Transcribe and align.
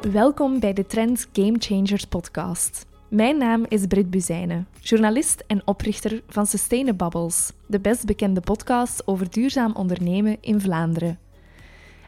Welkom 0.00 0.60
bij 0.60 0.72
de 0.72 0.86
Trends 0.86 1.26
Game 1.32 1.56
Changers 1.58 2.04
podcast. 2.04 2.86
Mijn 3.08 3.38
naam 3.38 3.64
is 3.68 3.86
Brit 3.86 4.10
Buzijnen, 4.10 4.68
journalist 4.80 5.44
en 5.46 5.62
oprichter 5.64 6.22
van 6.28 6.46
Sustainabubbles, 6.46 7.52
de 7.66 7.80
best 7.80 8.06
bekende 8.06 8.40
podcast 8.40 9.06
over 9.06 9.30
duurzaam 9.30 9.74
ondernemen 9.74 10.36
in 10.40 10.60
Vlaanderen. 10.60 11.18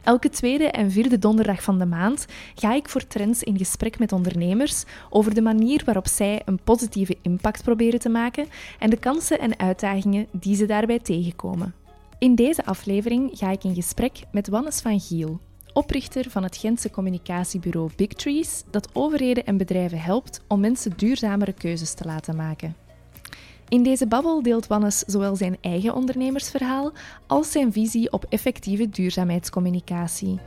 Elke 0.03 0.29
tweede 0.29 0.63
en 0.63 0.91
vierde 0.91 1.19
donderdag 1.19 1.63
van 1.63 1.79
de 1.79 1.85
maand 1.85 2.25
ga 2.55 2.73
ik 2.73 2.89
voor 2.89 3.07
Trends 3.07 3.43
in 3.43 3.57
gesprek 3.57 3.99
met 3.99 4.11
ondernemers 4.11 4.83
over 5.09 5.33
de 5.33 5.41
manier 5.41 5.81
waarop 5.85 6.07
zij 6.07 6.41
een 6.45 6.59
positieve 6.63 7.17
impact 7.21 7.63
proberen 7.63 7.99
te 7.99 8.09
maken 8.09 8.47
en 8.79 8.89
de 8.89 8.97
kansen 8.97 9.39
en 9.39 9.59
uitdagingen 9.59 10.27
die 10.31 10.55
ze 10.55 10.65
daarbij 10.65 10.99
tegenkomen. 10.99 11.73
In 12.19 12.35
deze 12.35 12.65
aflevering 12.65 13.29
ga 13.33 13.51
ik 13.51 13.63
in 13.63 13.75
gesprek 13.75 14.19
met 14.31 14.47
Wannes 14.47 14.81
van 14.81 14.99
Giel, 14.99 15.39
oprichter 15.73 16.29
van 16.29 16.43
het 16.43 16.57
Gentse 16.57 16.89
communicatiebureau 16.89 17.89
Big 17.95 18.07
Trees, 18.07 18.63
dat 18.69 18.89
overheden 18.93 19.45
en 19.45 19.57
bedrijven 19.57 19.99
helpt 19.99 20.41
om 20.47 20.59
mensen 20.59 20.93
duurzamere 20.95 21.53
keuzes 21.53 21.93
te 21.93 22.05
laten 22.05 22.35
maken. 22.35 22.75
In 23.67 23.83
deze 23.83 24.07
babbel 24.07 24.41
deelt 24.41 24.67
Wannes 24.67 24.99
zowel 24.99 25.35
zijn 25.35 25.57
eigen 25.61 25.93
ondernemersverhaal 25.93 26.91
als 27.27 27.51
zijn 27.51 27.71
visie 27.71 28.11
op 28.11 28.25
effectieve 28.29 28.89
duurzaamheidscommunicatie. 28.89 30.39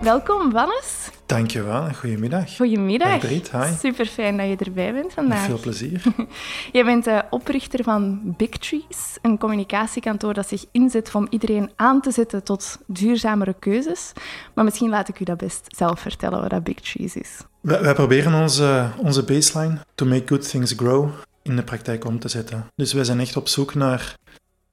Welkom, 0.00 0.50
Wannes. 0.50 1.15
Dankjewel 1.26 1.92
goedemiddag. 1.94 2.56
Goedemiddag. 2.56 3.18
Brit, 3.18 3.50
hi. 3.50 3.74
Super 3.78 4.06
fijn 4.06 4.36
dat 4.36 4.48
je 4.48 4.56
erbij 4.56 4.92
bent 4.92 5.12
vandaag. 5.12 5.38
Met 5.38 5.46
veel 5.46 5.60
plezier. 5.60 6.02
Jij 6.72 6.84
bent 6.84 7.04
de 7.04 7.24
oprichter 7.30 7.84
van 7.84 8.34
Big 8.36 8.48
Trees, 8.48 9.18
een 9.22 9.38
communicatiekantoor 9.38 10.34
dat 10.34 10.48
zich 10.48 10.64
inzet 10.72 11.14
om 11.14 11.26
iedereen 11.30 11.70
aan 11.76 12.00
te 12.00 12.10
zetten 12.10 12.42
tot 12.42 12.78
duurzamere 12.86 13.54
keuzes. 13.58 14.12
Maar 14.54 14.64
misschien 14.64 14.88
laat 14.88 15.08
ik 15.08 15.20
u 15.20 15.24
dat 15.24 15.36
best 15.36 15.66
zelf 15.76 16.00
vertellen 16.00 16.40
wat 16.40 16.50
dat 16.50 16.64
Big 16.64 16.80
Trees 16.80 17.16
is. 17.16 17.40
Wij, 17.60 17.82
wij 17.82 17.94
proberen 17.94 18.34
onze, 18.34 18.88
onze 18.96 19.24
baseline, 19.24 19.78
to 19.94 20.06
make 20.06 20.26
good 20.26 20.50
things 20.50 20.72
grow, 20.76 21.10
in 21.42 21.56
de 21.56 21.62
praktijk 21.62 22.04
om 22.04 22.18
te 22.18 22.28
zetten. 22.28 22.66
Dus 22.74 22.92
wij 22.92 23.04
zijn 23.04 23.20
echt 23.20 23.36
op 23.36 23.48
zoek 23.48 23.74
naar 23.74 24.16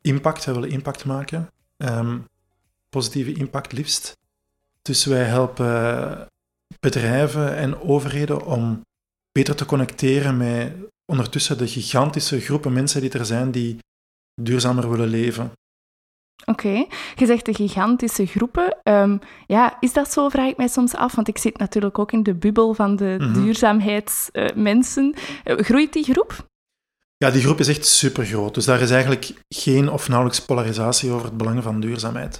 impact. 0.02 0.46
We 0.46 0.54
willen 0.54 0.70
impact 0.70 1.06
maken. 1.06 1.50
Ehm, 1.78 2.18
positieve 2.90 3.34
impact 3.34 3.72
liefst. 3.72 4.18
Dus 4.82 5.06
wij 5.06 5.24
helpen 5.24 6.32
bedrijven 6.84 7.56
en 7.56 7.80
overheden 7.82 8.46
om 8.46 8.82
beter 9.32 9.56
te 9.56 9.66
connecteren 9.66 10.38
met 10.38 10.74
ondertussen 11.06 11.58
de 11.58 11.68
gigantische 11.68 12.40
groepen 12.40 12.74
mensen 12.74 13.02
die 13.02 13.12
er 13.12 13.26
zijn 13.26 13.52
die 13.52 13.78
duurzamer 14.42 14.90
willen 14.90 15.08
leven. 15.08 15.52
Oké, 16.46 16.86
je 17.16 17.26
zegt 17.26 17.46
de 17.46 17.54
gigantische 17.54 18.26
groepen. 18.26 18.78
Ehm, 18.84 19.18
ja, 19.48 19.78
is 19.80 19.94
dat 19.94 20.12
zo, 20.12 20.30
vraag 20.30 20.50
ik 20.50 20.58
mij 20.58 20.68
soms 20.68 20.96
af, 20.96 21.16
want 21.16 21.28
ik 21.28 21.38
zit 21.38 21.58
natuurlijk 21.58 22.00
ook 22.00 22.12
in 22.12 22.24
de 22.24 22.34
bubbel 22.34 22.74
van 22.74 22.96
de 22.96 23.16
Mhm. 23.20 23.34
duurzaamheidsmensen. 23.34 25.16
Uh, 25.46 25.58
groeit 25.58 25.94
die 25.94 26.04
groep? 26.04 26.46
Ja, 27.18 27.32
die 27.32 27.42
groep 27.42 27.60
is 27.60 27.68
echt 27.68 27.86
super 27.86 28.26
groot. 28.26 28.54
Dus 28.54 28.66
daar 28.66 28.82
is 28.82 28.92
eigenlijk 28.92 29.34
geen 29.56 29.90
of 29.90 30.08
nauwelijks 30.08 30.46
polarisatie 30.46 31.12
over 31.12 31.26
het 31.26 31.38
belang 31.38 31.64
van 31.64 31.80
duurzaamheid. 31.80 32.40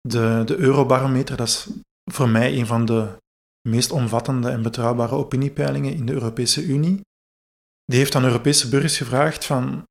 De, 0.00 0.42
de 0.46 0.56
Eurobarometer, 0.56 1.36
dat 1.36 1.46
is 1.48 1.68
voor 2.12 2.28
mij 2.28 2.58
een 2.58 2.66
van 2.66 2.84
de 2.84 3.08
meest 3.68 3.90
omvattende 3.92 4.50
en 4.50 4.62
betrouwbare 4.62 5.14
opiniepeilingen 5.14 5.94
in 5.94 6.06
de 6.06 6.12
Europese 6.12 6.64
Unie. 6.64 7.00
Die 7.84 7.98
heeft 7.98 8.14
aan 8.14 8.24
Europese 8.24 8.68
burgers 8.68 8.96
gevraagd 8.96 9.44
van, 9.44 9.82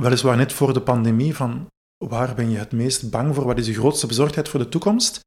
weliswaar 0.00 0.36
net 0.36 0.52
voor 0.52 0.72
de 0.72 0.82
pandemie, 0.82 1.34
van 1.34 1.66
waar 2.04 2.34
ben 2.34 2.50
je 2.50 2.58
het 2.58 2.72
meest 2.72 3.10
bang 3.10 3.34
voor? 3.34 3.44
Wat 3.44 3.58
is 3.58 3.66
de 3.66 3.74
grootste 3.74 4.06
bezorgdheid 4.06 4.48
voor 4.48 4.60
de 4.60 4.68
toekomst? 4.68 5.20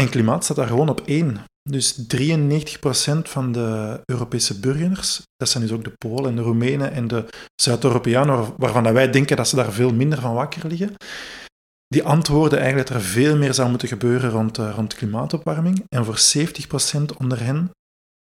En 0.00 0.10
klimaat 0.10 0.44
staat 0.44 0.56
daar 0.56 0.66
gewoon 0.66 0.88
op 0.88 1.00
één. 1.00 1.44
Dus 1.62 2.06
93% 2.16 2.78
van 3.22 3.52
de 3.52 4.00
Europese 4.04 4.60
burgers, 4.60 5.22
dat 5.36 5.48
zijn 5.48 5.62
dus 5.62 5.72
ook 5.72 5.84
de 5.84 5.92
Polen 5.98 6.30
en 6.30 6.36
de 6.36 6.42
Roemenen 6.42 6.92
en 6.92 7.08
de 7.08 7.28
Zuid-Europeanen, 7.62 8.54
waarvan 8.56 8.92
wij 8.92 9.10
denken 9.10 9.36
dat 9.36 9.48
ze 9.48 9.56
daar 9.56 9.72
veel 9.72 9.92
minder 9.92 10.20
van 10.20 10.34
wakker 10.34 10.66
liggen, 10.66 10.94
die 11.88 12.04
antwoorden 12.04 12.58
eigenlijk 12.58 12.88
dat 12.88 12.96
er 12.96 13.02
veel 13.02 13.36
meer 13.36 13.54
zou 13.54 13.70
moeten 13.70 13.88
gebeuren 13.88 14.30
rond, 14.30 14.58
uh, 14.58 14.72
rond 14.74 14.94
klimaatopwarming. 14.94 15.84
En 15.88 16.04
voor 16.04 16.18
70% 16.18 17.16
onder 17.18 17.40
hen 17.40 17.70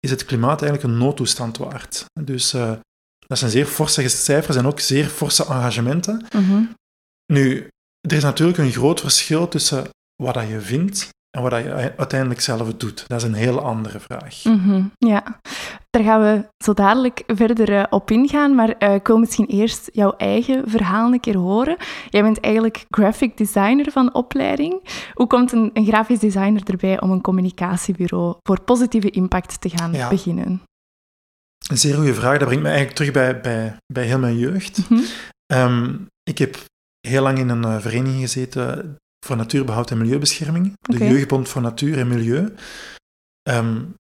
is 0.00 0.10
het 0.10 0.24
klimaat 0.24 0.62
eigenlijk 0.62 0.92
een 0.92 0.98
noodtoestand 0.98 1.56
waard. 1.56 2.04
Dus 2.20 2.54
uh, 2.54 2.72
dat 3.18 3.38
zijn 3.38 3.50
zeer 3.50 3.66
forse 3.66 4.08
cijfers 4.08 4.56
en 4.56 4.66
ook 4.66 4.80
zeer 4.80 5.06
forse 5.06 5.44
engagementen. 5.44 6.26
Mm 6.34 6.44
-hmm. 6.44 6.74
Nu, 7.32 7.68
er 8.00 8.16
is 8.16 8.22
natuurlijk 8.22 8.58
een 8.58 8.72
groot 8.72 9.00
verschil 9.00 9.48
tussen 9.48 9.88
wat 10.22 10.34
dat 10.34 10.48
je 10.48 10.60
vindt 10.60 11.08
en 11.44 11.50
wat 11.50 11.62
je 11.62 11.92
uiteindelijk 11.96 12.40
zelf 12.40 12.74
doet. 12.74 13.04
Dat 13.06 13.22
is 13.22 13.28
een 13.28 13.34
heel 13.34 13.60
andere 13.60 14.00
vraag. 14.00 14.44
Mm 14.44 14.60
-hmm. 14.60 14.92
Ja, 14.98 15.22
daar 15.90 16.02
gaan 16.02 16.20
we 16.20 16.48
zo 16.64 16.74
dadelijk 16.74 17.22
verder 17.26 17.70
uh, 17.70 17.84
op 17.90 18.10
ingaan, 18.10 18.54
maar 18.54 18.74
uh, 18.78 18.94
ik 18.94 19.06
wil 19.06 19.18
misschien 19.18 19.46
eerst 19.46 19.88
jouw 19.92 20.14
eigen 20.16 20.70
verhaal 20.70 21.12
een 21.12 21.20
keer 21.20 21.36
horen. 21.36 21.76
Jij 22.10 22.22
bent 22.22 22.40
eigenlijk 22.40 22.84
graphic 22.90 23.36
designer 23.36 23.92
van 23.92 24.14
opleiding. 24.14 24.82
Hoe 25.14 25.26
komt 25.26 25.52
een, 25.52 25.70
een 25.72 25.86
grafisch 25.86 26.18
designer 26.18 26.62
erbij 26.64 27.00
om 27.00 27.10
een 27.10 27.20
communicatiebureau 27.20 28.36
voor 28.42 28.60
positieve 28.60 29.10
impact 29.10 29.60
te 29.60 29.68
gaan 29.68 29.92
ja. 29.92 30.08
beginnen? 30.08 30.62
Een 31.70 31.78
zeer 31.78 31.94
goede 31.94 32.14
vraag. 32.14 32.38
Dat 32.38 32.46
brengt 32.46 32.62
me 32.62 32.68
eigenlijk 32.68 32.96
terug 32.96 33.12
bij, 33.12 33.40
bij, 33.40 33.76
bij 33.92 34.04
heel 34.04 34.18
mijn 34.18 34.38
jeugd. 34.38 34.88
Mm 34.88 34.98
-hmm. 34.98 35.06
um, 35.58 36.06
ik 36.22 36.38
heb 36.38 36.56
heel 37.08 37.22
lang 37.22 37.38
in 37.38 37.48
een 37.48 37.62
uh, 37.62 37.80
vereniging 37.80 38.20
gezeten 38.20 38.96
voor 39.26 39.36
natuurbehoud 39.36 39.90
en 39.90 39.98
milieubescherming. 39.98 40.76
Okay. 40.88 40.98
De 40.98 41.14
Jeugdbond 41.14 41.48
voor 41.48 41.62
Natuur 41.62 41.98
en 41.98 42.08
Milieu. 42.08 42.54
Um, 43.50 43.94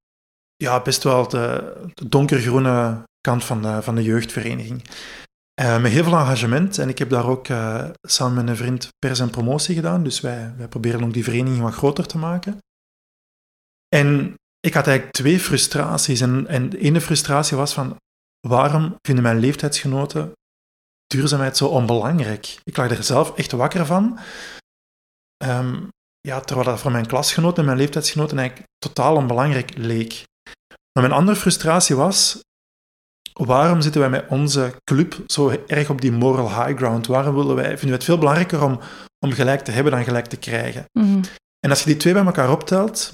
ja, 0.56 0.82
best 0.82 1.02
wel 1.02 1.28
de, 1.28 1.76
de, 1.94 2.08
donkergroene 2.08 3.02
kant 3.20 3.44
van 3.44 3.62
de, 3.62 3.82
van 3.82 3.94
de 3.94 4.02
jeugdvereniging. 4.02 4.82
Uh, 5.60 5.80
met 5.80 5.92
heel 5.92 6.04
veel 6.04 6.18
engagement. 6.18 6.78
En 6.78 6.88
ik 6.88 6.98
heb 6.98 7.10
daar 7.10 7.26
ook 7.26 7.48
uh, 7.48 7.88
samen 8.02 8.34
met 8.34 8.48
een 8.48 8.56
vriend 8.56 8.88
pers 8.98 9.20
en 9.20 9.30
promotie 9.30 9.74
gedaan. 9.74 10.04
Dus 10.04 10.20
wij, 10.20 10.54
wij 10.56 10.68
proberen 10.68 11.04
ook 11.04 11.12
die 11.12 11.24
vereniging 11.24 11.62
wat 11.62 11.74
groter 11.74 12.06
te 12.06 12.18
maken. 12.18 12.58
En 13.88 14.34
ik 14.60 14.74
had 14.74 14.86
eigenlijk 14.86 15.16
twee 15.16 15.40
frustraties. 15.40 16.20
En, 16.20 16.46
en 16.46 16.70
de 16.70 16.78
ene 16.78 17.00
frustratie 17.00 17.56
was 17.56 17.72
van... 17.72 17.96
Waarom 18.46 18.96
vinden 19.02 19.24
mijn 19.24 19.38
leeftijdsgenoten 19.38 20.32
duurzaamheid 21.06 21.56
zo 21.56 21.66
onbelangrijk? 21.66 22.58
Ik 22.64 22.76
lag 22.76 22.90
er 22.90 23.04
zelf 23.04 23.36
echt 23.36 23.52
wakker 23.52 23.86
van. 23.86 24.18
Um, 25.44 25.88
ja, 26.20 26.40
terwijl 26.40 26.68
dat 26.68 26.80
voor 26.80 26.90
mijn 26.90 27.06
klasgenoten 27.06 27.58
en 27.58 27.64
mijn 27.64 27.78
leeftijdsgenoten 27.78 28.38
eigenlijk 28.38 28.68
totaal 28.78 29.16
onbelangrijk 29.16 29.76
leek. 29.76 30.24
Maar 30.92 31.08
mijn 31.08 31.20
andere 31.20 31.38
frustratie 31.38 31.96
was, 31.96 32.40
waarom 33.32 33.80
zitten 33.80 34.00
wij 34.00 34.10
met 34.10 34.28
onze 34.28 34.74
club 34.84 35.22
zo 35.26 35.64
erg 35.66 35.90
op 35.90 36.00
die 36.00 36.12
moral 36.12 36.48
high 36.48 36.76
ground? 36.76 37.06
Waarom 37.06 37.34
willen 37.34 37.54
wij, 37.54 37.68
vinden 37.68 37.88
we 37.88 37.94
het 37.94 38.04
veel 38.04 38.18
belangrijker 38.18 38.62
om, 38.62 38.80
om 39.18 39.32
gelijk 39.32 39.60
te 39.60 39.70
hebben 39.70 39.92
dan 39.92 40.04
gelijk 40.04 40.26
te 40.26 40.36
krijgen? 40.36 40.84
Mm 40.92 41.12
-hmm. 41.12 41.20
En 41.60 41.70
als 41.70 41.78
je 41.78 41.86
die 41.86 41.96
twee 41.96 42.12
bij 42.12 42.24
elkaar 42.24 42.50
optelt, 42.50 43.12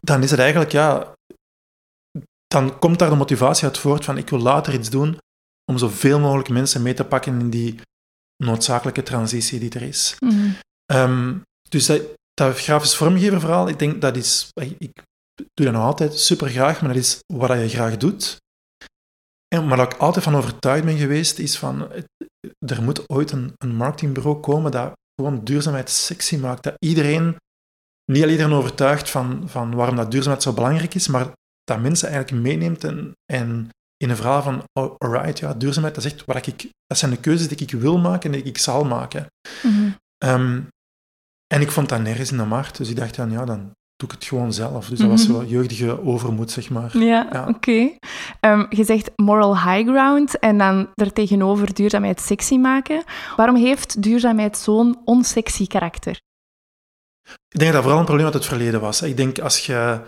dan 0.00 0.22
is 0.22 0.30
het 0.30 0.40
eigenlijk, 0.40 0.72
ja, 0.72 1.14
dan 2.46 2.78
komt 2.78 2.98
daar 2.98 3.10
de 3.10 3.16
motivatie 3.16 3.64
uit 3.64 3.78
voort 3.78 4.04
van 4.04 4.18
ik 4.18 4.28
wil 4.28 4.38
later 4.38 4.74
iets 4.74 4.90
doen 4.90 5.18
om 5.70 5.78
zoveel 5.78 6.20
mogelijk 6.20 6.48
mensen 6.48 6.82
mee 6.82 6.94
te 6.94 7.04
pakken 7.04 7.40
in 7.40 7.50
die 7.50 7.80
noodzakelijke 8.36 9.02
transitie 9.02 9.58
die 9.58 9.70
er 9.70 9.82
is. 9.82 10.16
Mm 10.18 10.30
-hmm. 10.30 10.56
Um, 10.92 11.42
dus 11.68 11.86
dat, 11.86 12.02
dat 12.34 12.58
grafisch 12.58 12.96
vormgever 12.96 13.40
verhaal, 13.40 13.68
ik 13.68 13.78
denk 13.78 14.00
dat 14.00 14.16
is, 14.16 14.48
ik 14.78 15.02
doe 15.54 15.66
dat 15.66 15.72
nog 15.72 15.82
altijd 15.82 16.18
super 16.18 16.48
graag, 16.48 16.80
maar 16.80 16.92
dat 16.92 17.02
is 17.02 17.18
wat 17.26 17.50
je 17.50 17.68
graag 17.68 17.96
doet. 17.96 18.36
En 19.54 19.68
waar 19.68 19.92
ik 19.92 19.94
altijd 19.94 20.24
van 20.24 20.36
overtuigd 20.36 20.84
ben 20.84 20.96
geweest, 20.96 21.38
is 21.38 21.58
van, 21.58 21.92
er 22.66 22.82
moet 22.82 23.08
ooit 23.08 23.30
een, 23.30 23.52
een 23.56 23.74
marketingbureau 23.74 24.40
komen 24.40 24.70
dat 24.70 24.92
gewoon 25.20 25.44
duurzaamheid 25.44 25.90
sexy 25.90 26.36
maakt. 26.36 26.62
Dat 26.62 26.74
iedereen, 26.78 27.36
niet 28.12 28.22
al 28.22 28.28
iedereen 28.28 28.52
overtuigt 28.52 29.10
van, 29.10 29.48
van 29.48 29.74
waarom 29.74 29.96
dat 29.96 30.10
duurzaamheid 30.10 30.42
zo 30.42 30.52
belangrijk 30.52 30.94
is, 30.94 31.08
maar 31.08 31.32
dat 31.64 31.80
mensen 31.80 32.08
eigenlijk 32.08 32.42
meeneemt 32.42 32.84
en, 32.84 33.12
en 33.32 33.68
in 33.96 34.10
een 34.10 34.16
verhaal 34.16 34.42
van, 34.42 34.64
oh, 34.72 34.94
alright, 34.98 35.38
ja, 35.38 35.54
duurzaamheid, 35.54 35.94
dat 35.94 36.04
is 36.04 36.12
echt 36.12 36.24
wat 36.24 36.46
ik, 36.46 36.70
dat 36.86 36.98
zijn 36.98 37.10
de 37.10 37.20
keuzes 37.20 37.48
die 37.48 37.58
ik 37.58 37.70
wil 37.70 37.98
maken 37.98 38.32
en 38.32 38.38
die 38.38 38.48
ik 38.48 38.58
zal 38.58 38.84
maken. 38.84 39.26
Mm 39.62 39.72
-hmm. 39.72 39.96
um, 40.24 40.68
en 41.54 41.60
ik 41.60 41.70
vond 41.70 41.88
dat 41.88 42.00
nergens 42.00 42.30
in 42.30 42.36
de 42.36 42.44
markt, 42.44 42.76
dus 42.76 42.90
ik 42.90 42.96
dacht 42.96 43.16
dan, 43.16 43.30
ja, 43.30 43.44
dan 43.44 43.70
doe 43.96 44.08
ik 44.08 44.14
het 44.14 44.24
gewoon 44.24 44.52
zelf. 44.52 44.88
Dus 44.88 44.98
dat 44.98 45.08
was 45.08 45.26
zo 45.26 45.44
jeugdige 45.44 46.04
overmoed, 46.04 46.50
zeg 46.50 46.70
maar. 46.70 46.98
Ja, 46.98 47.28
ja. 47.32 47.40
oké. 47.40 47.50
Okay. 47.50 47.98
Um, 48.40 48.66
je 48.68 48.84
zegt 48.84 49.10
moral 49.16 49.62
high 49.62 49.90
ground 49.90 50.38
en 50.38 50.58
dan 50.58 50.88
er 50.94 51.12
tegenover 51.12 51.74
duurzaamheid 51.74 52.20
sexy 52.20 52.56
maken. 52.56 53.02
Waarom 53.36 53.56
heeft 53.56 54.02
duurzaamheid 54.02 54.58
zo'n 54.58 55.00
onsexy 55.04 55.66
karakter? 55.66 56.20
Ik 57.48 57.58
denk 57.58 57.72
dat 57.72 57.72
dat 57.72 57.82
vooral 57.82 57.98
een 57.98 58.04
probleem 58.04 58.26
uit 58.26 58.34
het 58.34 58.46
verleden 58.46 58.80
was. 58.80 59.02
Ik 59.02 59.16
denk 59.16 59.38
als 59.38 59.66
je... 59.66 60.00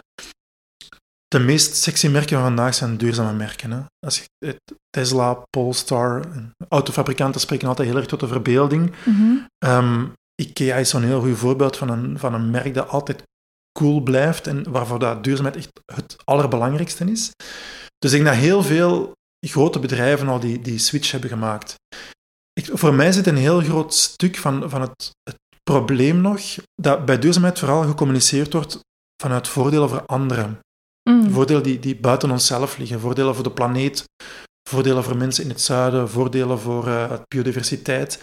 De 1.27 1.39
meest 1.39 1.77
sexy 1.77 2.09
merken 2.09 2.37
van 2.37 2.47
vandaag 2.47 2.75
zijn 2.75 2.97
duurzame 2.97 3.33
merken. 3.33 3.71
Hè? 3.71 3.81
Als 4.07 4.27
je, 4.39 4.57
Tesla, 4.91 5.43
Polestar, 5.51 6.25
autofabrikanten 6.69 7.41
spreken 7.41 7.69
altijd 7.69 7.89
heel 7.89 7.97
erg 7.97 8.07
tot 8.07 8.21
de 8.21 8.27
verbeelding. 8.27 8.93
Mm 9.05 9.15
-hmm. 9.15 9.47
um, 9.59 10.13
IKEA 10.43 10.77
is 10.77 10.89
zo'n 10.89 11.03
heel 11.03 11.21
goed 11.21 11.39
voorbeeld 11.39 11.77
van 11.77 11.89
een, 11.89 12.19
van 12.19 12.35
een 12.35 12.51
merk 12.51 12.75
dat 12.75 12.89
altijd 12.89 13.23
cool 13.79 14.01
blijft 14.01 14.47
en 14.47 14.71
waarvoor 14.71 14.99
dat 14.99 15.25
duurzaamheid 15.25 15.57
echt 15.57 15.71
het 15.95 16.17
allerbelangrijkste 16.25 17.11
is. 17.11 17.31
Dus 17.99 18.13
ik 18.13 18.23
denk 18.23 18.35
dat 18.35 18.45
heel 18.45 18.63
veel 18.63 19.13
grote 19.47 19.79
bedrijven 19.79 20.29
al 20.29 20.41
die, 20.41 20.61
die 20.61 20.79
switch 20.79 21.11
hebben 21.11 21.31
gemaakt. 21.31 21.75
Ik, 22.53 22.69
voor 22.73 22.95
mij 22.95 23.13
zit 23.13 23.27
een 23.27 23.37
heel 23.37 23.61
groot 23.61 23.95
stuk 23.95 24.37
van, 24.37 24.71
van 24.71 24.81
het, 24.81 25.11
het 25.23 25.37
probleem 25.63 26.21
nog 26.21 26.41
dat 26.75 27.05
bij 27.05 27.19
duurzaamheid 27.19 27.59
vooral 27.59 27.83
gecommuniceerd 27.83 28.53
wordt 28.53 28.79
vanuit 29.23 29.49
voordelen 29.49 29.89
voor 29.89 30.07
anderen. 30.07 30.59
Mm. 31.11 31.31
Voordelen 31.31 31.63
die, 31.63 31.79
die 31.79 31.97
buiten 31.97 32.31
onszelf 32.31 32.79
liggen. 32.79 33.01
Voordelen 33.01 33.35
voor 33.35 33.45
de 33.45 33.51
planeet, 33.51 34.05
voordelen 34.69 35.05
voor 35.05 35.17
mensen 35.17 35.45
in 35.45 35.51
het 35.51 35.61
zuiden, 35.61 36.09
voordelen 36.09 36.59
voor 36.59 36.87
uh, 36.87 37.13
biodiversiteit. 37.29 38.23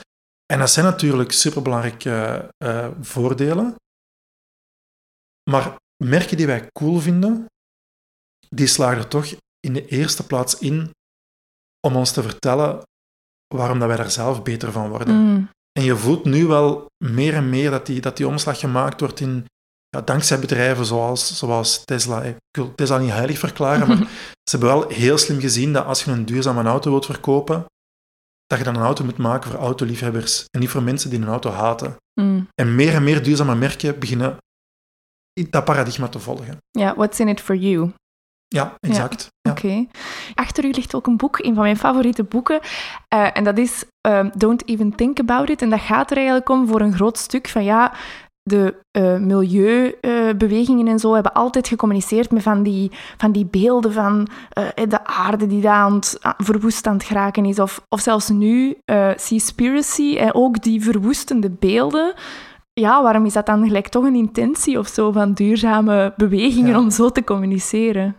En 0.54 0.60
dat 0.60 0.70
zijn 0.70 0.86
natuurlijk 0.86 1.32
superbelangrijke 1.32 2.50
uh, 2.64 2.88
voordelen. 3.02 3.76
Maar 5.50 5.76
merken 6.04 6.38
die 6.38 6.46
wij 6.46 6.70
cool 6.72 7.00
vinden, 7.00 7.46
die 8.50 8.68
slagen 8.68 8.98
er 8.98 9.08
toch 9.08 9.26
in 9.60 9.74
de 9.74 9.88
eerste 9.88 10.26
plaats 10.26 10.60
in 10.60 10.92
om 11.88 11.96
ons 11.96 12.12
te 12.12 12.22
vertellen 12.22 12.82
waarom 13.56 13.80
dat 13.80 13.88
wij 13.88 13.98
daar 13.98 14.12
zelf 14.12 14.44
beter 14.44 14.72
van 14.72 14.90
worden. 14.90 15.16
Mm. 15.16 15.50
En 15.72 15.84
je 15.84 15.96
voelt 15.96 16.26
nu 16.26 16.46
wel 16.46 16.86
meer 17.04 17.34
en 17.34 17.50
meer 17.50 17.72
dat 17.72 17.86
die, 17.86 18.02
dat 18.02 18.18
die 18.18 18.28
omslag 18.28 18.60
gemaakt 18.60 19.00
wordt 19.00 19.20
in, 19.20 19.46
ja, 19.90 20.02
dankzij 20.02 20.40
bedrijven 20.40 20.86
zoals, 20.86 21.38
zoals 21.38 21.86
Tesla. 21.86 22.24
Ik 22.24 22.38
wil 22.52 22.76
Tesla 22.76 22.98
niet 22.98 23.12
heilig 23.12 23.40
verklaren, 23.40 23.88
maar 23.88 23.98
ze 24.50 24.58
hebben 24.58 24.70
wel 24.70 24.90
heel 24.90 25.18
slim 25.18 25.40
gezien 25.40 25.74
dat 25.74 25.86
als 25.86 26.04
je 26.04 26.12
een 26.12 26.26
duurzame 26.26 26.64
auto 26.64 26.92
wilt 26.92 27.06
verkopen, 27.06 27.66
dat 28.50 28.58
je 28.58 28.64
dan 28.64 28.76
een 28.76 28.82
auto 28.82 29.04
moet 29.04 29.18
maken 29.18 29.52
voor 29.52 29.60
autoliefhebbers 29.60 30.46
en 30.52 30.60
niet 30.60 30.70
voor 30.70 30.84
mensen 30.84 31.10
die 31.10 31.20
een 31.20 31.28
auto 31.28 31.50
haten. 31.50 31.96
Mm. 32.22 32.48
En 32.56 32.76
meer 32.76 32.94
en 32.94 33.04
meer 33.04 33.24
duurzame 33.24 33.56
merken 33.56 34.00
beginnen 34.00 34.38
dat 35.50 35.66
paradigma 35.66 36.08
te 36.08 36.20
volgen. 36.20 36.58
Ja, 36.72 36.96
what's 36.96 37.20
in 37.20 37.28
it 37.28 37.42
for 37.42 37.56
you? 37.56 37.92
Ja, 38.48 38.76
exact. 38.80 39.28
Ja. 39.42 39.52
Oké. 39.52 39.88
Achter 40.34 40.66
u 40.66 40.72
ligt 40.72 40.96
ook 40.96 41.08
een 41.08 41.18
boek, 41.18 41.40
een 41.40 41.54
van 41.54 41.64
mijn 41.64 41.78
favoriete 41.78 42.24
boeken. 42.24 42.60
Uh, 43.14 43.38
en 43.38 43.44
dat 43.44 43.58
is 43.58 43.86
um, 44.08 44.32
Don't 44.36 44.68
Even 44.68 44.96
Think 44.96 45.20
About 45.20 45.50
It. 45.50 45.62
En 45.62 45.70
dat 45.70 45.80
gaat 45.80 46.12
er 46.12 46.18
eigenlijk 46.18 46.50
om 46.50 46.68
voor 46.68 46.82
een 46.82 46.94
groot 46.94 47.18
stuk 47.18 47.48
van 47.48 47.64
ja, 47.64 47.94
de 48.44 48.76
uh, 48.98 49.18
milieubewegingen 49.18 50.86
uh, 50.86 50.92
en 50.92 51.00
zo 51.00 51.14
hebben 51.14 51.34
altijd 51.34 51.68
gecommuniceerd 51.68 52.32
met 52.32 52.44
van 52.44 52.64
die, 52.64 52.92
van 53.18 53.32
die 53.32 53.46
beelden 53.46 53.94
van 53.94 54.28
uh, 54.58 54.68
de 54.88 55.06
aarde 55.06 55.48
die 55.48 55.62
daar 55.62 55.74
aan 55.74 55.94
het, 55.96 56.18
verwoest 56.38 56.88
aan 56.88 56.94
het 56.94 57.04
geraken 57.04 57.46
is. 57.46 57.60
Of, 57.60 57.82
of 57.90 58.00
zelfs 58.00 58.30
nu 58.30 58.78
Seaspiracy, 59.16 60.18
en 60.18 60.34
ook 60.34 60.64
die 60.64 60.84
verwoestende 60.84 61.50
beelden. 61.50 62.14
Ja, 62.74 63.04
waarom 63.04 63.26
is 63.26 63.34
dat 63.34 63.46
dan 63.46 63.64
gelijk 63.66 63.88
toch 63.88 64.04
een 64.04 64.16
intentie 64.16 64.80
of 64.80 64.88
zo 64.88 65.12
van 65.12 65.34
duurzame 65.34 66.14
bewegingen 66.18 66.70
Ja. 66.72 66.80
om 66.80 66.90
zo 66.92 67.10
te 67.10 67.24
communiceren? 67.24 68.16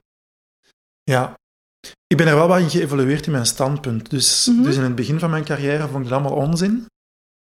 Ja. 1.03 1.35
Ik 2.07 2.17
ben 2.17 2.27
er 2.27 2.35
wel 2.35 2.49
wat 2.49 2.59
in 2.61 2.71
geëvolueerd 2.71 3.27
in 3.27 3.33
mijn 3.33 3.47
standpunt. 3.47 4.11
Dus, 4.11 4.47
Mhm. 4.47 4.63
dus 4.63 4.77
in 4.77 4.83
het 4.83 4.95
begin 4.95 5.19
van 5.19 5.31
mijn 5.31 5.45
carrière 5.45 5.89
vond 5.89 6.05
ik 6.05 6.11
het 6.11 6.13
allemaal 6.13 6.47
onzin. 6.47 6.87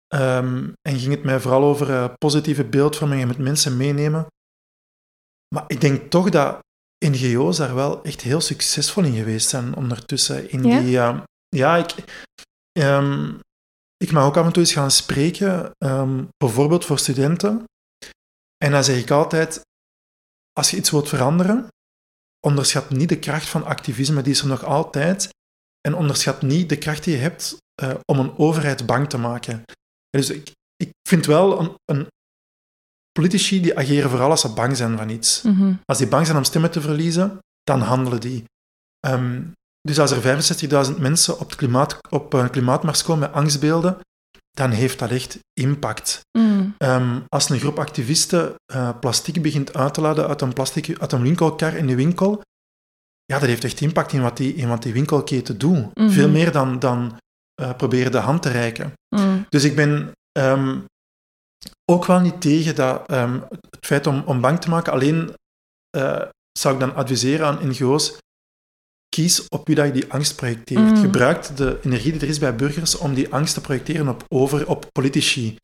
Ehm, 0.09 0.73
en 0.83 0.99
ging 0.99 1.15
het 1.15 1.25
mij 1.25 1.41
vooral 1.41 1.63
over 1.63 1.91
eh, 1.91 2.15
positieve 2.19 2.65
beeldvorming 2.65 3.21
en 3.23 3.29
met 3.29 3.39
mensen 3.39 3.77
meenemen. 3.77 4.27
Maar 5.55 5.65
ik 5.67 5.81
denk 5.81 6.11
toch 6.11 6.31
dat 6.31 6.59
NGO's 7.07 7.57
daar 7.57 7.75
wel 7.75 8.03
echt 8.03 8.21
heel 8.21 8.41
succesvol 8.41 9.05
in 9.05 9.15
geweest 9.15 9.49
zijn 9.49 9.75
ondertussen. 9.77 10.51
In 10.51 10.65
Ja? 10.65 10.81
die, 10.81 10.99
eh, 10.99 11.21
ja, 11.49 11.77
ik, 11.77 11.95
ehm, 12.73 13.35
ik 13.97 14.13
mag 14.13 14.25
ook 14.25 14.37
af 14.37 14.47
en 14.47 14.53
toe 14.53 14.63
eens 14.63 14.73
gaan 14.73 14.91
spreken, 14.91 15.71
ehm, 15.79 16.25
bijvoorbeeld 16.37 16.85
voor 16.85 16.99
studenten. 16.99 17.65
En 18.65 18.71
dan 18.71 18.85
zeg 18.85 18.99
ik 18.99 19.11
altijd, 19.11 19.61
als 20.53 20.71
je 20.71 20.77
iets 20.77 20.91
wilt 20.91 21.09
veranderen, 21.09 21.69
onderschat 22.47 22.91
niet 22.91 23.09
de 23.09 23.19
kracht 23.19 23.49
van 23.49 23.65
activisme, 23.65 24.23
die 24.23 24.33
is 24.33 24.41
er 24.41 24.47
nog 24.47 24.65
altijd. 24.65 25.29
En 25.81 25.95
onderschat 25.95 26.43
niet 26.43 26.69
de 26.69 26.79
kracht 26.79 27.05
die 27.05 27.15
je 27.15 27.21
hebt 27.21 27.57
eh, 27.75 27.95
om 28.05 28.19
een 28.19 28.39
overheid 28.39 28.87
bang 28.87 29.09
te 29.09 29.19
maken. 29.19 29.63
Dus 30.19 30.31
ik, 30.31 30.53
ik 30.77 30.91
vind 31.09 31.27
wel 31.27 31.61
een, 31.61 31.75
een 31.85 32.07
politici 33.13 33.61
die 33.61 33.79
ageren 33.79 34.11
vooral 34.11 34.31
als 34.31 34.41
ze 34.41 34.53
bang 34.53 34.77
zijn 34.77 34.97
van 34.97 35.09
iets. 35.09 35.43
Mhm. 35.43 35.73
Als 35.85 35.99
die 35.99 36.07
bang 36.09 36.27
zijn 36.27 36.39
om 36.39 36.45
stemmen 36.45 36.71
te 36.71 36.81
verliezen, 36.81 37.39
dan 37.63 37.81
handelen 37.81 38.21
die. 38.21 38.45
Ehm, 39.01 39.43
dus 39.81 39.99
als 39.99 40.11
er 40.11 40.21
65.000 40.91 40.99
mensen 40.99 41.41
op, 41.41 41.47
het 41.47 41.55
klimaat, 41.55 41.99
op 42.11 42.33
een 42.33 42.51
klimaatmars 42.51 43.03
komen 43.03 43.29
met 43.29 43.33
angstbeelden, 43.33 43.99
dan 44.51 44.71
heeft 44.71 44.99
dat 44.99 45.11
echt 45.11 45.39
impact. 45.53 46.21
Mm. 46.39 46.75
Ehm, 46.79 47.21
als 47.29 47.49
een 47.49 47.59
groep 47.59 47.79
activisten 47.79 48.55
eh, 48.73 48.99
plastic 49.01 49.43
begint 49.43 49.75
uit 49.75 49.95
te 49.95 50.01
laden 50.01 50.29
uit 50.29 50.41
een, 50.41 50.53
plastic, 50.53 51.01
uit 51.01 51.13
een 51.13 51.23
winkelkar 51.23 51.77
in 51.77 51.87
de 51.87 51.95
winkel, 51.95 52.43
ja, 53.25 53.39
dat 53.39 53.49
heeft 53.49 53.65
echt 53.65 53.81
impact 53.81 54.13
in 54.13 54.23
wat 54.23 54.37
die, 54.37 54.55
in 54.55 54.69
wat 54.69 54.83
die 54.83 54.93
winkelketen 54.93 55.59
doet. 55.59 55.95
Mhm. 55.95 56.11
Veel 56.11 56.29
meer 56.29 56.53
dan, 56.53 56.79
dan 56.79 57.19
eh, 57.63 57.75
proberen 57.77 58.13
de 58.13 58.19
hand 58.19 58.43
te 58.43 58.49
reiken. 58.49 58.93
Mm. 59.17 59.47
Dus 59.49 59.65
ik 59.65 59.77
ben 59.77 60.13
ehm, 60.33 60.79
ook 61.85 62.05
wel 62.05 62.21
niet 62.21 62.41
tegen 62.41 62.75
dat, 62.75 63.07
ehm, 63.07 63.41
het 63.71 63.87
feit 63.87 64.07
om, 64.07 64.23
om 64.27 64.41
bang 64.41 64.61
te 64.61 64.69
maken. 64.69 64.93
Alleen 64.93 65.35
eh, 65.91 66.23
zou 66.59 66.75
ik 66.75 66.81
dan 66.81 66.95
adviseren 66.95 67.47
aan 67.47 67.69
NGO's, 67.69 68.19
kies 69.09 69.49
op 69.49 69.67
wie 69.67 69.77
dat 69.77 69.87
je 69.87 69.93
die 69.93 70.13
angst 70.13 70.37
projecteert. 70.37 70.81
Mm. 70.81 70.97
Gebruik 70.97 71.57
de 71.57 71.79
energie 71.83 72.13
die 72.13 72.21
er 72.21 72.29
is 72.29 72.39
bij 72.39 72.57
burgers 72.57 72.97
om 72.97 73.15
die 73.15 73.33
angst 73.33 73.55
te 73.55 73.61
projecteren 73.61 74.09
op, 74.09 74.25
over, 74.29 74.69
op 74.69 74.87
politici. 74.93 75.57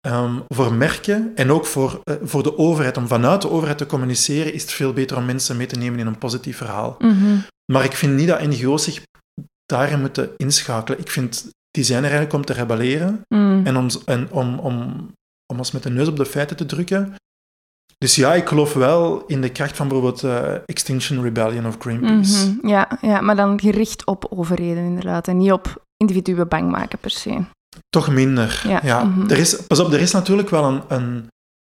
Ehm, 0.00 0.40
voor 0.48 0.72
merken 0.72 1.32
en 1.34 1.50
ook 1.50 1.66
voor, 1.66 2.00
eh, 2.04 2.16
voor 2.22 2.42
de 2.42 2.58
overheid. 2.58 2.96
Om 2.96 3.06
vanuit 3.06 3.42
de 3.42 3.50
overheid 3.50 3.78
te 3.78 3.86
communiceren 3.86 4.52
is 4.52 4.62
het 4.62 4.72
veel 4.72 4.92
beter 4.92 5.16
om 5.16 5.24
mensen 5.24 5.56
mee 5.56 5.66
te 5.66 5.78
nemen 5.78 5.98
in 5.98 6.06
een 6.06 6.18
positief 6.18 6.56
verhaal. 6.56 6.96
Mhm. 6.98 7.38
Maar 7.72 7.84
ik 7.84 7.92
vind 7.92 8.16
niet 8.16 8.28
dat 8.28 8.40
NGO's 8.40 8.84
zich 8.84 9.02
daarin 9.72 10.00
moeten 10.00 10.30
inschakelen. 10.36 10.98
Ik 11.00 11.10
vind, 11.10 11.50
die 11.70 11.84
zijn 11.84 11.98
er 12.04 12.10
eigenlijk 12.10 12.32
om 12.32 12.44
te 12.44 12.52
rebelleren 12.52 13.20
Mm. 13.28 13.66
en, 13.66 13.76
om, 13.76 13.86
en 14.04 14.30
om, 14.30 14.58
om, 14.58 14.76
om 15.52 15.58
ons 15.58 15.70
met 15.70 15.82
de 15.82 15.90
neus 15.90 16.08
op 16.08 16.16
de 16.16 16.26
feiten 16.26 16.56
te 16.56 16.66
drukken. 16.66 17.14
Dus 17.98 18.14
ja, 18.14 18.34
ik 18.34 18.48
geloof 18.48 18.72
wel 18.74 19.24
in 19.26 19.40
de 19.40 19.48
kracht 19.48 19.76
van 19.76 19.88
bijvoorbeeld 19.88 20.22
eh, 20.22 20.54
Extinction 20.66 21.22
Rebellion 21.22 21.66
of 21.66 21.76
Greenpeace. 21.78 22.46
Mhm. 22.50 22.68
ja, 22.68 22.98
ja, 23.00 23.20
maar 23.20 23.36
dan 23.36 23.60
gericht 23.60 24.06
op 24.06 24.26
overheden 24.30 24.84
inderdaad 24.84 25.28
en 25.28 25.36
niet 25.36 25.52
op 25.52 25.84
individuen 25.96 26.48
bang 26.48 26.70
maken 26.70 26.98
per 26.98 27.10
se. 27.10 27.40
Toch 27.88 28.08
minder. 28.10 28.62
Ja, 28.68 28.80
Ja. 28.82 29.04
mhm. 29.04 29.30
er 29.30 29.38
is, 29.38 29.66
pas 29.66 29.80
op, 29.80 29.92
er 29.92 30.00
is 30.00 30.12
natuurlijk 30.12 30.50
wel 30.50 30.64
een, 30.64 30.82
een, 30.88 31.26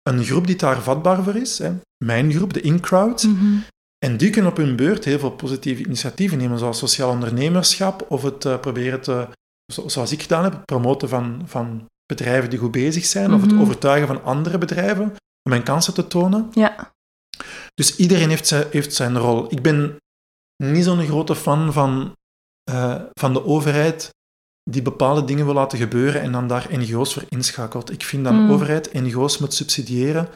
een 0.03 0.23
groep 0.23 0.47
die 0.47 0.55
daar 0.55 0.81
vatbaar 0.81 1.23
voor 1.23 1.35
is. 1.35 1.57
Hè. 1.57 1.71
Mijn 2.05 2.31
groep, 2.31 2.53
de 2.53 2.61
in-crowd. 2.61 3.23
Mhm. 3.23 3.55
En 4.05 4.17
die 4.17 4.29
kunnen 4.29 4.51
op 4.51 4.57
hun 4.57 4.75
beurt 4.75 5.05
heel 5.05 5.19
veel 5.19 5.31
positieve 5.31 5.83
initiatieven 5.85 6.37
nemen, 6.37 6.59
zoals 6.59 6.77
sociaal 6.77 7.09
ondernemerschap 7.09 8.05
of 8.11 8.21
het 8.23 8.45
eh, 8.45 8.59
proberen 8.59 9.01
te, 9.01 9.27
zo- 9.73 9.87
zoals 9.87 10.11
ik 10.11 10.21
gedaan 10.21 10.43
heb, 10.43 10.53
het 10.53 10.65
promoten 10.65 11.09
van, 11.09 11.41
van 11.45 11.85
bedrijven 12.05 12.49
die 12.49 12.59
goed 12.59 12.71
bezig 12.71 13.05
zijn, 13.05 13.33
of 13.33 13.41
het 13.41 13.51
Mhm. 13.51 13.61
overtuigen 13.61 14.07
van 14.07 14.23
andere 14.23 14.57
bedrijven 14.57 15.15
om 15.43 15.51
hun 15.51 15.63
kansen 15.63 15.93
te 15.93 16.07
tonen. 16.07 16.47
Ja. 16.53 16.91
Dus 17.73 17.95
iedereen 17.95 18.29
heeft 18.29 18.47
zijn, 18.47 18.65
heeft 18.71 18.93
zijn 18.93 19.17
rol. 19.17 19.51
Ik 19.51 19.61
ben 19.61 19.97
niet 20.63 20.83
zo'n 20.83 21.05
grote 21.05 21.35
fan 21.35 21.73
van, 21.73 22.13
eh, 22.71 23.01
van 23.13 23.33
de 23.33 23.45
overheid 23.45 24.09
die 24.69 24.81
bepaalde 24.81 25.25
dingen 25.25 25.45
wil 25.45 25.53
laten 25.53 25.77
gebeuren 25.77 26.21
en 26.21 26.31
dan 26.31 26.47
daar 26.47 26.67
NGO's 26.71 27.13
voor 27.13 27.23
inschakelt. 27.29 27.91
Ik 27.91 28.03
vind 28.03 28.23
dat 28.23 28.33
Mm. 28.33 28.47
de 28.47 28.53
overheid 28.53 28.93
NGO's 28.93 29.37
moet 29.37 29.53
subsidiëren 29.53 30.29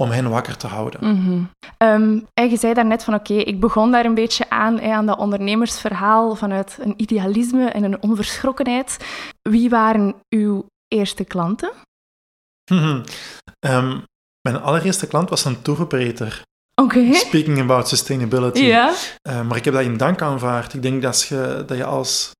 om 0.00 0.10
hen 0.10 0.30
wakker 0.30 0.56
te 0.56 0.66
houden. 0.66 1.14
Mhm. 1.14 1.42
Ehm, 1.76 2.20
en 2.34 2.50
je 2.50 2.56
zei 2.56 2.74
daarnet 2.74 3.04
van 3.04 3.14
oké, 3.14 3.34
ik 3.34 3.60
begon 3.60 3.90
daar 3.90 4.04
een 4.04 4.14
beetje 4.14 4.50
aan, 4.50 4.78
hè, 4.78 4.92
aan 4.92 5.06
dat 5.06 5.18
ondernemersverhaal 5.18 6.34
vanuit 6.34 6.78
een 6.80 6.94
idealisme 6.96 7.64
en 7.64 7.84
een 7.84 8.02
onverschrokkenheid. 8.02 8.96
Wie 9.42 9.70
waren 9.70 10.14
uw 10.28 10.66
eerste 10.88 11.24
klanten? 11.24 11.70
Ehm, 13.58 14.00
mijn 14.40 14.60
allereerste 14.60 15.06
klant 15.06 15.28
was 15.28 15.44
een 15.44 15.62
tour 15.62 15.80
operator. 15.80 16.42
Oké. 16.74 17.14
Speaking 17.14 17.60
about 17.60 17.88
sustainability. 17.88 18.62
Ja. 18.62 18.94
Eh, 19.22 19.42
maar 19.42 19.56
ik 19.56 19.64
heb 19.64 19.74
dat 19.74 19.82
in 19.82 19.96
dank 19.96 20.22
aanvaard. 20.22 20.74
Ik 20.74 20.82
denk 20.82 21.02
dat 21.02 21.22
je, 21.22 21.62
dat 21.66 21.76
je 21.76 21.84
als 21.84 22.30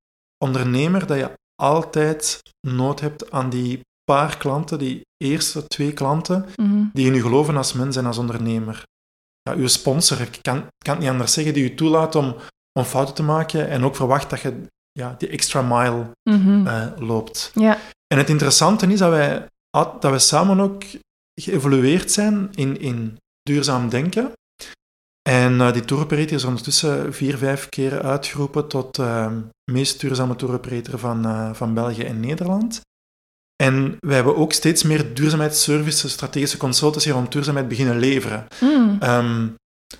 ondernemer 0.44 1.06
dat 1.06 1.18
je 1.18 1.32
altijd 1.62 2.40
nood 2.66 3.00
hebt 3.00 3.30
aan 3.30 3.50
die 3.50 3.80
paar 4.04 4.36
klanten, 4.36 4.78
die 4.78 5.00
eerste 5.20 5.66
twee 5.66 5.92
klanten, 5.92 6.46
Mhm. 6.56 6.84
die 6.92 7.06
in 7.06 7.14
je 7.14 7.20
geloven 7.20 7.56
als 7.56 7.72
mens 7.72 7.96
en 7.96 8.06
als 8.06 8.18
ondernemer. 8.18 8.82
Ja, 9.42 9.54
uw 9.54 9.66
sponsor, 9.66 10.20
ik 10.20 10.38
kan, 10.42 10.58
kan 10.84 10.94
het 10.94 10.98
niet 10.98 11.08
anders 11.08 11.32
zeggen, 11.32 11.54
die 11.54 11.62
je 11.62 11.74
toelaat 11.74 12.14
om, 12.14 12.34
om 12.78 12.84
fouten 12.84 13.14
te 13.14 13.22
maken 13.22 13.68
en 13.68 13.84
ook 13.84 13.96
verwacht 13.96 14.30
dat 14.30 14.40
je 14.40 14.62
ja, 14.92 15.14
die 15.18 15.28
extra 15.28 15.62
mile 15.62 16.10
Mhm. 16.30 16.66
eh, 16.66 16.86
loopt. 16.98 17.50
Ja. 17.54 17.78
En 18.06 18.18
het 18.18 18.28
interessante 18.28 18.86
is 18.86 18.98
dat 18.98 19.10
wij, 19.10 19.46
dat 19.70 20.02
wij 20.02 20.18
samen 20.18 20.60
ook 20.60 20.82
geëvolueerd 21.40 22.10
zijn 22.12 22.48
in, 22.54 22.80
in 22.80 23.16
duurzaam 23.42 23.88
denken. 23.88 24.32
En 25.28 25.60
eh, 25.60 25.72
die 25.72 25.84
tour 25.84 26.02
operator 26.02 26.32
is 26.32 26.44
ondertussen 26.44 27.14
vier, 27.14 27.36
vijf 27.38 27.68
keer 27.68 28.02
uitgeroepen 28.02 28.68
tot 28.68 28.98
eh 28.98 29.32
meest 29.72 30.00
duurzame 30.00 30.36
tour 30.36 30.54
operator 30.54 30.98
van, 30.98 31.54
van 31.56 31.74
België 31.74 32.02
en 32.02 32.20
Nederland. 32.20 32.80
En 33.60 33.96
wij 34.00 34.14
hebben 34.14 34.36
ook 34.36 34.52
steeds 34.52 34.82
meer 34.82 35.14
duurzaamheidsservices, 35.14 36.12
strategische 36.12 36.56
consultancy 36.56 37.10
rond 37.10 37.32
duurzaamheid 37.32 37.68
beginnen 37.68 37.98
leveren. 37.98 38.46
Mm. 38.60 38.96
Ehm, 39.00 39.48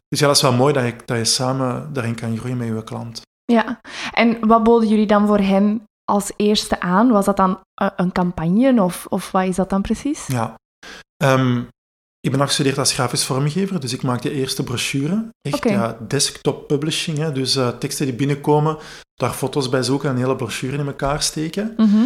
dus 0.09 0.19
ja, 0.19 0.27
dat 0.27 0.37
is 0.37 0.43
wel 0.43 0.53
mooi 0.53 0.73
dat 0.73 0.85
je, 0.85 0.95
dat 1.05 1.17
je 1.17 1.25
samen 1.25 1.93
daarin 1.93 2.15
kan 2.15 2.39
groeien 2.39 2.57
met 2.57 2.67
je 2.67 2.85
klant. 2.85 3.21
Ja, 3.45 3.81
en 4.13 4.47
wat 4.47 4.63
boden 4.63 4.89
jullie 4.89 5.07
dan 5.07 5.27
voor 5.27 5.39
hen 5.39 5.83
als 6.05 6.33
eerste 6.37 6.81
aan? 6.81 7.11
Was 7.11 7.25
dat 7.25 7.37
dan 7.37 7.61
eh, 7.75 7.89
een 7.97 8.13
campagne 8.13 8.83
of, 8.83 9.07
of 9.09 9.31
wat 9.31 9.45
is 9.45 9.57
dat 9.57 9.71
dan 9.71 9.83
precies? 9.83 10.27
Ja. 10.27 10.55
Ehm, 11.17 11.63
ik 12.21 12.31
ben 12.31 12.41
afgestudeerd 12.41 12.79
als 12.79 12.93
grafisch 12.93 13.25
vormgever, 13.25 13.81
dus 13.81 13.93
ik 13.93 14.03
maak 14.03 14.23
de 14.23 14.33
eerste 14.33 14.65
brochure. 14.65 15.29
Echt 15.41 15.69
ja, 15.69 15.99
desktop 16.09 16.67
publishing, 16.69 17.19
hè, 17.19 17.33
dus 17.33 17.57
eh, 17.57 17.69
teksten 17.69 18.07
die 18.07 18.15
binnenkomen, 18.15 18.79
daar 19.15 19.33
foto's 19.33 19.69
bij 19.69 19.83
zoeken 19.83 20.09
en 20.09 20.15
een 20.15 20.21
hele 20.21 20.37
brochure 20.37 20.79
in 20.79 20.87
elkaar 20.87 21.23
steken. 21.23 21.75
Mhm. 21.77 22.05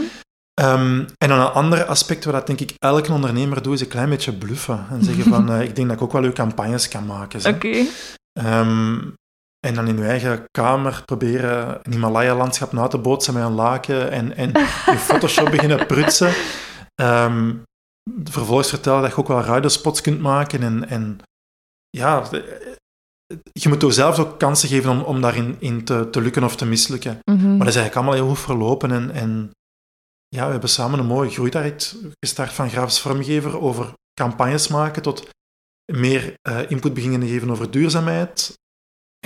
Ehm, 0.54 1.04
en 1.18 1.28
dan 1.28 1.40
een 1.40 1.52
ander 1.52 1.84
aspect, 1.84 2.24
wat 2.24 2.34
dat 2.34 2.46
denk 2.46 2.60
ik 2.60 2.74
elke 2.78 3.12
ondernemer 3.12 3.62
doet, 3.62 3.74
is 3.74 3.80
een 3.80 3.88
klein 3.88 4.08
beetje 4.08 4.32
bluffen. 4.32 4.86
En 4.90 5.04
zeggen 5.04 5.24
van, 5.24 5.50
eh, 5.52 5.62
ik 5.62 5.76
denk 5.76 5.88
dat 5.88 5.96
ik 5.96 6.02
ook 6.02 6.12
wel 6.12 6.20
leuke 6.20 6.36
campagnes 6.36 6.88
kan 6.88 7.06
maken. 7.06 7.54
Oké. 7.54 7.86
Ehm, 8.32 8.98
en 9.66 9.74
dan 9.74 9.88
in 9.88 9.96
je 9.96 10.04
eigen 10.04 10.44
kamer 10.50 11.02
proberen 11.04 11.78
een 11.82 11.92
Himalaya-landschap 11.92 12.72
na 12.72 12.86
te 12.86 12.98
bootsen 12.98 13.34
met 13.34 13.42
een 13.42 13.52
laken 13.52 14.10
en, 14.10 14.36
en 14.36 14.48
je 14.92 14.96
Photoshop 14.98 15.50
beginnen 15.50 15.86
prutsen. 15.86 16.32
Ehm, 16.94 17.54
vervolgens 18.24 18.68
vertellen 18.68 19.02
dat 19.02 19.10
je 19.10 19.16
ook 19.16 19.28
wel 19.28 19.42
riderspots 19.42 20.00
kunt 20.00 20.20
maken. 20.20 20.62
En, 20.62 20.88
en 20.88 21.18
ja, 21.90 22.22
je 23.52 23.68
moet 23.68 23.80
toch 23.80 23.92
zelf 23.92 24.18
ook 24.18 24.38
kansen 24.38 24.68
geven 24.68 24.90
om, 24.90 25.00
om 25.00 25.20
daarin 25.20 25.56
in 25.58 25.84
te, 25.84 26.10
te 26.10 26.20
lukken 26.20 26.44
of 26.44 26.56
te 26.56 26.66
mislukken. 26.66 27.18
Mhm. 27.24 27.48
Maar 27.48 27.58
dat 27.58 27.68
is 27.68 27.76
eigenlijk 27.76 27.94
allemaal 27.94 28.14
heel 28.14 28.28
goed 28.28 28.44
verlopen. 28.44 28.90
En, 28.90 29.10
en 29.10 29.50
ja, 30.34 30.44
we 30.44 30.50
hebben 30.50 30.68
samen 30.68 30.98
een 30.98 31.06
mooie 31.06 31.30
groeitarget 31.30 31.96
gestart 32.20 32.52
van 32.52 32.70
grafisch 32.70 33.00
vormgever 33.00 33.60
over 33.60 33.92
campagnes 34.20 34.68
maken 34.68 35.02
tot 35.02 35.28
meer 35.92 36.34
eh, 36.42 36.70
input 36.70 36.94
beginnen 36.94 37.28
geven 37.28 37.50
over 37.50 37.70
duurzaamheid. 37.70 38.62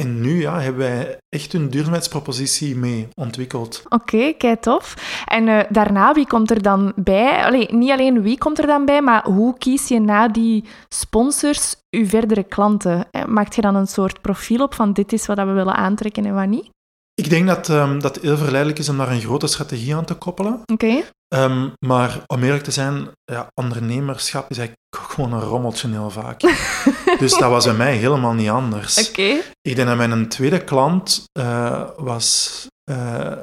En 0.00 0.20
nu 0.20 0.40
ja, 0.40 0.60
hebben 0.60 0.80
wij 0.80 1.18
echt 1.28 1.52
een 1.52 1.70
duurzaamheidspropositie 1.70 2.76
mee 2.76 3.08
ontwikkeld. 3.14 3.82
Oké, 3.88 4.32
kei 4.32 4.58
tof. 4.60 4.94
En 5.24 5.48
eh, 5.48 5.64
daarna, 5.70 6.12
wie 6.14 6.26
komt 6.26 6.50
er 6.50 6.62
dan 6.62 6.92
bij? 6.96 7.44
Allee, 7.44 7.74
niet 7.74 7.90
alleen 7.90 8.22
wie 8.22 8.38
komt 8.38 8.58
er 8.58 8.66
dan 8.66 8.84
bij, 8.84 9.02
maar 9.02 9.24
hoe 9.24 9.58
kies 9.58 9.88
je 9.88 10.00
na 10.00 10.28
die 10.28 10.64
sponsors 10.88 11.74
je 11.88 12.06
verdere 12.06 12.44
klanten? 12.44 13.06
Eh, 13.10 13.24
Maakt 13.24 13.54
je 13.54 13.60
dan 13.60 13.74
een 13.74 13.86
soort 13.86 14.20
profiel 14.20 14.62
op 14.62 14.74
van 14.74 14.92
dit 14.92 15.12
is 15.12 15.26
wat 15.26 15.36
we 15.36 15.44
willen 15.44 15.74
aantrekken 15.74 16.24
en 16.24 16.34
wat 16.34 16.46
niet? 16.46 16.70
Ik 17.18 17.30
denk 17.30 17.46
dat 17.46 17.68
ehm, 17.68 17.98
dat 18.00 18.16
heel 18.16 18.36
verleidelijk 18.36 18.78
is 18.78 18.88
om 18.88 18.98
daar 18.98 19.10
een 19.10 19.20
grote 19.20 19.46
strategie 19.46 19.94
aan 19.94 20.04
te 20.04 20.14
koppelen. 20.14 20.62
Oké. 20.72 21.02
Ehm, 21.28 21.68
maar 21.86 22.22
om 22.26 22.42
eerlijk 22.42 22.64
te 22.64 22.70
zijn, 22.70 23.08
ja, 23.24 23.50
ondernemerschap 23.54 24.50
is 24.50 24.58
eigenlijk 24.58 24.86
gewoon 25.12 25.32
een 25.32 25.40
rommeltje 25.40 25.88
heel 25.88 26.10
vaak. 26.10 26.40
dus 27.22 27.38
dat 27.38 27.50
was 27.50 27.64
bij 27.64 27.74
mij 27.74 27.96
helemaal 27.96 28.32
niet 28.32 28.48
anders. 28.48 29.08
Oké. 29.08 29.40
Ik 29.60 29.76
denk 29.76 29.88
dat 29.88 29.96
mijn 29.96 30.28
tweede 30.28 30.64
klant 30.64 31.24
eh, 31.32 31.90
was 31.96 32.66
eh, 32.90 33.38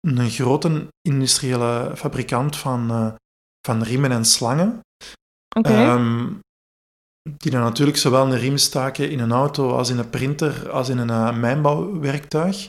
een 0.00 0.30
grote 0.30 0.86
industriële 1.08 1.92
fabrikant 1.96 2.56
van, 2.56 2.90
eh, 2.90 3.12
van 3.66 3.82
riemen 3.82 4.12
en 4.12 4.24
slangen. 4.24 4.80
Oké. 5.56 5.72
Ehm, 5.72 6.26
die 7.36 7.50
dan 7.50 7.62
natuurlijk 7.62 7.98
zowel 7.98 8.24
een 8.24 8.38
riem 8.38 8.56
staken 8.56 9.10
in 9.10 9.20
een 9.20 9.32
auto 9.32 9.76
als 9.76 9.90
in 9.90 9.98
een 9.98 10.10
printer 10.10 10.70
als 10.70 10.88
in 10.88 10.98
een 10.98 11.40
mijnbouwwerktuig. 11.40 12.68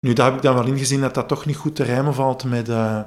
Nu, 0.00 0.12
daar 0.12 0.26
heb 0.26 0.36
ik 0.36 0.42
dan 0.42 0.54
wel 0.54 0.66
ingezien 0.66 1.00
dat 1.00 1.14
dat 1.14 1.28
toch 1.28 1.46
niet 1.46 1.56
goed 1.56 1.76
te 1.76 1.82
rijmen 1.82 2.14
valt 2.14 2.44
met, 2.44 2.68
eh, 2.68 3.00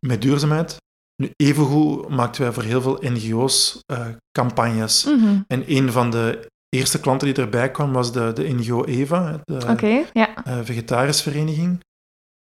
met 0.00 0.22
duurzaamheid. 0.22 0.76
Nu, 1.22 1.30
evengoed 1.36 2.08
maakten 2.08 2.42
wij 2.42 2.52
voor 2.52 2.62
heel 2.62 2.82
veel 2.82 2.98
NGO's 3.00 3.82
eh, 3.86 4.06
campagnes. 4.38 5.04
Mhm. 5.04 5.40
En 5.46 5.62
een 5.66 5.92
van 5.92 6.10
de 6.10 6.48
eerste 6.68 7.00
klanten 7.00 7.34
die 7.34 7.44
erbij 7.44 7.70
kwam 7.70 7.92
was 7.92 8.12
de, 8.12 8.32
de 8.32 8.48
NGO 8.48 8.84
EVA, 8.84 9.40
de 9.44 10.06
ja. 10.12 10.44
eh, 10.44 10.58
vegetarisvereniging, 10.62 11.84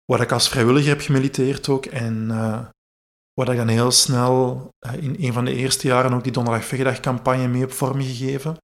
waar 0.05 0.21
ik 0.21 0.33
als 0.33 0.49
vrijwilliger 0.49 0.91
heb 0.91 1.01
gemiliteerd 1.01 1.69
ook. 1.69 1.87
En 1.87 2.29
waar 3.35 3.51
ik 3.51 3.57
dan 3.57 3.69
heel 3.69 3.91
snel 3.91 4.69
in 5.01 5.17
een 5.19 5.33
van 5.33 5.45
de 5.45 5.55
eerste 5.55 5.87
jaren 5.87 6.13
ook 6.13 6.23
die 6.23 6.33
Donderdag 6.33 6.65
Vegedag 6.65 7.01
campagne 7.01 7.49
mee 7.49 7.61
heb 7.61 7.73
vormgegeven. 7.73 8.57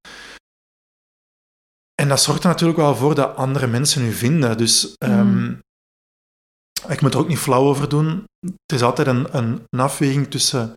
En 2.00 2.08
dat 2.08 2.22
zorgt 2.22 2.42
er 2.42 2.48
natuurlijk 2.48 2.78
wel 2.78 2.96
voor 2.96 3.14
dat 3.14 3.36
andere 3.36 3.66
mensen 3.66 4.04
u 4.04 4.12
vinden. 4.12 4.56
Dus 4.56 4.94
ehm, 4.96 5.52
ik 6.88 7.00
moet 7.00 7.14
er 7.14 7.20
ook 7.20 7.28
niet 7.28 7.38
flauw 7.38 7.64
over 7.64 7.88
doen. 7.88 8.24
Er 8.40 8.74
is 8.74 8.82
altijd 8.82 9.06
een, 9.06 9.36
een, 9.36 9.66
een 9.68 9.80
afweging 9.80 10.30
tussen 10.30 10.72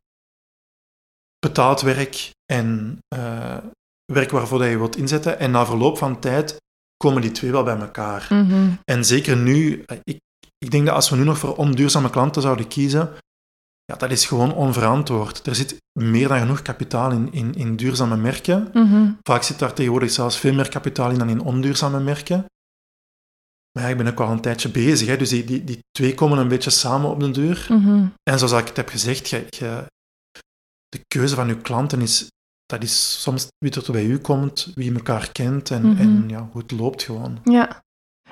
betaald 1.40 1.82
werk 1.82 2.32
en 2.46 2.98
eh, 3.08 3.58
werk 4.14 4.32
waarvoor 4.32 4.60
dat 4.60 4.70
je 4.70 4.78
wilt 4.78 4.96
inzetten. 4.96 5.40
En 5.40 5.52
na 5.52 5.66
verloop 5.66 5.98
van 5.98 6.20
tijd 6.20 6.58
komen 6.98 7.22
die 7.22 7.32
twee 7.32 7.52
wel 7.52 7.64
bij 7.64 7.78
elkaar. 7.78 8.28
Mhm. 8.30 8.72
En 8.84 9.06
zeker 9.06 9.38
nu, 9.38 9.84
eh, 9.86 9.98
ik, 10.04 10.20
ik 10.58 10.72
denk 10.72 10.86
dat 10.86 10.96
als 10.96 11.10
we 11.10 11.16
nu 11.16 11.24
nog 11.24 11.38
voor 11.38 11.56
onduurzame 11.56 12.10
klanten 12.10 12.42
zouden 12.42 12.68
kiezen, 12.68 13.14
ja, 13.94 14.00
dat 14.00 14.12
is 14.12 14.26
gewoon 14.26 14.54
onverantwoord. 14.54 15.48
Er 15.48 15.56
zit 15.56 15.78
meer 16.00 16.28
dan 16.28 16.40
genoeg 16.40 16.62
kapitaal 16.62 17.12
in, 17.12 17.32
in, 17.34 17.54
in 17.54 17.76
duurzame 17.76 18.18
merken. 18.18 18.70
Mhm. 18.74 19.12
Vaak 19.22 19.44
zit 19.44 19.60
daar 19.60 19.74
tegenwoordig 19.74 20.12
zelfs 20.12 20.38
veel 20.38 20.54
meer 20.54 20.70
kapitaal 20.70 21.12
in 21.12 21.18
dan 21.18 21.30
in 21.30 21.42
onduurzame 21.42 22.00
merken. 22.00 22.46
Maar 23.72 23.84
ja, 23.84 23.90
ik 23.90 23.98
ben 23.98 24.08
ook 24.08 24.20
al 24.20 24.32
een 24.32 24.42
tijdje 24.42 24.70
bezig, 24.70 25.08
hè, 25.08 25.18
dus 25.18 25.30
die, 25.30 25.44
die, 25.44 25.64
die 25.64 25.80
twee 25.92 26.14
komen 26.16 26.38
een 26.38 26.48
beetje 26.48 26.70
samen 26.70 27.10
op 27.10 27.20
de 27.20 27.32
deur. 27.32 27.66
Mhm. 27.70 28.06
En 28.24 28.38
zoals 28.40 28.54
ik 28.54 28.68
het 28.68 28.78
heb 28.78 28.90
gezegd, 28.90 29.30
je, 29.30 29.46
je- 29.50 29.86
de 30.88 31.02
keuze 31.08 31.36
van 31.36 31.48
je 31.48 31.58
klanten 31.62 32.02
is, 32.02 32.28
dat 32.66 32.84
is 32.84 33.22
soms 33.22 33.48
wie 33.58 33.72
er 33.86 33.92
bij 33.92 34.06
u 34.06 34.18
komt, 34.20 34.72
wie 34.76 34.94
elkaar 34.94 35.32
kent 35.32 35.72
en, 35.72 35.90
Mhm. 35.92 36.02
en 36.02 36.24
ja, 36.30 36.48
hoe 36.52 36.62
het 36.62 36.72
loopt 36.72 37.04
gewoon. 37.04 37.40
Ja. 37.44 37.82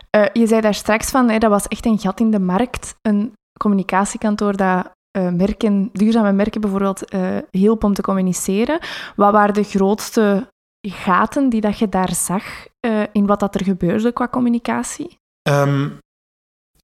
Eh, 0.09 0.25
je 0.33 0.47
zei 0.47 0.61
daar 0.61 0.73
straks 0.73 1.09
van, 1.09 1.29
hè, 1.29 1.37
dat 1.37 1.49
was 1.49 1.67
echt 1.67 1.85
een 1.85 1.99
gat 1.99 2.19
in 2.19 2.31
de 2.31 2.39
markt. 2.39 2.95
Een 3.01 3.33
communicatiekantoor 3.59 4.55
dat 4.57 4.91
eh, 5.11 5.29
merken, 5.29 5.89
duurzame 5.93 6.31
merken 6.31 6.61
bijvoorbeeld 6.61 7.05
eh 7.09 7.37
hielp 7.51 7.83
om 7.83 7.93
te 7.93 8.01
communiceren. 8.01 8.79
Wat 9.15 9.31
waren 9.31 9.53
de 9.53 9.63
grootste 9.63 10.47
gaten 10.87 11.49
die 11.49 11.61
dat 11.61 11.77
je 11.79 11.89
daar 11.89 12.13
zag 12.15 12.43
eh, 12.79 13.03
in 13.11 13.25
wat 13.25 13.39
dat 13.39 13.55
er 13.55 13.63
gebeurde 13.63 14.11
qua 14.11 14.27
communicatie? 14.27 15.17
Ehm, 15.41 15.89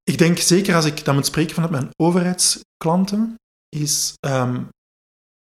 ik 0.03 0.17
denk 0.17 0.37
zeker 0.37 0.75
als 0.75 0.85
ik 0.85 1.05
dat 1.05 1.13
moet 1.15 1.25
spreken 1.25 1.53
vanuit 1.53 1.71
mijn 1.71 1.89
overheidsklanten, 1.95 3.35
is 3.69 4.13
ehm, 4.19 4.63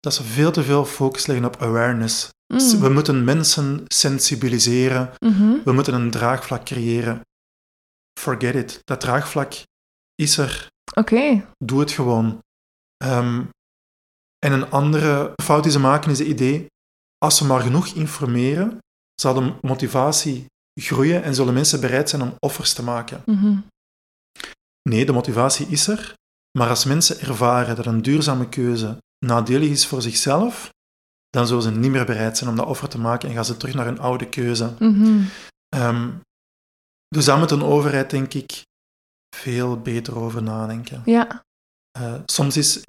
dat 0.00 0.14
ze 0.14 0.22
veel 0.22 0.52
te 0.52 0.62
veel 0.62 0.84
focus 0.84 1.26
leggen 1.26 1.46
op 1.46 1.56
awareness. 1.62 2.28
Mm. 2.54 2.80
We 2.80 2.88
moeten 2.88 3.24
mensen 3.24 3.84
sensibiliseren, 3.86 5.10
Mhm. 5.18 5.62
we 5.64 5.72
moeten 5.72 5.94
een 5.94 6.10
draagvlak 6.10 6.64
creëren. 6.64 7.20
Forget 8.20 8.54
it. 8.54 8.80
Dat 8.84 9.00
draagvlak 9.00 9.52
is 10.14 10.38
er. 10.38 10.66
Oké. 10.94 11.46
Doe 11.64 11.80
het 11.80 11.90
gewoon. 11.90 12.38
Ehm, 13.02 13.44
en 14.38 14.52
een 14.52 14.70
andere 14.70 15.32
fout 15.42 15.62
die 15.62 15.72
ze 15.72 15.78
maken 15.78 16.10
is 16.10 16.18
het 16.18 16.28
idee, 16.28 16.66
als 17.18 17.36
ze 17.36 17.44
maar 17.44 17.60
genoeg 17.60 17.86
informeren, 17.86 18.78
zal 19.14 19.34
de 19.34 19.54
motivatie 19.60 20.46
groeien 20.80 21.22
en 21.22 21.34
zullen 21.34 21.54
mensen 21.54 21.80
bereid 21.80 22.08
zijn 22.08 22.22
om 22.22 22.34
offers 22.38 22.72
te 22.72 22.82
maken. 22.82 23.22
Mhm. 23.26 23.56
Nee, 24.88 25.06
de 25.06 25.12
motivatie 25.12 25.66
is 25.66 25.88
er. 25.88 26.14
Maar 26.58 26.68
als 26.68 26.84
mensen 26.84 27.20
ervaren 27.20 27.76
dat 27.76 27.86
een 27.86 28.02
duurzame 28.02 28.48
keuze 28.48 28.98
nadelig 29.26 29.70
is 29.70 29.86
voor 29.86 30.02
zichzelf, 30.02 30.70
dan 31.28 31.46
zullen 31.46 31.62
ze 31.62 31.70
niet 31.70 31.90
meer 31.90 32.04
bereid 32.06 32.38
zijn 32.38 32.50
om 32.50 32.56
dat 32.56 32.66
offer 32.66 32.88
te 32.88 32.98
maken 32.98 33.28
en 33.28 33.34
gaan 33.34 33.44
ze 33.44 33.56
terug 33.56 33.74
naar 33.74 33.84
hun 33.84 34.00
oude 34.00 34.28
keuze. 34.28 34.74
Mhm. 34.78 35.22
Ehm, 35.68 36.10
dus 37.08 37.24
daar 37.24 37.38
moet 37.38 37.50
een 37.50 37.62
overheid, 37.62 38.10
denk 38.10 38.34
ik, 38.34 38.62
veel 39.36 39.80
beter 39.80 40.18
over 40.18 40.42
nadenken. 40.42 41.02
Ja. 41.04 41.42
Eh, 41.98 42.14
soms, 42.26 42.56
is, 42.56 42.82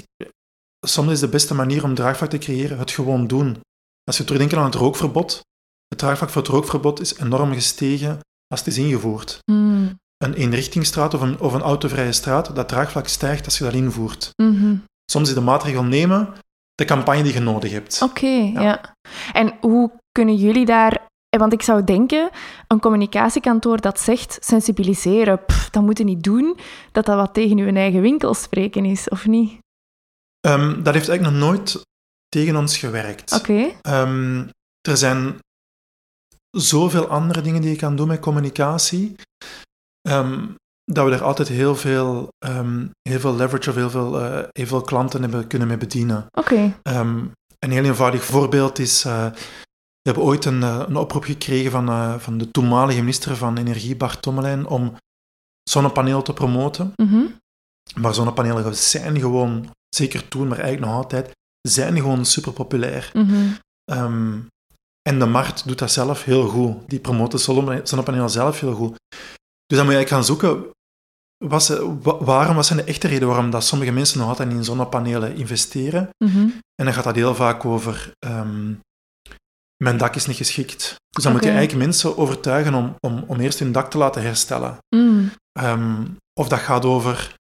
soms 0.88 1.12
is 1.12 1.20
de 1.20 1.28
beste 1.28 1.54
manier 1.54 1.84
om 1.84 1.96
draagvlak 1.96 2.30
te 2.30 2.38
creëren 2.38 2.80
het 2.80 2.92
gewoon 2.92 3.28
doen. 3.28 3.58
Als 4.04 4.18
je 4.18 4.24
terugdenkt 4.24 4.56
aan 4.56 4.66
het 4.66 4.76
rookverbod, 4.76 5.42
het 5.88 5.98
draagvlak 5.98 6.30
voor 6.30 6.42
het 6.42 6.52
rookverbod 6.52 7.00
is 7.00 7.18
enorm 7.18 7.54
gestegen 7.54 8.20
als 8.48 8.60
het 8.60 8.68
is 8.68 8.78
ingevoerd. 8.78 9.40
Mm. 9.52 10.00
Een 10.18 10.34
eenrichtingsstraat 10.34 11.14
of 11.14 11.22
een, 11.22 11.40
of 11.40 11.54
een 11.54 11.62
autovrije 11.62 12.12
straat, 12.12 12.56
dat 12.56 12.68
draagvlak 12.68 13.08
stijgt 13.08 13.46
als 13.46 13.58
je 13.58 13.64
dat 13.64 13.74
invoert. 13.74 14.30
Mhm. 14.44 14.76
Soms 15.12 15.28
is 15.28 15.34
de 15.34 15.42
maatregel 15.42 15.84
nemen 15.84 16.34
de 16.76 16.86
campagne 16.86 17.24
die 17.24 17.34
je 17.34 17.40
nodig 17.40 17.72
hebt. 17.72 18.02
Oké, 18.02 18.52
ja. 18.54 18.96
En 19.34 19.58
hoe 19.62 19.92
kunnen 20.12 20.36
jullie 20.36 20.66
daar... 20.66 21.12
eh, 21.34 21.40
Want 21.40 21.54
ik 21.54 21.62
zou 21.62 21.84
denken, 21.84 22.30
een 22.68 22.80
communicatiekantoor 22.80 23.82
dat 23.82 24.00
zegt 24.00 24.38
sensibiliseren, 24.42 25.46
pff, 25.46 25.70
dat 25.70 25.84
moet 25.84 25.98
je 25.98 26.04
niet 26.04 26.24
doen, 26.24 26.58
dat 26.92 27.06
dat 27.06 27.16
wat 27.16 27.34
tegen 27.34 27.58
uw 27.58 27.74
eigen 27.74 28.02
winkel 28.02 28.34
spreken 28.34 28.86
is, 28.86 29.10
of 29.10 29.28
niet? 29.28 29.58
Ehm, 30.40 30.84
dat 30.84 30.94
heeft 30.94 31.10
eigenlijk 31.10 31.22
nog 31.22 31.50
nooit 31.50 31.82
tegen 32.30 32.56
ons 32.56 32.78
gewerkt. 32.78 33.34
Oké. 33.34 33.72
Ehm, 33.82 34.48
er 34.82 34.98
zijn 34.98 35.40
zoveel 36.58 37.08
andere 37.08 37.42
dingen 37.42 37.62
die 37.62 37.70
je 37.70 37.76
kan 37.76 37.96
doen 37.96 38.08
met 38.08 38.20
communicatie. 38.20 39.16
Ehm, 40.02 40.48
dat 40.86 41.06
we 41.06 41.12
er 41.12 41.24
altijd 41.24 41.48
heel 41.48 41.76
veel, 41.76 42.28
heel 43.02 43.20
veel 43.20 43.36
leverage 43.36 43.70
of 43.70 43.76
heel 43.76 43.90
veel, 43.90 44.20
eh, 44.22 44.44
heel 44.52 44.68
veel 44.68 44.82
klanten 44.82 45.22
hebben 45.22 45.48
kunnen 45.48 45.68
mee 45.68 45.78
bedienen. 45.78 46.26
Oké. 46.32 46.74
Een 47.64 47.72
heel 47.72 47.84
eenvoudig 47.84 48.24
voorbeeld 48.24 48.80
is, 48.80 49.06
uh, 49.06 49.26
we 50.04 50.10
hebben 50.10 50.24
ooit 50.24 50.46
een, 50.46 50.64
eh, 50.64 50.84
een 50.88 50.96
oproep 50.96 51.24
gekregen 51.24 51.72
van, 51.72 52.20
van 52.22 52.38
de 52.38 52.52
toenmalige 52.52 53.00
minister 53.00 53.36
van 53.36 53.58
Energie, 53.58 53.96
Bart 53.96 54.22
Tommelijn, 54.22 54.68
om 54.68 54.96
zonnepanelen 55.64 56.24
te 56.24 56.34
promoten. 56.34 56.94
Mhm. 56.96 57.26
Maar 57.96 58.14
zonnepanelen 58.14 58.76
zijn 58.76 59.20
gewoon, 59.20 59.70
zeker 59.96 60.28
toen, 60.28 60.48
maar 60.48 60.60
eigenlijk 60.60 60.92
nog 60.92 61.04
altijd, 61.04 61.32
zijn 61.62 61.96
gewoon 61.96 62.26
super 62.26 62.54
populair. 62.54 63.12
Mhm. 63.14 63.36
Ehm, 63.92 64.40
en 65.02 65.20
de 65.20 65.26
markt 65.26 65.68
doet 65.68 65.80
dat 65.80 65.92
zelf 65.92 66.24
heel 66.24 66.48
goed. 66.48 66.90
Die 66.90 67.00
promoot 67.00 67.32
de 67.32 67.38
zonnepanelen 67.84 68.30
zelf 68.30 68.60
heel 68.60 68.74
goed. 68.74 68.96
Dus 69.66 69.78
dan 69.78 69.86
moet 69.86 69.94
je 69.94 70.00
eigenlijk 70.00 70.10
gaan 70.10 70.24
zoeken, 70.24 70.66
was, 71.46 71.70
waarom, 72.02 72.56
wat 72.56 72.66
zijn 72.66 72.80
de 72.80 72.86
echte 72.86 73.08
reden 73.08 73.28
waarom 73.28 73.50
dat 73.50 73.64
sommige 73.64 73.92
mensen 73.92 74.20
nog 74.20 74.28
altijd 74.28 74.52
in 74.52 74.64
zonnepanelen 74.64 75.36
investeren? 75.36 76.10
Mhm. 76.26 76.50
En 76.76 76.86
dan 76.86 76.94
gaat 76.94 77.04
dat 77.04 77.16
heel 77.16 77.36
vaak 77.36 77.66
over, 77.66 78.12
ehm, 78.20 78.74
mijn 79.84 79.98
dak 79.98 80.16
is 80.16 80.26
niet 80.26 80.38
geschikt. 80.38 80.96
Dus 81.10 81.24
dan 81.24 81.32
moet 81.34 81.44
je 81.44 81.50
eigenlijk 81.50 81.80
mensen 81.86 82.18
overtuigen 82.18 82.74
om, 82.74 82.96
om, 83.00 83.24
om 83.28 83.40
eerst 83.40 83.60
hun 83.60 83.72
dak 83.72 83.90
te 83.92 83.98
laten 83.98 84.22
herstellen. 84.22 84.78
Mm. 84.96 85.32
Ehm, 85.60 86.04
of 86.40 86.48
dat 86.48 86.60
gaat 86.60 86.86
over, 86.86 87.36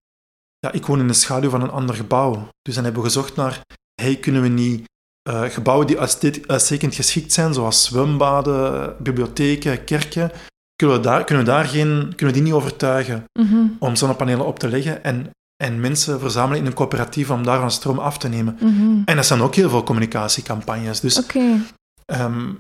ja, 0.59 0.71
ik 0.71 0.85
woon 0.85 0.99
in 0.99 1.07
de 1.07 1.13
schaduw 1.13 1.49
van 1.49 1.61
een 1.61 1.69
ander 1.71 1.95
gebouw. 1.95 2.47
Dus 2.61 2.75
dan 2.75 2.83
hebben 2.83 3.01
we 3.01 3.07
gezocht 3.07 3.35
naar, 3.35 3.61
hey, 4.01 4.15
kunnen 4.15 4.41
we 4.41 4.47
niet 4.47 4.83
eh, 5.29 5.43
gebouwen 5.43 5.87
die 5.87 5.99
uitstek- 5.99 6.43
uitstekend 6.47 6.95
geschikt 6.95 7.33
zijn, 7.33 7.53
zoals 7.53 7.83
zwembaden, 7.83 8.95
bibliotheken, 8.99 9.83
kerken, 9.83 10.31
kunnen 10.75 10.97
we 10.97 11.03
daar, 11.03 11.23
kunnen 11.23 11.45
we 11.45 11.51
daar 11.51 11.65
geen, 11.65 11.99
kunnen 12.15 12.35
we 12.35 12.41
die 12.41 12.41
niet 12.41 12.53
overtuigen 12.53 13.23
Mhm. 13.39 13.65
om 13.79 13.95
zonnepanelen 13.95 14.45
op 14.45 14.59
te 14.59 14.67
leggen 14.69 15.03
en, 15.03 15.29
en 15.63 15.79
mensen 15.79 16.19
verzamelen 16.19 16.59
in 16.59 16.65
een 16.65 16.73
coöperatief 16.73 17.29
om 17.29 17.43
daarvan 17.43 17.71
stroom 17.71 17.99
af 17.99 18.17
te 18.17 18.27
nemen. 18.27 18.57
Mhm. 18.61 19.01
En 19.05 19.15
dat 19.15 19.25
zijn 19.25 19.41
ook 19.41 19.55
heel 19.55 19.69
veel 19.69 19.83
communicatiecampagnes. 19.83 20.99
Dus 20.99 21.17
Oké. 21.19 21.39
Ehm, 22.05 22.53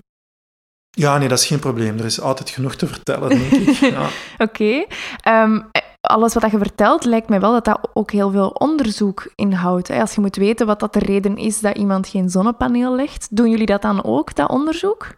ja, 0.89 1.17
nee, 1.17 1.27
dat 1.27 1.39
is 1.39 1.45
geen 1.45 1.59
probleem. 1.59 1.97
Er 1.97 2.05
is 2.05 2.21
altijd 2.21 2.49
genoeg 2.49 2.75
te 2.75 2.87
vertellen, 2.87 3.29
denk 3.29 3.51
ik. 3.51 3.75
Ja. 3.93 4.09
Oké. 4.37 4.85
Ehm, 5.21 5.61
alles 6.01 6.33
wat 6.33 6.51
je 6.51 6.57
vertelt, 6.57 7.05
lijkt 7.05 7.29
mij 7.29 7.39
wel 7.39 7.51
dat 7.51 7.65
dat 7.65 7.89
ook 7.93 8.11
heel 8.11 8.31
veel 8.31 8.49
onderzoek 8.49 9.31
inhoudt. 9.35 9.89
Als 9.89 10.15
je 10.15 10.21
moet 10.21 10.35
weten 10.35 10.65
wat 10.65 10.79
dat 10.79 10.93
de 10.93 10.99
reden 10.99 11.37
is 11.37 11.59
dat 11.59 11.77
iemand 11.77 12.07
geen 12.07 12.29
zonnepaneel 12.29 12.95
legt, 12.95 13.27
doen 13.29 13.49
jullie 13.49 13.65
dat 13.65 13.81
dan 13.81 14.03
ook, 14.03 14.35
dat 14.35 14.49
onderzoek? 14.49 15.15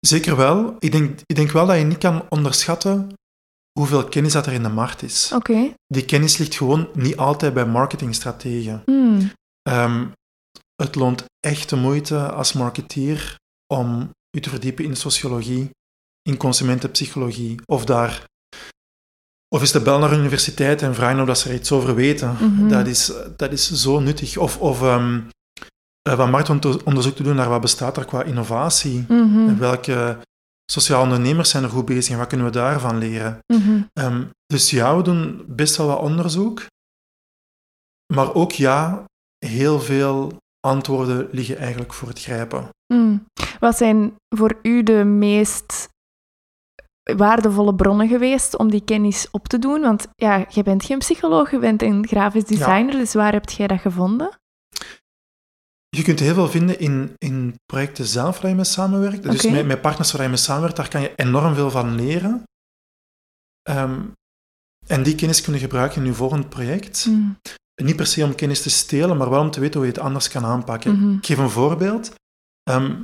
Zeker 0.00 0.36
wel. 0.36 0.76
Ik 0.78 0.92
denk, 0.92 1.20
ik 1.26 1.36
denk 1.36 1.50
wel 1.50 1.66
dat 1.66 1.78
je 1.78 1.84
niet 1.84 1.98
kan 1.98 2.24
onderschatten 2.28 3.12
hoeveel 3.78 4.04
kennis 4.04 4.32
dat 4.32 4.46
er 4.46 4.52
in 4.52 4.62
de 4.62 4.68
markt 4.68 5.02
is. 5.02 5.32
Oké. 5.34 5.74
Die 5.86 6.04
kennis 6.04 6.38
ligt 6.38 6.54
gewoon 6.54 6.88
niet 6.94 7.16
altijd 7.16 7.54
bij 7.54 7.66
marketingstrategen. 7.66 8.82
Hmm. 8.84 9.30
Ehm, 9.62 10.06
het 10.82 10.94
loont 10.94 11.24
echt 11.40 11.68
de 11.68 11.76
moeite 11.76 12.30
als 12.30 12.52
marketeer 12.52 13.36
om 13.74 14.10
je 14.30 14.40
te 14.40 14.50
verdiepen 14.50 14.84
in 14.84 14.96
sociologie, 14.96 15.70
in 16.22 16.36
consumentenpsychologie, 16.36 17.60
of 17.64 17.84
daar... 17.84 18.26
Of 19.54 19.62
is 19.62 19.72
de 19.72 19.80
bel 19.80 19.98
naar 19.98 20.10
de 20.10 20.16
universiteit 20.16 20.82
en 20.82 20.94
vragen 20.94 21.20
of 21.20 21.26
dat 21.26 21.38
ze 21.38 21.48
er 21.48 21.54
iets 21.54 21.72
over 21.72 21.94
weten. 21.94 22.36
Mhm. 22.40 22.68
dat, 22.68 22.86
is, 22.86 23.12
dat 23.36 23.52
is 23.52 23.72
zo 23.72 24.00
nuttig. 24.00 24.36
Of, 24.36 24.58
of 24.58 24.82
eh, 24.82 25.16
wat 26.02 26.30
marktonderzoek 26.30 27.16
te 27.16 27.22
doen 27.22 27.36
naar 27.36 27.48
wat 27.48 27.60
bestaat 27.60 27.96
er 27.96 28.04
qua 28.04 28.22
innovatie. 28.22 29.04
Mhm. 29.08 29.48
En 29.48 29.58
welke 29.58 30.18
sociale 30.64 31.02
ondernemers 31.02 31.50
zijn 31.50 31.62
er 31.62 31.70
goed 31.70 31.84
bezig 31.84 32.12
en 32.12 32.18
wat 32.18 32.26
kunnen 32.26 32.46
we 32.46 32.52
daarvan 32.52 32.98
leren? 32.98 33.38
Mhm. 33.46 33.82
Ehm, 33.92 34.24
dus 34.46 34.70
ja, 34.70 34.96
we 34.96 35.02
doen 35.02 35.44
best 35.46 35.76
wel 35.76 35.86
wat 35.86 36.00
onderzoek. 36.00 36.66
Maar 38.14 38.34
ook 38.34 38.52
ja, 38.52 39.04
heel 39.46 39.80
veel 39.80 40.36
antwoorden 40.60 41.28
liggen 41.30 41.56
eigenlijk 41.56 41.94
voor 41.94 42.08
het 42.08 42.20
grijpen. 42.20 42.68
Hmm. 42.94 43.26
Wat 43.60 43.76
zijn 43.76 44.16
voor 44.36 44.58
u 44.62 44.82
de 44.82 45.04
meest 45.04 45.88
waardevolle 47.16 47.74
bronnen 47.74 48.08
geweest 48.08 48.56
om 48.56 48.70
die 48.70 48.84
kennis 48.84 49.30
op 49.30 49.48
te 49.48 49.58
doen? 49.58 49.80
Want 49.80 50.08
ja, 50.14 50.46
je 50.48 50.62
bent 50.62 50.84
geen 50.84 50.98
psycholoog, 50.98 51.50
je 51.50 51.58
bent 51.58 51.82
een 51.82 52.06
grafisch 52.06 52.44
designer, 52.44 52.92
dus 52.92 53.14
waar 53.14 53.32
heb 53.32 53.48
jij 53.48 53.66
dat 53.66 53.80
gevonden? 53.80 54.38
Je 55.88 56.02
kunt 56.02 56.20
heel 56.20 56.34
veel 56.34 56.48
vinden 56.48 56.78
in, 56.78 57.14
in 57.18 57.54
projecten 57.66 58.04
zelf 58.04 58.40
waar 58.40 58.50
je 58.50 58.56
mee 58.56 58.64
samenwerkt. 58.64 59.22
Dus 59.22 59.50
met, 59.50 59.66
met 59.66 59.80
partners 59.80 60.12
waar 60.12 60.22
je 60.22 60.28
mee 60.28 60.36
samenwerkt, 60.36 60.76
daar 60.76 60.88
kan 60.88 61.00
je 61.00 61.12
enorm 61.14 61.54
veel 61.54 61.70
van 61.70 61.94
leren. 61.94 62.42
Ehm, 63.62 64.00
en 64.86 65.02
die 65.02 65.14
kennis 65.14 65.40
kun 65.40 65.52
je 65.52 65.58
gebruiken 65.58 66.00
in 66.00 66.06
je 66.06 66.14
volgend 66.14 66.48
project. 66.48 67.04
Hmm. 67.04 67.38
Niet 67.82 67.96
per 67.96 68.06
se 68.06 68.24
om 68.24 68.34
kennis 68.34 68.62
te 68.62 68.70
stelen, 68.70 69.16
maar 69.16 69.30
wel 69.30 69.40
om 69.40 69.50
te 69.50 69.60
weten 69.60 69.76
hoe 69.80 69.88
je 69.88 69.94
het 69.94 70.02
anders 70.02 70.28
kan 70.28 70.44
aanpakken. 70.44 70.98
Mhm. 70.98 71.16
Ik 71.16 71.26
geef 71.26 71.38
een 71.38 71.50
voorbeeld. 71.50 72.14
Ehm, 72.62 73.02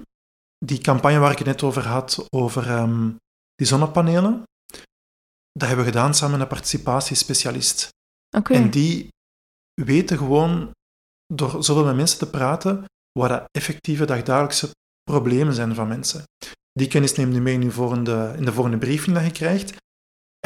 die 0.64 0.78
campagne 0.78 1.18
waar 1.18 1.30
ik 1.30 1.38
het 1.38 1.46
net 1.46 1.62
over 1.62 1.87
had, 1.87 2.26
over 2.28 2.68
ehm, 2.68 3.10
die 3.54 3.66
zonnepanelen, 3.66 4.42
dat 5.52 5.68
hebben 5.68 5.84
we 5.84 5.92
gedaan 5.92 6.14
samen 6.14 6.38
met 6.38 6.40
een 6.40 6.54
participatiespecialist. 6.54 7.88
Oké. 8.37 8.52
En 8.52 8.70
die 8.70 9.08
weten 9.82 10.18
gewoon, 10.18 10.70
door 11.34 11.64
zoveel 11.64 11.84
met 11.84 11.96
mensen 11.96 12.18
te 12.18 12.30
praten, 12.30 12.84
wat 13.18 13.28
de 13.28 13.44
effectieve 13.50 14.04
dagdagelijkse 14.04 14.70
problemen 15.02 15.54
zijn 15.54 15.74
van 15.74 15.88
mensen. 15.88 16.22
Die 16.72 16.88
kennis 16.88 17.14
neem 17.14 17.32
je 17.32 17.40
mee 17.40 17.54
in, 17.54 17.62
je 17.62 17.70
volgende, 17.70 18.34
in 18.37 18.44
de 18.44 18.52
volgende 18.52 18.78
briefing 18.78 19.16
dat 19.16 19.24
je 19.24 19.30
krijgt. 19.30 19.76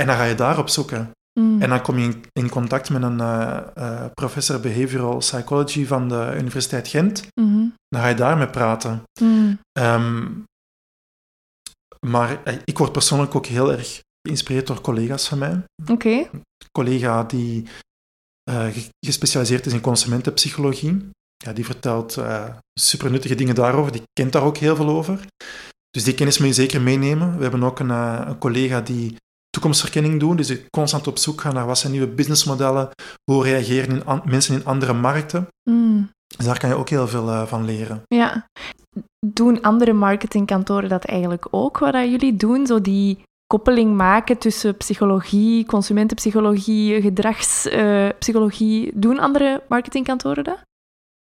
En 0.01 0.07
dan 0.07 0.17
ga 0.17 0.25
je 0.25 0.35
daarop 0.35 0.69
zoeken. 0.69 1.11
Hmm. 1.39 1.63
En 1.63 1.69
dan 1.69 1.83
kom 1.83 1.99
je 1.99 2.05
in, 2.05 2.25
in 2.33 2.49
contact 2.49 2.91
met 2.91 3.03
een 3.03 3.21
eh, 3.21 3.59
eh, 3.75 4.11
professor 4.15 4.61
behavioral 4.61 5.17
psychology 5.17 5.87
van 5.87 6.09
de 6.09 6.35
Universiteit 6.41 6.89
Gent. 6.89 7.27
Mhm. 7.41 7.67
Dan 7.89 8.01
ga 8.01 8.09
je 8.09 8.15
daarmee 8.15 8.47
praten. 8.49 9.03
Hmm. 9.21 9.59
Ehm, 9.73 10.27
maar 12.07 12.43
eh, 12.45 12.55
ik 12.65 12.79
word 12.79 12.93
persoonlijk 12.93 13.35
ook 13.35 13.47
heel 13.47 13.73
erg 13.73 14.01
geïnspireerd 14.23 14.67
door 14.67 14.81
collega's 14.81 15.29
van 15.29 15.39
mij. 15.39 15.63
Oké. 15.87 16.09
Een 16.09 16.45
collega 16.73 17.25
die 17.25 17.67
ge- 18.51 18.89
gespecialiseerd 19.07 19.67
is 19.67 19.73
in 19.73 19.81
consumentenpsychologie. 19.81 21.09
Ja, 21.45 21.53
die 21.53 21.65
vertelt 21.65 22.19
super 22.81 23.11
nuttige 23.11 23.35
dingen 23.35 23.55
daarover. 23.55 23.93
Die 23.93 24.03
kent 24.13 24.33
daar 24.33 24.43
ook 24.43 24.57
heel 24.57 24.77
veel 24.77 24.89
over. 24.89 25.27
Dus 25.91 26.05
die 26.05 26.15
kennis 26.15 26.39
moet 26.39 26.49
je 26.49 26.55
zeker 26.55 26.81
meenemen. 26.83 27.37
We 27.37 27.43
hebben 27.43 27.63
ook 27.63 27.79
een, 27.79 27.91
een 27.91 28.39
collega 28.39 28.81
die 28.81 29.17
toekomstverkenning 29.51 30.21
doet. 30.21 30.37
Dus 30.37 30.57
constant 30.71 31.07
op 31.07 31.19
zoek 31.19 31.41
gaat 31.41 31.53
naar 31.55 31.67
wat 31.67 31.79
zijn 31.79 31.93
nieuwe 31.93 32.07
businessmodellen. 32.09 32.89
Hoe 33.31 33.45
reageren 33.45 33.91
in 33.91 34.05
an- 34.05 34.23
mensen 34.25 34.55
in 34.55 34.65
andere 34.65 34.93
markten. 34.93 35.47
Hmm. 35.71 36.11
Dus 36.37 36.47
daar 36.47 36.59
kan 36.59 36.69
je 36.69 36.75
ook 36.75 36.89
heel 36.89 37.09
veel 37.09 37.29
eh, 37.31 37.47
van 37.47 37.65
leren. 37.65 38.03
Ja. 38.07 38.47
Doen 39.27 39.63
andere 39.63 39.93
marketingkantoren 39.93 40.89
dat 40.89 41.05
eigenlijk 41.05 41.47
ook, 41.51 41.79
wat 41.79 41.93
dat 41.93 42.11
jullie 42.11 42.37
doen? 42.37 42.67
Zo 42.67 42.81
die 42.81 43.23
koppeling 43.47 43.97
maken 43.97 44.39
tussen 44.39 44.77
psychologie, 44.77 45.67
consumentenpsychologie, 45.67 47.01
gedragspsychologie. 47.03 48.91
doen 48.95 49.19
andere 49.19 49.63
marketingkantoren 49.69 50.45
dat? 50.45 50.59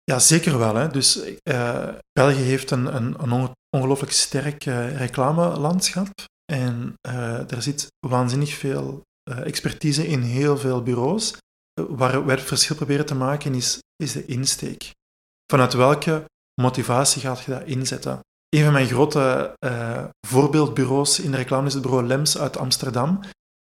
Ja, 0.04 0.18
zeker 0.18 0.58
wel. 0.58 0.74
Hè. 0.74 0.88
Dus 0.88 1.20
eh, 1.42 1.88
België 2.12 2.40
heeft 2.40 2.70
een, 2.70 2.96
een, 2.96 3.14
een 3.18 3.32
onge- 3.32 3.50
ongelooflijk 3.76 4.12
sterk 4.12 4.66
eh, 4.66 4.96
reclamelandschap. 4.96 6.08
En 6.52 6.94
eh, 7.00 7.50
er 7.50 7.62
zit 7.62 7.86
waanzinnig 8.06 8.54
veel 8.54 9.02
eh, 9.30 9.46
expertise 9.46 10.06
in 10.06 10.20
heel 10.20 10.58
veel 10.58 10.82
bureaus. 10.82 11.32
Eh, 11.72 11.84
Waar 11.88 12.24
wij 12.26 12.34
het 12.34 12.44
verschil 12.44 12.76
proberen 12.76 13.06
te 13.06 13.14
maken 13.14 13.54
is, 13.54 13.78
is 13.96 14.12
de 14.12 14.24
insteek. 14.24 14.90
Vanuit 15.52 15.72
welke 15.72 16.24
motivatie 16.60 17.20
gaat 17.20 17.40
je 17.40 17.50
dat 17.50 17.64
inzetten? 17.64 18.20
Een 18.48 18.64
van 18.64 18.72
mijn 18.72 18.86
grote 18.86 19.54
voorbeeldbureaus 20.26 21.20
in 21.20 21.30
de 21.30 21.36
reclame 21.36 21.66
is 21.66 21.74
het 21.74 21.82
bureau 21.82 22.06
Lems 22.06 22.38
uit 22.38 22.56
Amsterdam. 22.56 23.20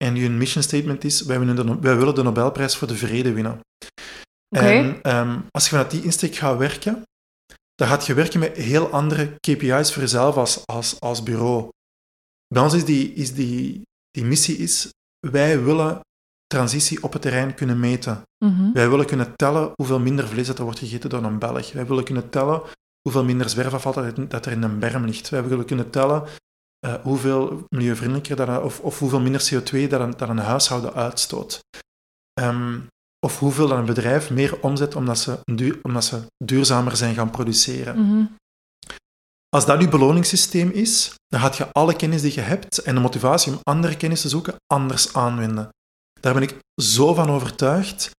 En 0.03 0.15
hun 0.15 0.37
mission 0.37 0.63
statement 0.63 1.03
is, 1.03 1.21
wij 1.21 1.39
willen 1.39 1.55
de, 1.55 1.63
No- 1.63 1.79
wij 1.79 1.97
willen 1.97 2.15
de 2.15 2.23
Nobelprijs 2.23 2.75
voor 2.75 2.87
de 2.87 2.95
vrede 2.95 3.33
winnen. 3.33 3.59
En 4.55 5.01
ehm, 5.01 5.39
als 5.51 5.63
je 5.63 5.69
vanuit 5.69 5.91
die 5.91 6.03
insteek 6.03 6.35
gaat 6.35 6.57
werken, 6.57 7.03
dan 7.75 7.87
gaat 7.87 8.05
je 8.05 8.13
werken 8.13 8.39
met 8.39 8.57
heel 8.57 8.89
andere 8.91 9.35
KPI's 9.39 9.93
voor 9.93 10.01
jezelf 10.01 10.35
als, 10.35 10.65
als, 10.65 10.99
als 10.99 11.23
bureau. 11.23 11.69
Bij 12.53 12.63
ons 12.63 12.73
is 12.73 12.85
die, 12.85 13.13
is 13.13 13.33
die, 13.33 13.81
die 14.11 14.25
missie 14.25 14.57
is, 14.57 14.89
wij 15.27 15.63
willen 15.63 15.99
transitie 16.47 17.03
op 17.03 17.13
het 17.13 17.21
terrein 17.21 17.53
kunnen 17.53 17.79
meten. 17.79 18.21
Mhm. 18.45 18.71
Wij 18.73 18.89
willen 18.89 19.05
kunnen 19.05 19.35
tellen 19.35 19.71
hoeveel 19.75 19.99
minder 19.99 20.27
vlees 20.27 20.47
dat 20.47 20.57
er 20.57 20.63
wordt 20.63 20.79
gegeten 20.79 21.09
door 21.09 21.23
een 21.23 21.39
Belg. 21.39 21.71
Wij 21.73 21.85
willen 21.87 22.03
kunnen 22.03 22.29
tellen 22.29 22.61
hoeveel 23.01 23.23
minder 23.23 23.49
zwerfafval 23.49 23.93
dat 24.27 24.45
er- 24.45 24.51
in 24.51 24.63
een 24.63 24.79
berm 24.79 25.05
ligt. 25.05 25.29
Wij 25.29 25.43
willen 25.43 25.65
kunnen 25.65 25.89
tellen 25.89 26.23
eh, 26.79 26.93
hoeveel 27.03 27.65
milieuvriendelijker 27.69 28.35
dat, 28.35 28.63
of, 28.63 28.79
of 28.79 28.99
hoeveel 28.99 29.19
minder 29.19 29.49
CO2 29.53 29.87
dat 29.89 30.01
een, 30.01 30.17
dat 30.17 30.29
een 30.29 30.37
huishouden 30.37 30.93
uitstoot. 30.93 31.59
Ehm, 32.33 32.79
of 33.25 33.39
hoeveel 33.39 33.67
dat 33.67 33.77
een 33.77 33.85
bedrijf 33.85 34.29
meer 34.29 34.61
omzet 34.61 34.95
omdat 34.95 35.17
ze, 35.19 35.39
omdat 35.81 36.03
ze 36.05 36.21
duurzamer 36.43 36.95
zijn 36.97 37.15
gaan 37.15 37.29
produceren. 37.31 37.99
Mhm. 38.05 38.25
Als 39.49 39.65
dat 39.65 39.81
je 39.81 39.89
beloningssysteem 39.89 40.69
is, 40.69 41.13
dan 41.27 41.39
gaat 41.39 41.57
je 41.57 41.71
alle 41.71 41.95
kennis 41.95 42.21
die 42.21 42.33
je 42.33 42.41
hebt 42.41 42.77
en 42.77 42.95
de 42.95 43.01
motivatie 43.01 43.51
om 43.51 43.59
andere 43.63 43.97
kennis 43.97 44.21
te 44.21 44.29
zoeken 44.29 44.55
anders 44.73 45.13
aanwenden. 45.13 45.69
Daar 46.21 46.33
ben 46.33 46.43
ik 46.43 46.57
zo 46.81 47.13
van 47.13 47.29
overtuigd. 47.29 48.11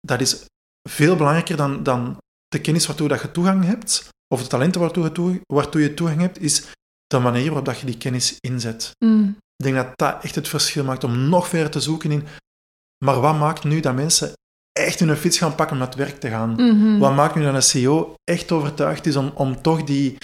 Dat 0.00 0.20
is 0.20 0.44
veel 0.88 1.16
belangrijker 1.16 1.56
dan, 1.56 1.82
dan 1.82 2.16
de 2.48 2.60
kennis 2.60 2.86
waartoe 2.86 3.08
dat 3.08 3.20
je 3.20 3.30
toegang 3.30 3.64
hebt, 3.64 4.08
of 4.34 4.42
de 4.42 4.48
talenten 4.48 4.80
waartoe 4.80 5.04
je, 5.04 5.12
toe, 5.12 5.40
waartoe 5.46 5.80
je 5.80 5.94
toegang 5.94 6.20
hebt, 6.20 6.40
is 6.40 6.64
de 7.06 7.18
manier 7.18 7.46
waarop 7.46 7.64
dat 7.64 7.78
je 7.78 7.86
die 7.86 7.96
kennis 7.96 8.36
inzet. 8.40 8.90
Mm. 9.04 9.36
Ik 9.56 9.64
denk 9.64 9.76
dat 9.76 9.92
dat 9.94 10.24
echt 10.24 10.34
het 10.34 10.48
verschil 10.48 10.84
maakt 10.84 11.04
om 11.04 11.28
nog 11.28 11.48
verder 11.48 11.70
te 11.70 11.80
zoeken 11.80 12.10
in. 12.10 12.26
Maar 13.04 13.20
wat 13.20 13.38
maakt 13.38 13.64
nu 13.64 13.80
dat 13.80 13.94
mensen 13.94 14.32
echt 14.72 15.00
hun 15.00 15.16
fiets 15.16 15.38
gaan 15.38 15.54
pakken 15.54 15.72
om 15.72 15.78
naar 15.78 15.88
het 15.88 15.98
werk 15.98 16.20
te 16.20 16.28
gaan? 16.28 16.50
Mhm. 16.50 16.98
Wat 16.98 17.14
maakt 17.14 17.34
nu 17.34 17.42
dat 17.42 17.54
een 17.54 17.62
CEO 17.62 18.14
echt 18.24 18.52
overtuigd 18.52 19.06
is 19.06 19.16
om, 19.16 19.32
om 19.34 19.62
toch 19.62 19.84
die. 19.84 20.18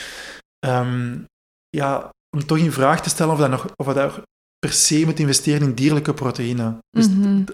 Ehm, 0.64 1.18
ja, 1.68 2.10
om 2.36 2.46
toch 2.46 2.58
in 2.58 2.72
vraag 2.72 3.02
te 3.02 3.08
stellen 3.08 3.32
of 3.32 3.38
dat 3.38 3.50
nog 3.50 3.66
of 3.76 3.86
dat 3.86 3.96
nog 3.96 4.22
per 4.58 4.72
se 4.72 5.02
moet 5.04 5.18
investeren 5.18 5.68
in 5.68 5.74
dierlijke 5.74 6.14
proteïne. 6.14 6.78
Dus 6.90 7.08
Mhm. 7.08 7.44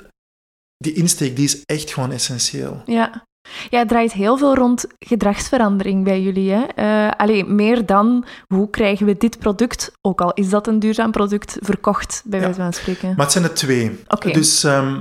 die 0.76 0.92
insteek 0.92 1.36
die 1.36 1.44
is 1.44 1.62
echt 1.64 1.90
gewoon 1.92 2.12
essentieel. 2.12 2.82
Ja. 2.86 3.24
ja, 3.70 3.78
het 3.78 3.88
draait 3.88 4.12
heel 4.12 4.36
veel 4.38 4.54
rond 4.54 4.86
gedragsverandering 4.98 6.04
bij 6.04 6.22
jullie. 6.22 6.50
Hè? 6.50 6.62
Eh, 6.64 7.10
allee, 7.16 7.44
meer 7.44 7.86
dan 7.86 8.24
hoe 8.54 8.70
krijgen 8.70 9.06
we 9.06 9.16
dit 9.16 9.38
product, 9.38 9.92
ook 10.00 10.20
al 10.20 10.32
is 10.32 10.48
dat 10.48 10.66
een 10.66 10.78
duurzaam 10.78 11.10
product, 11.10 11.56
verkocht, 11.60 12.22
bij 12.26 12.38
Ja. 12.38 12.44
wijze 12.44 12.60
van 12.60 12.72
spreken. 12.72 13.08
Maar 13.08 13.24
het 13.24 13.32
zijn 13.32 13.44
er 13.44 13.54
twee. 13.54 13.98
Dus 14.32 14.64
ehm, 14.64 15.00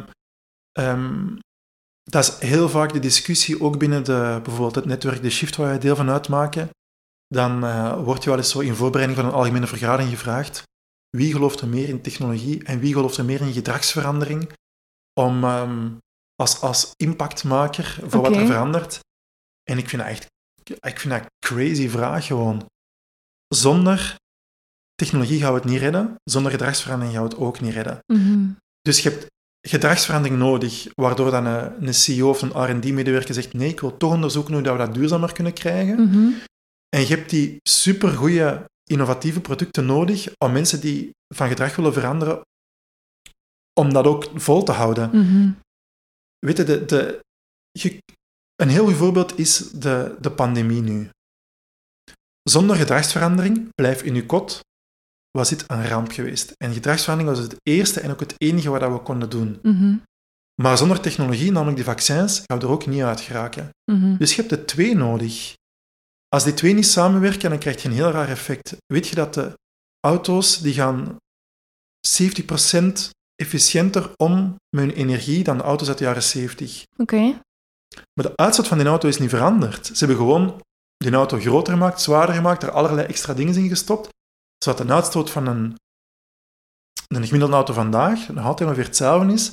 ehm, 0.71 1.35
dat 2.03 2.23
is 2.23 2.49
heel 2.49 2.69
vaak 2.69 2.93
de 2.93 2.99
discussie, 2.99 3.61
ook 3.61 3.77
binnen 3.77 4.03
de, 4.03 4.39
bijvoorbeeld 4.43 4.75
het 4.75 4.85
netwerk 4.85 5.21
De 5.21 5.29
Shift, 5.29 5.55
waar 5.55 5.67
wij 5.67 5.79
deel 5.79 5.95
van 5.95 6.09
uitmaken. 6.09 6.69
Dan 7.33 7.63
eh 7.63 8.03
word 8.03 8.23
je 8.23 8.29
wel 8.29 8.37
eens 8.37 8.51
zo 8.51 8.59
in 8.59 8.75
voorbereiding 8.75 9.19
van 9.19 9.27
een 9.27 9.37
algemene 9.39 9.67
vergadering 9.67 10.09
gevraagd. 10.09 10.63
Wie 11.09 11.33
gelooft 11.33 11.61
er 11.61 11.67
meer 11.67 11.89
in 11.89 12.01
technologie 12.01 12.63
en 12.63 12.79
wie 12.79 12.93
gelooft 12.93 13.17
er 13.17 13.25
meer 13.25 13.41
in 13.41 13.53
gedragsverandering 13.53 14.51
om, 15.13 15.43
ehm, 15.43 15.91
als, 16.35 16.61
als 16.61 16.91
impactmaker 16.95 17.99
voor 18.07 18.21
wat 18.21 18.35
er 18.35 18.45
verandert? 18.45 18.99
En 19.63 19.77
ik 19.77 19.89
vind 19.89 20.01
dat 20.01 20.11
echt 20.11 20.27
ik 20.79 20.99
vind 20.99 21.13
dat 21.13 21.21
een 21.21 21.29
crazy 21.39 21.89
vraag 21.89 22.25
gewoon. 22.25 22.65
Zonder 23.47 24.15
technologie 24.95 25.39
gaan 25.39 25.53
we 25.53 25.59
het 25.59 25.69
niet 25.69 25.79
redden, 25.79 26.15
zonder 26.23 26.51
gedragsverandering 26.51 27.15
gaan 27.15 27.23
we 27.23 27.29
het 27.29 27.39
ook 27.39 27.61
niet 27.61 27.73
redden. 27.73 27.99
Mhm. 28.13 28.49
Dus 28.81 28.99
je 28.99 29.09
hebt 29.09 29.25
gedragsverandering 29.67 30.39
nodig, 30.39 30.87
waardoor 30.95 31.31
dan 31.31 31.45
een, 31.45 31.87
een 31.87 31.93
CEO 31.93 32.29
of 32.29 32.41
een 32.41 32.77
R&D-medewerker 32.77 33.33
zegt 33.33 33.53
nee, 33.53 33.69
ik 33.69 33.79
wil 33.79 33.97
toch 33.97 34.13
onderzoeken 34.13 34.53
hoe 34.53 34.63
dat 34.63 34.77
we 34.77 34.85
dat 34.85 34.93
duurzamer 34.93 35.33
kunnen 35.33 35.53
krijgen. 35.53 36.01
Mhm. 36.01 36.31
En 36.89 36.99
je 37.02 37.08
hebt 37.08 37.30
die 37.30 37.58
supergoeie 37.69 38.65
innovatieve 38.84 39.41
producten 39.41 39.86
nodig 39.86 40.28
om 40.38 40.52
mensen 40.52 40.82
die 40.82 41.10
van 41.36 41.47
gedrag 41.47 41.75
willen 41.75 41.93
veranderen, 41.93 42.41
om 43.80 43.93
dat 43.93 44.06
ook 44.06 44.30
vol 44.36 44.63
te 44.63 44.71
houden. 44.71 45.10
Mhm. 45.10 45.52
Weet 46.39 46.58
je, 46.58 46.63
de, 46.63 46.86
de, 46.86 47.19
je- 47.71 48.02
een 48.56 48.69
heel 48.69 48.86
goed 48.86 48.95
voorbeeld 48.95 49.38
is 49.39 49.58
de, 49.58 50.17
de 50.19 50.32
pandemie 50.32 50.82
nu. 50.82 51.10
Zonder 52.49 52.75
gedragsverandering, 52.75 53.69
blijf 53.75 54.04
in 54.04 54.15
je 54.15 54.25
kot, 54.25 54.60
was 55.32 55.49
dit 55.49 55.63
een 55.67 55.88
ramp 55.88 56.12
geweest. 56.12 56.52
En 56.58 56.73
gedragsverandering 56.73 57.36
was 57.38 57.45
het 57.47 57.56
eerste 57.63 57.99
en 57.99 58.12
ook 58.12 58.19
het 58.19 58.34
enige 58.38 58.69
wat 58.69 58.91
we 58.91 58.99
konden 58.99 59.30
doen. 59.30 59.60
Mhm. 59.62 59.97
Maar 60.62 60.78
zonder 60.78 60.99
technologie, 60.99 61.52
namelijk 61.52 61.75
die 61.75 61.86
vaccins, 61.86 62.41
gaan 62.45 62.60
we 62.60 62.65
er 62.65 62.71
ook 62.71 62.86
niet 62.88 63.02
uit 63.02 63.21
geraken. 63.21 63.69
Mhm. 63.91 64.17
Dus 64.17 64.30
je 64.36 64.36
hebt 64.36 64.49
de 64.49 64.65
twee 64.65 64.95
nodig. 64.95 65.54
Als 66.29 66.43
die 66.43 66.53
twee 66.53 66.73
niet 66.73 66.87
samenwerken, 66.87 67.49
dan 67.49 67.59
krijg 67.59 67.81
je 67.81 67.87
een 67.87 67.93
heel 67.93 68.11
raar 68.11 68.29
effect. 68.29 68.77
Weet 68.85 69.07
je 69.07 69.15
dat 69.15 69.33
de 69.33 69.53
auto's 70.07 70.61
die 70.61 70.73
gaan 70.73 71.17
70% 72.07 73.09
efficiënter 73.35 74.11
om 74.15 74.55
met 74.75 74.85
hun 74.85 74.93
energie 74.93 75.43
dan 75.43 75.57
de 75.57 75.63
auto's 75.63 75.87
uit 75.87 75.97
de 75.97 76.03
jaren 76.03 76.23
70. 76.23 76.83
Oké. 76.97 77.41
Maar 78.13 78.25
de 78.25 78.35
uitstoot 78.35 78.67
van 78.67 78.77
die 78.77 78.87
auto 78.87 79.07
is 79.07 79.17
niet 79.17 79.29
veranderd. 79.29 79.85
Ze 79.85 80.05
hebben 80.05 80.17
gewoon 80.17 80.61
die 80.97 81.13
auto 81.13 81.39
groter 81.39 81.73
gemaakt, 81.73 82.01
zwaarder 82.01 82.35
gemaakt, 82.35 82.63
er 82.63 82.71
allerlei 82.71 83.07
extra 83.07 83.33
dingen 83.33 83.55
in 83.55 83.67
gestopt, 83.67 84.09
zodat 84.63 84.87
de 84.87 84.93
uitstoot 84.93 85.29
van 85.29 85.47
een, 85.47 85.75
een 87.07 87.25
gemiddelde 87.25 87.55
auto 87.55 87.73
vandaag 87.73 88.27
nog 88.29 88.45
altijd 88.45 88.69
ongeveer 88.69 88.87
hetzelfde 88.87 89.33
is 89.33 89.51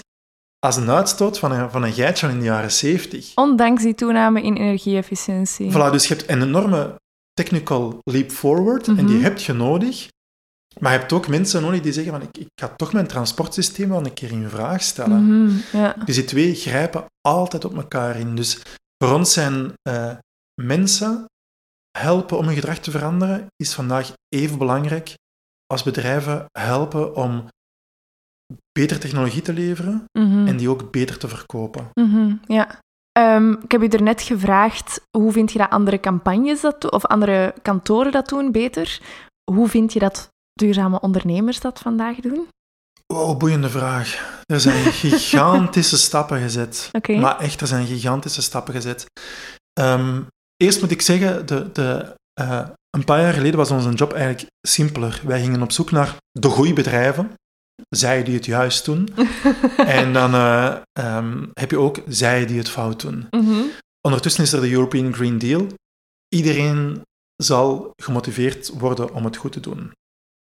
als 0.66 0.76
een 0.76 0.90
uitstoot 0.90 1.38
van 1.38 1.52
een, 1.52 1.70
van 1.70 1.82
een 1.82 1.92
geitje 1.92 2.28
in 2.28 2.38
de 2.38 2.44
jaren 2.44 2.72
70. 2.72 3.32
Ondanks 3.34 3.82
die 3.82 3.94
toename 3.94 4.42
in 4.42 4.56
energie-efficiëntie. 4.56 5.70
Voilà, 5.72 5.90
dus 5.90 6.06
je 6.08 6.14
hebt 6.14 6.30
een 6.30 6.42
enorme 6.42 6.94
technical 7.32 7.98
leap 8.04 8.30
forward 8.30 8.86
en 8.88 8.94
die 8.94 9.04
Mhm. 9.16 9.22
heb 9.24 9.38
je 9.38 9.52
nodig. 9.52 10.08
Maar 10.80 10.92
je 10.92 10.98
hebt 10.98 11.12
ook 11.12 11.28
mensen 11.28 11.62
nodig 11.62 11.80
die 11.80 11.92
zeggen 11.92 12.12
van 12.12 12.22
ik, 12.22 12.36
ik 12.38 12.48
ga 12.60 12.68
toch 12.68 12.92
mijn 12.92 13.06
transportsysteem 13.06 13.88
wel 13.88 14.04
een 14.04 14.12
keer 14.14 14.30
in 14.30 14.48
vraag 14.48 14.82
stellen. 14.82 15.24
Mhm. 15.44 15.56
Ja. 15.72 15.92
Dus 16.04 16.14
die 16.14 16.24
twee 16.24 16.54
grijpen 16.54 17.04
altijd 17.20 17.64
op 17.64 17.76
elkaar 17.76 18.16
in. 18.18 18.34
Dus 18.34 18.60
voor 19.04 19.12
ons 19.14 19.32
zijn 19.32 19.72
eh, 19.82 20.12
mensen 20.62 21.24
helpen 21.98 22.38
om 22.38 22.44
hun 22.46 22.54
gedrag 22.54 22.78
te 22.78 22.90
veranderen, 22.90 23.46
is 23.56 23.74
vandaag 23.74 24.12
even 24.28 24.58
belangrijk 24.58 25.14
als 25.66 25.82
bedrijven 25.82 26.44
helpen 26.58 27.14
om 27.14 27.48
beter 28.72 28.98
technologie 28.98 29.42
te 29.42 29.52
leveren 29.52 30.04
Mhm. 30.18 30.45
En 30.56 30.62
die 30.62 30.70
ook 30.70 30.90
beter 30.90 31.18
te 31.18 31.28
verkopen. 31.28 31.90
Mhm, 31.92 32.34
ja. 32.46 32.78
Ehm, 33.12 33.52
ik 33.52 33.72
heb 33.72 33.82
u 33.82 34.02
net 34.02 34.22
gevraagd, 34.22 35.00
hoe 35.18 35.32
vind 35.32 35.52
je 35.52 35.58
dat 35.58 35.70
andere 35.70 36.00
campagnes 36.00 36.60
dat 36.60 36.80
doen, 36.80 36.92
of 36.92 37.06
andere 37.06 37.54
kantoren 37.62 38.12
dat 38.12 38.28
doen 38.28 38.52
beter? 38.52 39.00
Hoe 39.50 39.68
vind 39.68 39.92
je 39.92 39.98
dat 39.98 40.28
duurzame 40.52 41.00
ondernemers 41.00 41.60
dat 41.60 41.78
vandaag 41.78 42.16
doen? 42.16 42.48
Wow, 43.06 43.38
boeiende 43.38 43.68
vraag. 43.68 44.40
Er 44.44 44.60
zijn 44.60 44.92
gigantische 45.02 45.96
stappen 45.96 46.40
gezet. 46.40 46.90
Maar 47.20 47.38
echt, 47.38 47.60
er 47.60 47.66
zijn 47.66 47.86
gigantische 47.86 48.42
stappen 48.42 48.74
gezet. 48.74 49.06
Ehm, 49.72 50.22
eerst 50.56 50.80
moet 50.80 50.90
ik 50.90 51.02
zeggen, 51.02 51.46
de, 51.46 51.72
de, 51.72 52.14
eh, 52.40 52.68
een 52.90 53.04
paar 53.04 53.20
jaar 53.20 53.32
geleden 53.32 53.56
was 53.56 53.70
onze 53.70 53.92
job 53.92 54.12
eigenlijk 54.12 54.46
simpeler. 54.68 55.20
Wij 55.24 55.40
gingen 55.40 55.62
op 55.62 55.72
zoek 55.72 55.90
naar 55.90 56.16
de 56.32 56.48
goede 56.48 56.72
bedrijven, 56.72 57.30
zij 57.88 58.22
die 58.22 58.34
het 58.34 58.44
juist 58.44 58.84
doen. 58.84 59.08
en 59.76 60.12
dan 60.12 60.34
eh, 60.34 60.76
ehm, 60.92 61.44
heb 61.52 61.70
je 61.70 61.78
ook 61.78 62.02
zij 62.08 62.46
die 62.46 62.58
het 62.58 62.70
fout 62.70 63.00
doen. 63.00 63.26
Mhm. 63.30 63.62
Ondertussen 64.00 64.42
is 64.42 64.52
er 64.52 64.60
de 64.60 64.70
European 64.70 65.14
Green 65.14 65.38
Deal. 65.38 65.66
Iedereen 66.28 67.02
zal 67.36 67.92
gemotiveerd 67.96 68.68
worden 68.68 69.14
om 69.14 69.24
het 69.24 69.36
goed 69.36 69.52
te 69.52 69.60
doen. 69.60 69.92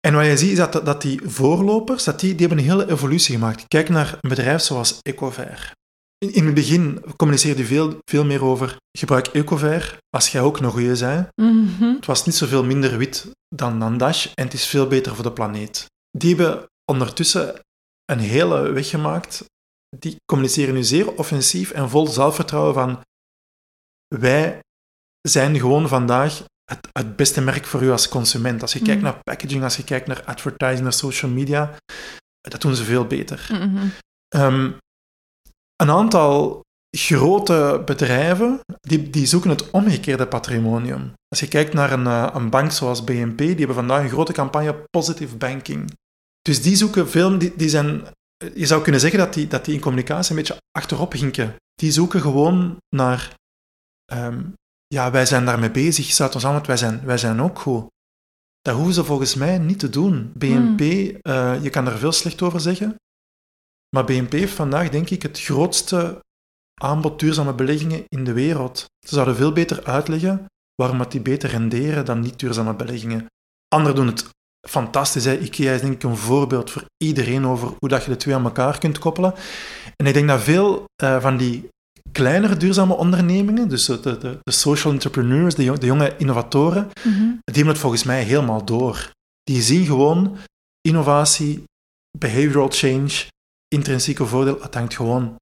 En 0.08 0.14
wat 0.14 0.26
je 0.26 0.38
ziet 0.38 0.52
is 0.52 0.58
dat, 0.58 0.86
dat 0.86 1.02
die 1.02 1.22
voorlopers, 1.24 2.04
dat 2.04 2.20
die, 2.20 2.36
die 2.36 2.48
hebben 2.48 2.66
een 2.66 2.72
hele 2.72 2.92
evolutie 2.92 3.36
gemaakt. 3.36 3.68
Kijk 3.68 3.90
naar 3.90 4.18
een 4.22 4.30
bedrijf 4.30 4.62
zoals 4.62 5.00
Ecover. 5.02 5.74
In, 6.18 6.34
in 6.34 6.46
het 6.46 6.54
begin 6.54 7.04
communiceerde 7.16 7.62
je 7.62 7.68
veel, 7.68 7.98
veel 8.06 8.26
meer 8.26 8.44
over 8.44 8.78
gebruik 8.98 9.28
Ecover 9.28 9.98
als 10.10 10.28
jij 10.28 10.42
ook 10.42 10.60
nog 10.60 10.72
goeie 10.74 10.96
zei. 10.96 11.28
Mhm. 11.36 11.84
Het 11.84 12.06
was 12.06 12.26
niet 12.26 12.36
zoveel 12.36 12.64
minder 12.64 12.98
wit 12.98 13.32
dan, 13.56 13.80
dan 13.80 13.98
Dash 13.98 14.26
en 14.26 14.44
het 14.44 14.54
is 14.54 14.66
veel 14.66 14.88
beter 14.88 15.16
voor 15.16 15.24
de 15.24 15.32
planeet. 15.32 15.86
Die 16.18 16.36
hebben 16.36 16.70
ondertussen 16.92 17.60
een 18.06 18.20
hele 18.20 18.72
weg 18.72 18.90
gemaakt. 18.90 19.46
Die 19.98 20.16
communiceren 20.26 20.74
nu 20.74 20.84
zeer 20.84 21.18
offensief 21.18 21.72
en 21.72 21.90
vol 21.90 22.08
zelfvertrouwen 22.08 22.74
van 22.74 23.02
wij 24.16 24.60
zijn 25.22 25.60
gewoon 25.60 25.88
vandaag 25.88 26.44
het, 26.72 26.88
het 26.92 27.16
beste 27.16 27.42
merk 27.42 27.66
voor 27.66 27.82
u 27.84 27.92
als 27.92 28.08
consument. 28.08 28.62
Als 28.62 28.74
je 28.74 28.80
kijkt 28.82 29.02
Mhm. 29.02 29.12
naar 29.12 29.24
packaging, 29.24 29.64
als 29.64 29.78
je 29.78 29.84
kijkt 29.84 30.08
naar 30.08 30.24
advertising, 30.24 30.82
naar 30.82 30.94
social 30.94 31.32
media, 31.32 31.76
dat 32.42 32.62
doen 32.62 32.76
ze 32.76 32.84
veel 32.84 33.06
beter. 33.06 33.48
Mhm. 33.52 33.88
Ehm, 34.28 34.72
een 35.76 35.90
aantal 35.90 36.62
grote 36.98 37.82
bedrijven 37.86 38.60
die, 38.82 39.10
die 39.10 39.26
zoeken 39.26 39.50
het 39.50 39.70
omgekeerde 39.70 40.28
patrimonium. 40.28 41.14
Als 41.28 41.40
je 41.40 41.48
kijkt 41.48 41.74
naar 41.74 41.92
een, 41.92 42.08
eh, 42.08 42.30
een 42.34 42.50
bank 42.50 42.72
zoals 42.72 43.04
BNP, 43.04 43.38
die 43.38 43.56
hebben 43.56 43.76
vandaag 43.76 44.04
een 44.04 44.10
grote 44.10 44.34
campagne 44.34 44.84
positive 44.90 45.36
banking. 45.38 45.92
Dus 46.42 46.62
die 46.62 46.76
zoeken 46.76 47.10
veel, 47.10 47.38
die, 47.38 47.56
die 47.56 47.70
zijn, 47.70 48.04
je 48.54 48.66
zou 48.66 48.82
kunnen 48.82 49.02
zeggen 49.02 49.20
dat 49.20 49.34
die, 49.34 49.48
dat 49.48 49.66
die 49.66 49.74
in 49.74 49.82
communicatie 49.82 50.32
een 50.32 50.38
beetje 50.38 50.62
achterop 50.72 51.12
hinken. 51.12 51.56
Die 51.74 51.92
zoeken 51.92 52.22
gewoon 52.22 52.78
naar, 52.96 53.36
ehm, 54.06 54.44
ja, 54.88 55.12
wij 55.12 55.26
zijn 55.26 55.46
daarmee 55.46 55.72
bezig, 55.72 56.06
sluit 56.06 56.36
ons 56.36 56.46
aan, 56.46 56.54
want 56.54 56.68
wij 56.68 56.78
zijn, 56.78 57.06
wij 57.06 57.18
zijn 57.18 57.42
ook 57.42 57.60
goed. 57.60 57.90
Dat 58.62 58.76
hoeven 58.76 58.94
ze 58.94 59.04
volgens 59.04 59.36
mij 59.36 59.58
niet 59.58 59.80
te 59.80 59.90
doen. 59.90 60.32
BNP, 60.36 60.82
eh, 60.82 61.64
je 61.64 61.70
kan 61.70 61.88
er 61.88 61.98
veel 61.98 62.12
slecht 62.12 62.42
over 62.42 62.60
zeggen, 62.60 62.96
maar 63.96 64.06
BNP 64.06 64.32
heeft 64.32 64.54
vandaag, 64.54 64.90
denk 64.90 65.10
ik, 65.10 65.22
het 65.22 65.40
grootste 65.40 66.20
aanbod 66.82 67.20
duurzame 67.20 67.54
beleggingen 67.54 68.06
in 68.08 68.24
de 68.24 68.34
wereld. 68.34 68.86
Ze 69.00 69.14
zouden 69.14 69.36
veel 69.36 69.52
beter 69.52 69.84
uitleggen 69.84 70.46
waarom 70.76 70.98
dat 70.98 71.12
die 71.12 71.22
beter 71.22 71.50
renderen 71.50 72.06
dan 72.06 72.20
niet 72.20 72.40
duurzame 72.40 72.76
beleggingen. 72.76 73.26
Anderen 73.68 73.96
doen 73.96 74.08
het 74.08 74.30
fantastisch. 74.70 75.26
Hè? 75.26 75.38
IKEA 75.38 75.74
is 75.74 75.82
denk 75.82 75.94
ik 75.94 76.04
een 76.04 76.18
voorbeeld 76.18 76.72
voor 76.72 76.84
iedereen 77.04 77.46
over 77.46 77.74
hoe 77.80 77.90
dat 77.90 78.04
je 78.04 78.10
de 78.12 78.18
twee 78.18 78.36
aan 78.36 78.44
elkaar 78.44 78.78
kunt 78.80 79.00
koppelen. 79.00 79.34
En 79.96 80.06
ik 80.06 80.14
denk 80.14 80.28
dat 80.28 80.42
veel 80.42 80.86
eh, 81.04 81.22
van 81.22 81.38
die 81.38 81.68
kleinere 82.12 82.58
duurzame 82.58 82.94
ondernemingen, 82.94 83.68
dus 83.70 83.86
de, 83.86 84.00
de, 84.00 84.18
de 84.42 84.52
social 84.52 84.94
entrepreneurs, 84.94 85.56
de, 85.56 85.64
jong- 85.64 85.80
de 85.80 85.86
jonge 85.86 86.16
innovatoren, 86.18 86.90
Mhm. 87.04 87.20
die 87.20 87.54
hebben 87.56 87.68
het 87.68 87.78
volgens 87.78 88.04
mij 88.04 88.24
helemaal 88.24 88.66
door. 88.66 89.12
Die 89.44 89.62
zien 89.62 89.86
gewoon 89.86 90.38
innovatie, 90.82 91.64
behavioral 92.18 92.68
change, 92.72 93.12
intrinsieke 93.68 94.26
voordeel, 94.26 94.62
het 94.62 94.74
hangt 94.74 94.96
gewoon 94.96 95.36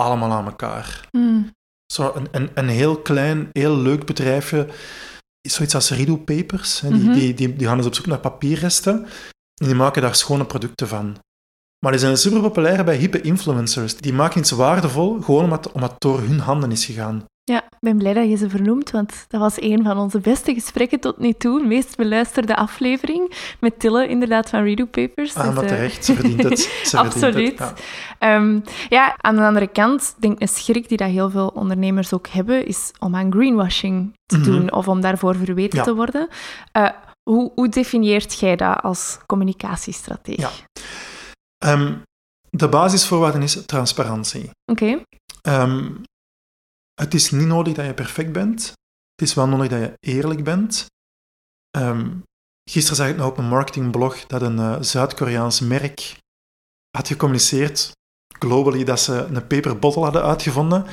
allemaal 0.00 0.32
aan 0.32 0.44
elkaar. 0.46 1.08
Mm. 1.12 1.50
Zo 1.92 2.12
een, 2.14 2.28
een, 2.30 2.50
een 2.54 2.68
heel 2.68 2.96
klein, 3.02 3.48
heel 3.52 3.76
leuk 3.76 4.06
bedrijfje, 4.06 4.68
zoiets 5.50 5.74
als 5.74 5.90
Rido 5.90 6.16
Papers, 6.16 6.80
hè, 6.80 6.88
die, 6.88 7.02
Mhm. 7.02 7.12
die, 7.12 7.34
die, 7.34 7.56
die 7.56 7.66
gaan 7.66 7.76
dus 7.76 7.86
op 7.86 7.94
zoek 7.94 8.06
naar 8.06 8.18
papierresten 8.18 9.06
en 9.60 9.66
die 9.66 9.74
maken 9.74 10.02
daar 10.02 10.14
schone 10.14 10.44
producten 10.44 10.88
van. 10.88 11.16
Maar 11.78 11.92
die 11.92 12.00
zijn 12.00 12.16
super 12.16 12.40
populair 12.40 12.84
bij 12.84 12.96
hippe 12.96 13.20
influencers. 13.20 13.96
Die 13.96 14.12
maken 14.12 14.40
iets 14.40 14.50
waardevol, 14.50 15.20
gewoon 15.22 15.44
omdat, 15.44 15.72
omdat 15.72 15.90
het 15.90 16.00
door 16.00 16.20
hun 16.20 16.38
handen 16.38 16.72
is 16.72 16.84
gegaan. 16.84 17.24
Ja, 17.50 17.62
ik 17.64 17.76
ben 17.80 17.98
blij 17.98 18.12
dat 18.14 18.28
je 18.28 18.36
ze 18.36 18.48
vernoemt, 18.50 18.90
want 18.90 19.24
dat 19.28 19.40
was 19.40 19.60
een 19.60 19.82
van 19.84 19.98
onze 19.98 20.18
beste 20.20 20.54
gesprekken 20.54 21.00
tot 21.00 21.18
nu 21.18 21.32
toe. 21.32 21.66
Meest 21.66 21.96
beluisterde 21.96 22.56
aflevering 22.56 23.32
met 23.60 23.80
Tille, 23.80 24.08
inderdaad, 24.08 24.48
van 24.50 24.62
Redo 24.62 24.84
Papers. 24.84 25.34
Ah, 25.34 25.44
Dus, 25.46 25.54
maar 25.54 25.62
eh, 25.64 25.68
terecht, 25.68 26.04
ze 26.04 26.14
verdient 26.14 26.42
het. 26.42 26.58
Ze 26.60 26.68
verdient 26.68 27.14
het, 27.14 27.22
Absoluut. 27.22 27.58
ja. 27.58 27.72
Ehm, 28.18 28.60
ja, 28.88 29.16
aan 29.20 29.36
de 29.36 29.42
andere 29.42 29.66
kant, 29.66 30.14
denk 30.18 30.34
ik 30.34 30.40
een 30.40 30.48
schrik 30.48 30.88
die 30.88 30.96
dat 30.96 31.08
heel 31.08 31.30
veel 31.30 31.48
ondernemers 31.48 32.12
ook 32.12 32.26
hebben, 32.28 32.66
is 32.66 32.90
om 32.98 33.14
aan 33.16 33.32
greenwashing 33.32 34.12
te 34.24 34.36
Mhm. 34.38 34.44
doen 34.50 34.72
of 34.72 34.88
om 34.88 35.00
daarvoor 35.00 35.36
verweten 35.36 35.78
Ja. 35.78 35.84
te 35.84 35.94
worden. 35.94 36.28
Eh, 36.72 36.90
hoe, 37.30 37.52
hoe 37.54 37.68
definieert 37.68 38.38
jij 38.38 38.56
dat 38.56 38.82
als 38.82 39.18
communicatiestrategie? 39.26 40.40
Ja. 40.40 40.50
Ehm, 41.58 41.92
de 42.50 42.68
basisvoorwaarde 42.68 43.38
is 43.38 43.66
transparantie. 43.66 44.50
Oké. 44.72 45.02
Ehm, 45.42 45.84
het 47.00 47.14
is 47.14 47.30
niet 47.30 47.46
nodig 47.46 47.74
dat 47.74 47.86
je 47.86 47.94
perfect 47.94 48.32
bent. 48.32 48.62
Het 49.14 49.28
is 49.28 49.34
wel 49.34 49.46
nodig 49.48 49.68
dat 49.68 49.80
je 49.80 49.92
eerlijk 50.00 50.44
bent. 50.44 50.86
Ehm, 51.70 52.10
gisteren 52.70 52.96
zag 52.96 53.08
ik 53.08 53.16
nou 53.16 53.30
op 53.30 53.38
een 53.38 53.48
marketingblog 53.48 54.26
dat 54.26 54.42
een 54.42 54.58
eh, 54.58 54.76
Zuid-Koreaans 54.80 55.60
merk 55.60 56.18
had 56.96 57.08
gecommuniceerd 57.08 57.92
globally 58.38 58.84
dat 58.84 59.00
ze 59.00 59.12
een 59.12 59.46
paper 59.46 59.78
bottle 59.78 60.02
hadden 60.02 60.22
uitgevonden. 60.22 60.86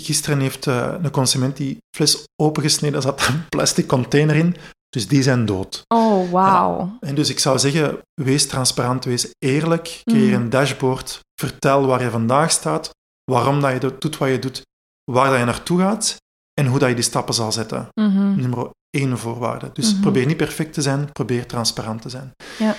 Gisteren 0.00 0.40
heeft 0.40 0.66
eh, 0.66 0.94
een 1.02 1.10
consument 1.10 1.56
die 1.56 1.78
fles 1.96 2.24
opengesneden, 2.42 2.96
er 2.96 3.02
zat 3.02 3.26
een 3.28 3.48
plastic 3.48 3.86
container 3.86 4.36
in, 4.36 4.56
dus 4.88 5.08
die 5.08 5.22
zijn 5.22 5.46
dood. 5.46 5.82
Oh, 5.94 6.30
wauw. 6.30 6.96
En 7.00 7.14
dus 7.14 7.28
ik 7.30 7.38
zou 7.38 7.58
zeggen, 7.58 7.98
wees 8.14 8.46
transparant, 8.46 9.04
wees 9.04 9.30
eerlijk, 9.38 10.00
creëer 10.04 10.32
Mhm. 10.32 10.42
een 10.42 10.50
dashboard, 10.50 11.20
vertel 11.40 11.86
waar 11.86 12.02
je 12.02 12.10
vandaag 12.10 12.50
staat, 12.50 12.90
waarom 13.24 13.60
dat 13.60 13.82
je 13.82 13.96
doet 13.98 14.16
wat 14.16 14.28
je 14.28 14.38
doet, 14.38 14.62
waar 15.10 15.30
dat 15.30 15.38
je 15.38 15.44
naartoe 15.44 15.80
gaat 15.80 16.16
en 16.60 16.66
hoe 16.66 16.78
dat 16.78 16.88
je 16.88 16.94
die 16.94 17.04
stappen 17.04 17.34
zal 17.34 17.52
zetten. 17.52 17.88
Mhm. 17.94 18.40
Nummer 18.40 18.70
één 18.90 19.18
voorwaarde. 19.18 19.72
Dus 19.72 19.92
Mhm. 19.92 20.00
probeer 20.00 20.26
niet 20.26 20.36
perfect 20.36 20.72
te 20.72 20.82
zijn, 20.82 21.12
probeer 21.12 21.46
transparant 21.46 22.02
te 22.02 22.08
zijn. 22.08 22.32
Ja. 22.58 22.76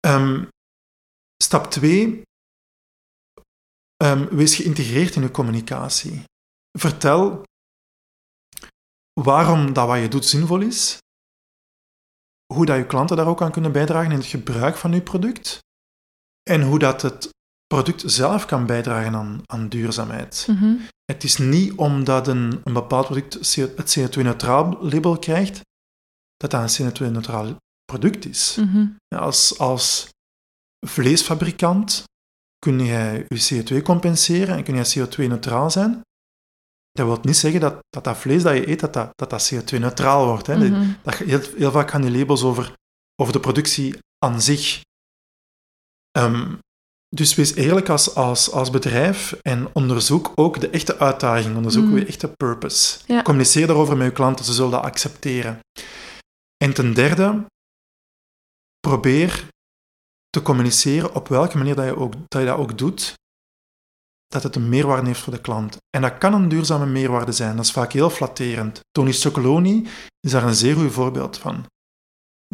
Ehm, 0.00 0.44
stap 1.42 1.70
twee, 1.70 2.22
ehm, 3.96 4.34
wees 4.34 4.54
geïntegreerd 4.54 5.14
in 5.14 5.22
je 5.22 5.30
communicatie. 5.30 6.24
Vertel 6.78 7.42
waarom 9.20 9.72
dat 9.72 9.86
wat 9.86 10.00
je 10.00 10.08
doet 10.08 10.24
zinvol 10.24 10.60
is, 10.60 10.98
hoe 12.54 12.66
dat 12.66 12.76
je 12.76 12.86
klanten 12.86 13.16
daar 13.16 13.26
ook 13.26 13.42
aan 13.42 13.52
kunnen 13.52 13.72
bijdragen 13.72 14.10
in 14.10 14.16
het 14.16 14.26
gebruik 14.26 14.76
van 14.76 14.92
je 14.92 15.02
product 15.02 15.58
en 16.50 16.62
hoe 16.62 16.78
dat 16.78 17.02
het 17.02 17.28
product 17.72 18.02
zelf 18.06 18.46
kan 18.46 18.66
bijdragen 18.66 19.14
aan, 19.14 19.40
aan 19.46 19.68
duurzaamheid. 19.68 20.46
Mhm. 20.50 20.74
Het 21.04 21.24
is 21.24 21.36
niet 21.36 21.72
omdat 21.72 22.28
een, 22.28 22.60
een 22.64 22.72
bepaald 22.72 23.06
product 23.06 23.34
het 23.76 23.98
CO2-neutraal 23.98 24.78
label 24.80 25.18
krijgt, 25.18 25.60
dat 26.36 26.50
dat 26.50 26.78
een 26.78 26.92
CO2-neutraal 26.92 27.56
product 27.84 28.24
is. 28.24 28.56
Mhm. 28.60 28.86
Als, 29.08 29.58
als 29.58 30.08
vleesfabrikant 30.86 32.04
kun 32.58 32.80
je 32.80 33.26
je 33.28 33.62
CO2 33.62 33.82
compenseren 33.82 34.56
en 34.56 34.64
kun 34.64 34.74
je 34.74 34.92
CO2-neutraal 34.92 35.70
zijn. 35.70 36.00
Dat 36.92 37.06
wil 37.06 37.18
niet 37.22 37.36
zeggen 37.36 37.60
dat, 37.60 37.78
dat 37.88 38.04
dat 38.04 38.16
vlees 38.16 38.42
dat 38.42 38.54
je 38.54 38.68
eet, 38.68 38.80
dat 38.80 38.92
dat, 38.92 39.10
dat, 39.14 39.30
dat 39.30 39.52
CO2-neutraal 39.54 40.26
wordt. 40.26 40.46
Hè. 40.46 40.56
Mhm. 40.56 40.92
Dat, 41.02 41.14
heel, 41.14 41.40
heel 41.56 41.70
vaak 41.70 41.90
gaan 41.90 42.02
die 42.02 42.18
labels 42.18 42.42
over, 42.42 42.74
over 43.22 43.32
de 43.32 43.40
productie 43.40 43.98
aan 44.18 44.40
zich. 44.40 44.80
Ehm, 46.10 46.54
dus 47.14 47.34
wees 47.34 47.54
eerlijk 47.54 47.88
als, 47.88 48.14
als, 48.14 48.50
als 48.50 48.70
bedrijf 48.70 49.32
en 49.42 49.74
onderzoek 49.74 50.32
ook 50.34 50.60
de 50.60 50.70
echte 50.70 50.98
uitdaging, 50.98 51.56
onderzoek 51.56 51.84
Mm. 51.84 51.96
je 51.96 52.06
echte 52.06 52.28
purpose. 52.28 52.98
Ja. 53.06 53.22
Communiceer 53.22 53.66
daarover 53.66 53.96
met 53.96 54.06
je 54.06 54.12
klanten, 54.12 54.44
ze 54.44 54.52
zullen 54.52 54.70
dat 54.70 54.82
accepteren. 54.82 55.58
En 56.64 56.74
ten 56.74 56.94
derde, 56.94 57.44
probeer 58.80 59.48
te 60.30 60.42
communiceren 60.42 61.14
op 61.14 61.28
welke 61.28 61.56
manier 61.56 61.74
dat 61.74 61.84
je, 61.84 61.96
ook, 61.96 62.12
dat 62.28 62.40
je 62.40 62.46
dat 62.46 62.58
ook 62.58 62.78
doet, 62.78 63.14
dat 64.26 64.42
het 64.42 64.56
een 64.56 64.68
meerwaarde 64.68 65.06
heeft 65.06 65.20
voor 65.20 65.32
de 65.32 65.40
klant. 65.40 65.76
En 65.96 66.02
dat 66.02 66.18
kan 66.18 66.34
een 66.34 66.48
duurzame 66.48 66.86
meerwaarde 66.86 67.32
zijn, 67.32 67.56
dat 67.56 67.64
is 67.64 67.72
vaak 67.72 67.92
heel 67.92 68.10
flatterend. 68.10 68.80
Tony 68.90 69.12
Chocoloni 69.12 69.86
is 70.20 70.30
daar 70.30 70.44
een 70.44 70.54
zeer 70.54 70.74
goed 70.76 70.92
voorbeeld 70.92 71.38
van. 71.38 71.66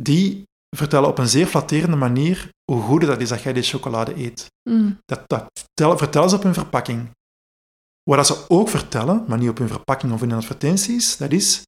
Die 0.01 0.43
vertellen 0.77 1.09
op 1.09 1.19
een 1.19 1.29
zeer 1.29 1.47
flatterende 1.47 1.97
manier 1.97 2.49
hoe 2.73 2.83
goed 2.83 3.01
dat 3.01 3.21
is 3.21 3.29
dat 3.29 3.43
jij 3.43 3.53
die 3.53 3.63
chocolade 3.63 4.17
eet. 4.17 4.47
Mm. 4.71 4.99
Dat, 5.05 5.29
dat 5.29 5.47
vertellen, 5.61 5.99
vertellen 5.99 6.31
ze 6.31 6.37
op 6.37 6.43
hun 6.43 6.55
verpakking. 6.55 7.11
Wat 8.03 8.27
ze 8.27 8.45
ook 8.49 8.69
vertellen, 8.69 9.25
maar 9.29 9.39
niet 9.39 9.49
op 9.49 9.59
hun 9.59 9.69
verpakking 9.69 10.13
of 10.13 10.23
in 10.23 10.33
advertenties, 10.33 11.17
dat 11.17 11.33
is, 11.33 11.63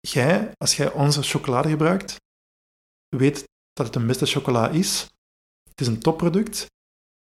jij, 0.00 0.50
als 0.56 0.76
jij 0.76 0.92
onze 0.92 1.22
chocolade 1.22 1.68
gebruikt, 1.68 2.16
weet 3.16 3.44
dat 3.72 3.86
het 3.86 3.94
een 3.96 4.06
beste 4.06 4.26
chocola 4.26 4.68
is. 4.68 5.00
Het 5.68 5.80
is 5.80 5.86
een 5.86 6.00
topproduct. 6.00 6.58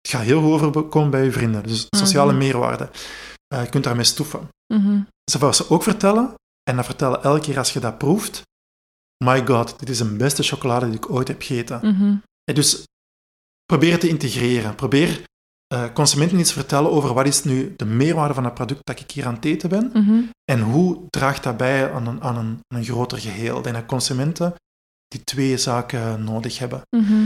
Het 0.01 0.11
gaat 0.11 0.23
heel 0.23 0.43
goed 0.43 0.63
overkomen 0.63 1.11
bij 1.11 1.25
je 1.25 1.33
vrienden. 1.33 1.63
Dus 1.63 1.87
sociale 1.97 2.31
Mhm. 2.33 2.41
meerwaarde. 2.41 2.91
Eh, 3.55 3.63
je 3.65 3.69
kunt 3.69 3.85
daarmee 3.85 4.05
stoeven. 4.05 4.49
Mhm. 4.75 5.01
Ze 5.31 5.39
wat 5.39 5.57
ze 5.57 5.71
ook 5.71 5.83
vertellen, 5.83 6.35
en 6.71 6.77
dat 6.77 6.85
vertellen 6.85 7.23
elke 7.23 7.41
keer 7.41 7.59
als 7.59 7.73
je 7.73 7.81
dat 7.81 7.99
proeft, 7.99 8.43
my 9.25 9.47
god, 9.47 9.79
dit 9.79 9.89
is 9.89 9.99
de 9.99 10.17
beste 10.17 10.43
chocolade 10.43 10.87
die 10.87 10.95
ik 10.95 11.11
ooit 11.11 11.29
heb 11.29 11.43
gegeten. 11.43 11.81
Mhm. 11.95 12.17
Dus 12.55 12.85
probeer 13.65 13.91
het 13.93 14.01
te 14.01 14.09
integreren. 14.09 14.75
Probeer 14.75 15.27
eh, 15.67 15.93
consumenten 15.93 16.39
iets 16.39 16.49
te 16.49 16.55
vertellen 16.59 16.91
over 16.91 17.15
wat 17.15 17.27
is 17.27 17.45
nu 17.45 17.75
de 17.77 17.85
meerwaarde 17.85 18.35
van 18.35 18.45
het 18.45 18.55
product 18.55 18.81
dat 18.87 19.01
ik 19.01 19.11
hier 19.11 19.27
aan 19.27 19.35
het 19.35 19.45
eten 19.45 19.69
ben 19.69 19.91
Mhm. 19.95 20.23
en 20.45 20.61
hoe 20.61 21.07
draagt 21.11 21.43
dat 21.43 21.57
bij 21.57 21.93
aan 21.93 22.07
een, 22.07 22.23
aan 22.23 22.37
een, 22.37 22.61
aan 22.69 22.79
een 22.79 22.85
groter 22.85 23.19
geheel. 23.19 23.63
Denk 23.63 23.75
dat 23.75 23.87
consumenten 23.87 24.55
die 25.09 25.25
twee 25.25 25.57
zaken 25.59 26.25
nodig 26.25 26.59
hebben. 26.59 26.83
Mhm. 26.97 27.25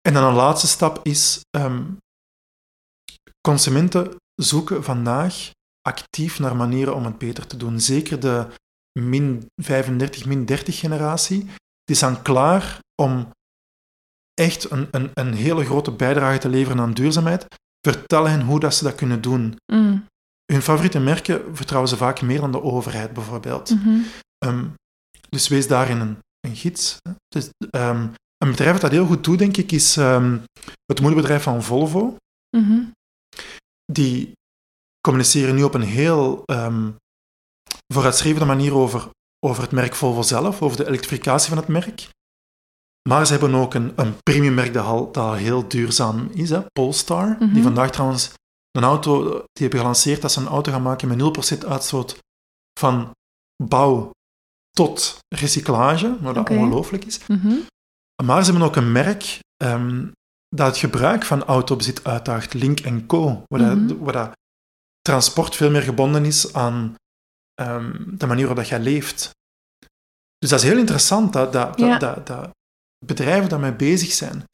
En 0.00 0.14
dan 0.14 0.24
een 0.24 0.34
laatste 0.34 0.66
stap 0.66 1.00
is, 1.02 1.40
ehm, 1.50 1.82
consumenten 3.48 4.16
zoeken 4.34 4.84
vandaag 4.84 5.50
actief 5.80 6.38
naar 6.38 6.56
manieren 6.56 6.94
om 6.94 7.04
het 7.04 7.18
beter 7.18 7.46
te 7.46 7.56
doen. 7.56 7.80
Zeker 7.80 8.20
de 8.20 8.46
min 9.00 9.46
35, 9.62 10.24
min 10.24 10.44
30 10.44 10.78
generatie, 10.78 11.46
die 11.84 11.96
zijn 11.96 12.22
klaar 12.22 12.78
om 13.02 13.30
echt 14.34 14.70
een, 14.70 14.88
een, 14.90 15.10
een 15.14 15.34
hele 15.34 15.64
grote 15.64 15.90
bijdrage 15.90 16.38
te 16.38 16.48
leveren 16.48 16.80
aan 16.80 16.94
duurzaamheid. 16.94 17.46
Vertel 17.86 18.28
hen 18.28 18.40
hoe 18.40 18.60
dat 18.60 18.74
ze 18.74 18.84
dat 18.84 18.94
kunnen 18.94 19.20
doen. 19.20 19.56
Mm. 19.72 20.06
Hun 20.52 20.62
favoriete 20.62 21.00
merken 21.00 21.56
vertrouwen 21.56 21.90
ze 21.90 21.96
vaak 21.96 22.22
meer 22.22 22.40
dan 22.40 22.52
de 22.52 22.62
overheid, 22.62 23.12
bijvoorbeeld. 23.12 23.70
Mhm. 23.70 24.00
Ehm, 24.38 24.66
dus 25.28 25.48
wees 25.48 25.68
daarin 25.68 26.00
een, 26.00 26.18
een 26.40 26.56
gids. 26.56 26.96
Dus, 27.28 27.48
ehm, 27.70 28.08
een 28.36 28.50
bedrijf 28.50 28.72
dat 28.72 28.80
dat 28.80 28.90
heel 28.90 29.06
goed 29.06 29.24
doet, 29.24 29.38
denk 29.38 29.56
ik, 29.56 29.72
is 29.72 29.96
ehm, 29.96 30.38
het 30.84 31.00
moederbedrijf 31.00 31.42
van 31.42 31.62
Volvo. 31.62 32.16
Mhm. 32.56 32.80
Die 33.92 34.32
communiceren 35.00 35.54
nu 35.54 35.62
op 35.62 35.74
een 35.74 35.82
heel 35.82 36.42
vooruitstrevende 37.92 38.46
manier 38.46 38.74
over, 38.74 39.08
over 39.46 39.62
het 39.62 39.72
merk 39.72 39.94
Volvo 39.94 40.22
zelf, 40.22 40.62
over 40.62 40.76
de 40.76 40.86
elektrificatie 40.86 41.48
van 41.48 41.58
het 41.58 41.68
merk. 41.68 42.08
Maar 43.08 43.26
ze 43.26 43.32
hebben 43.32 43.54
ook 43.54 43.74
een, 43.74 43.92
een 43.96 44.14
premiummerk 44.22 44.72
dat 44.72 44.84
al, 44.84 45.12
dat 45.12 45.36
heel 45.36 45.68
duurzaam 45.68 46.28
is, 46.32 46.50
hè, 46.50 46.62
Polestar. 46.72 47.28
Mhm. 47.40 47.52
Die 47.52 47.62
vandaag 47.62 47.90
trouwens 47.90 48.32
een 48.70 48.82
auto, 48.84 49.30
die 49.30 49.62
hebben 49.62 49.78
gelanceerd 49.78 50.22
dat 50.22 50.32
ze 50.32 50.40
een 50.40 50.46
auto 50.46 50.72
gaan 50.72 50.82
maken 50.82 51.08
met 51.08 51.18
0% 51.62 51.66
uitstoot 51.66 52.18
van 52.80 53.10
bouw 53.64 54.10
tot 54.70 55.18
recyclage, 55.34 56.16
wat 56.20 56.34
dat 56.34 56.50
Oké. 56.50 56.54
ongelooflijk 56.58 57.04
is. 57.04 57.26
Mhm. 57.26 57.54
Maar 58.24 58.44
ze 58.44 58.50
hebben 58.50 58.68
ook 58.68 58.76
een 58.76 58.92
merk 58.92 59.38
ehm, 59.56 60.08
dat 60.48 60.66
het 60.66 60.76
gebruik 60.76 61.24
van 61.24 61.44
autobezit 61.44 62.04
uitdaagt, 62.04 62.54
Link 62.54 63.06
Co. 63.06 63.42
Waar, 63.46 63.60
dat- 63.60 63.76
Mhm. 63.76 63.98
waar 63.98 64.12
dat 64.12 64.32
transport 65.00 65.56
veel 65.56 65.70
meer 65.70 65.82
gebonden 65.82 66.24
is 66.24 66.52
aan 66.54 66.94
ehm, 67.54 68.16
de 68.16 68.26
manier 68.26 68.46
waarop 68.46 68.56
dat 68.64 68.68
jij 68.68 68.80
leeft. 68.80 69.30
Dus 70.38 70.50
dat 70.50 70.62
is 70.62 70.68
heel 70.68 70.78
interessant 70.78 71.32
dat, 71.32 71.52
dat, 71.52 71.78
Ja. 71.78 71.98
dat, 71.98 72.00
dat, 72.16 72.26
dat 72.26 72.50
bedrijven 73.04 73.48
daarmee 73.48 73.74
bezig 73.74 74.12
zijn. 74.12 74.44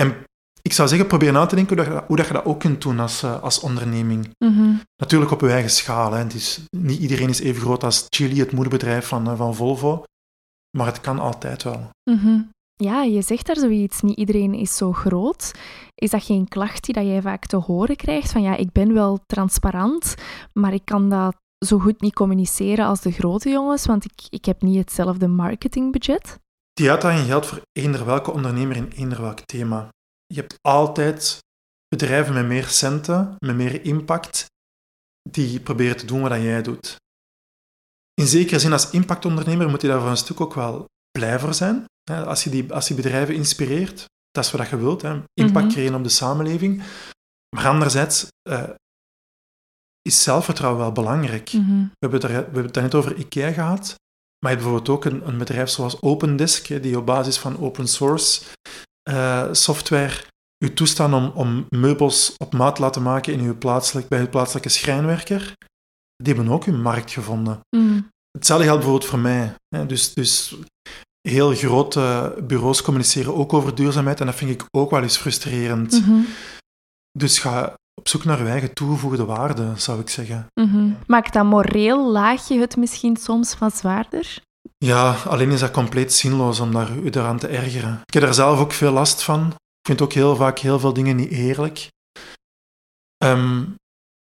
En 0.00 0.14
ik 0.62 0.72
zou 0.72 0.88
zeggen, 0.88 1.06
probeer 1.06 1.32
na 1.32 1.46
te 1.46 1.54
denken 1.54 1.76
hoe, 1.76 1.84
dat, 1.84 1.94
je 1.94 2.00
dat- 2.00 2.08
hoe 2.08 2.16
dat 2.16 2.26
je 2.26 2.32
dat 2.32 2.44
ook 2.44 2.60
kunt 2.60 2.82
doen 2.82 3.00
als, 3.00 3.22
eh, 3.22 3.42
als 3.42 3.60
onderneming. 3.60 4.28
Mhm. 4.38 4.74
Natuurlijk 5.02 5.30
op 5.30 5.40
je 5.40 5.50
eigen 5.50 5.70
schaal. 5.70 6.12
Hè. 6.12 6.24
Niet 6.70 7.00
iedereen 7.00 7.28
is 7.28 7.40
even 7.40 7.60
groot 7.62 7.84
als 7.84 8.06
Chili, 8.08 8.40
het 8.40 8.52
moederbedrijf 8.52 9.06
van, 9.06 9.28
eh, 9.30 9.36
van 9.36 9.54
Volvo. 9.54 10.02
Maar 10.76 10.86
het 10.86 11.00
kan 11.00 11.18
altijd 11.18 11.62
wel. 11.62 11.90
Mhm. 12.10 12.40
ja, 12.74 13.02
je 13.02 13.22
zegt 13.22 13.46
daar 13.46 13.56
zoiets, 13.56 14.00
niet 14.00 14.16
iedereen 14.16 14.54
is 14.54 14.76
zo 14.76 14.92
groot. 14.92 15.52
Is 15.94 16.10
dat 16.10 16.22
geen 16.24 16.48
klacht 16.48 16.84
die 16.84 16.94
dat 16.94 17.04
jij 17.04 17.22
vaak 17.22 17.46
te 17.46 17.56
horen 17.56 17.96
krijgt? 17.96 18.32
Van 18.32 18.42
ja, 18.42 18.56
ik 18.56 18.72
ben 18.72 18.94
wel 18.94 19.18
transparant, 19.26 20.14
maar 20.52 20.72
ik 20.74 20.84
kan 20.84 21.08
dat 21.08 21.36
zo 21.66 21.78
goed 21.78 22.00
niet 22.00 22.14
communiceren 22.14 22.86
als 22.86 23.00
de 23.00 23.10
grote 23.12 23.48
jongens, 23.50 23.86
want 23.86 24.04
ik, 24.04 24.12
ik 24.30 24.44
heb 24.44 24.62
niet 24.62 24.76
hetzelfde 24.76 25.26
marketingbudget. 25.28 26.38
Die 26.80 26.90
uitdaging 26.90 27.26
geldt 27.26 27.46
voor 27.46 27.62
eender 27.72 28.04
welke 28.04 28.30
ondernemer 28.30 28.76
in 28.76 28.90
eender 28.90 29.20
welk 29.20 29.40
thema. 29.40 29.88
Je 30.26 30.40
hebt 30.40 30.58
altijd 30.60 31.38
bedrijven 31.88 32.34
met 32.34 32.46
meer 32.46 32.64
centen, 32.64 33.36
met 33.38 33.56
meer 33.56 33.84
impact, 33.84 34.46
die 35.30 35.60
proberen 35.60 35.96
te 35.96 36.06
doen 36.06 36.20
wat 36.20 36.32
jij 36.32 36.62
doet. 36.62 36.96
In 38.14 38.26
zekere 38.26 38.58
zin, 38.58 38.72
als 38.72 38.90
impactondernemer 38.90 39.68
moet 39.68 39.82
je 39.82 39.88
daar 39.88 40.00
voor 40.00 40.10
een 40.10 40.16
stuk 40.16 40.40
ook 40.40 40.54
wel 40.54 40.84
blij 41.10 41.38
voor 41.38 41.54
zijn. 41.54 41.84
Als 42.10 42.44
je 42.44 42.50
die, 42.50 42.72
als 42.72 42.88
je 42.88 42.94
bedrijven 42.94 43.34
inspireert, 43.34 44.04
dat 44.30 44.44
is 44.44 44.50
wat 44.50 44.68
je 44.68 44.76
wilt. 44.76 45.02
Hè. 45.02 45.22
Impact 45.32 45.64
mhm. 45.64 45.74
creëren 45.74 45.94
op 45.94 46.02
de 46.02 46.08
samenleving. 46.08 46.82
Maar 47.56 47.66
anderzijds 47.66 48.26
uh, 48.48 48.70
is 50.02 50.22
zelfvertrouwen 50.22 50.80
wel 50.80 50.92
belangrijk. 50.92 51.52
Mhm. 51.52 51.80
we, 51.82 51.96
hebben 51.98 52.20
het 52.20 52.30
we 52.30 52.36
hebben 52.36 52.64
het 52.64 52.74
net 52.74 52.94
over 52.94 53.16
IKEA 53.16 53.52
gehad. 53.52 53.94
Maar 54.38 54.50
je 54.50 54.56
hebt 54.56 54.62
bijvoorbeeld 54.62 54.88
ook 54.88 55.04
een, 55.04 55.28
een 55.28 55.38
bedrijf 55.38 55.68
zoals 55.68 56.00
OpenDisk, 56.02 56.82
die 56.82 56.98
op 56.98 57.06
basis 57.06 57.38
van 57.38 57.58
open 57.58 57.88
source 57.88 58.42
uh, 59.10 59.48
software 59.52 60.24
u 60.64 60.74
toestaan 60.74 61.14
om, 61.14 61.30
om 61.34 61.66
meubels 61.68 62.34
op 62.36 62.52
maat 62.52 62.74
te 62.74 62.80
laten 62.80 63.02
maken 63.02 63.32
in 63.32 63.40
uw 63.40 63.58
plaatselijk, 63.58 64.08
bij 64.08 64.20
uw 64.20 64.28
plaatselijke 64.28 64.68
schrijnwerker. 64.68 65.52
Die 66.16 66.34
hebben 66.34 66.52
ook 66.52 66.64
hun 66.64 66.82
markt 66.82 67.10
gevonden. 67.10 67.60
Mm. 67.76 68.08
Hetzelfde 68.30 68.66
geldt 68.66 68.80
bijvoorbeeld 68.80 69.10
voor 69.10 69.18
mij. 69.18 69.54
Hè. 69.68 69.86
Dus, 69.86 70.14
dus 70.14 70.56
heel 71.28 71.54
grote 71.54 72.34
bureaus 72.46 72.82
communiceren 72.82 73.34
ook 73.34 73.52
over 73.52 73.74
duurzaamheid 73.74 74.20
en 74.20 74.26
dat 74.26 74.34
vind 74.34 74.50
ik 74.50 74.64
ook 74.70 74.90
wel 74.90 75.02
eens 75.02 75.16
frustrerend. 75.16 75.92
Mhm. 75.92 76.20
Dus 77.18 77.38
ga 77.38 77.74
op 78.00 78.08
zoek 78.08 78.24
naar 78.24 78.40
uw 78.40 78.46
eigen 78.46 78.74
toegevoegde 78.74 79.24
waarde, 79.24 79.72
zou 79.76 80.00
ik 80.00 80.08
zeggen. 80.08 80.46
Mm 80.60 80.96
Maakt 81.06 81.32
dat 81.32 81.44
moreel 81.44 82.10
laagje 82.10 82.58
het 82.58 82.76
misschien 82.76 83.16
soms 83.16 83.58
wat 83.58 83.76
zwaarder? 83.76 84.38
Ja, 84.78 85.16
alleen 85.24 85.50
is 85.50 85.60
dat 85.60 85.70
compleet 85.70 86.12
zinloos 86.12 86.60
om 86.60 86.72
daar, 86.72 86.96
u 86.96 87.08
eraan 87.08 87.38
te 87.38 87.46
ergeren. 87.46 88.00
Ik 88.04 88.14
heb 88.14 88.22
er 88.22 88.34
zelf 88.34 88.58
ook 88.58 88.72
veel 88.72 88.92
last 88.92 89.22
van. 89.22 89.46
Ik 89.48 89.86
vind 89.86 90.00
ook 90.00 90.12
heel 90.12 90.36
vaak 90.36 90.58
heel 90.58 90.78
veel 90.78 90.92
dingen 90.92 91.16
niet 91.16 91.30
eerlijk. 91.30 91.88
Ehm, 93.16 93.64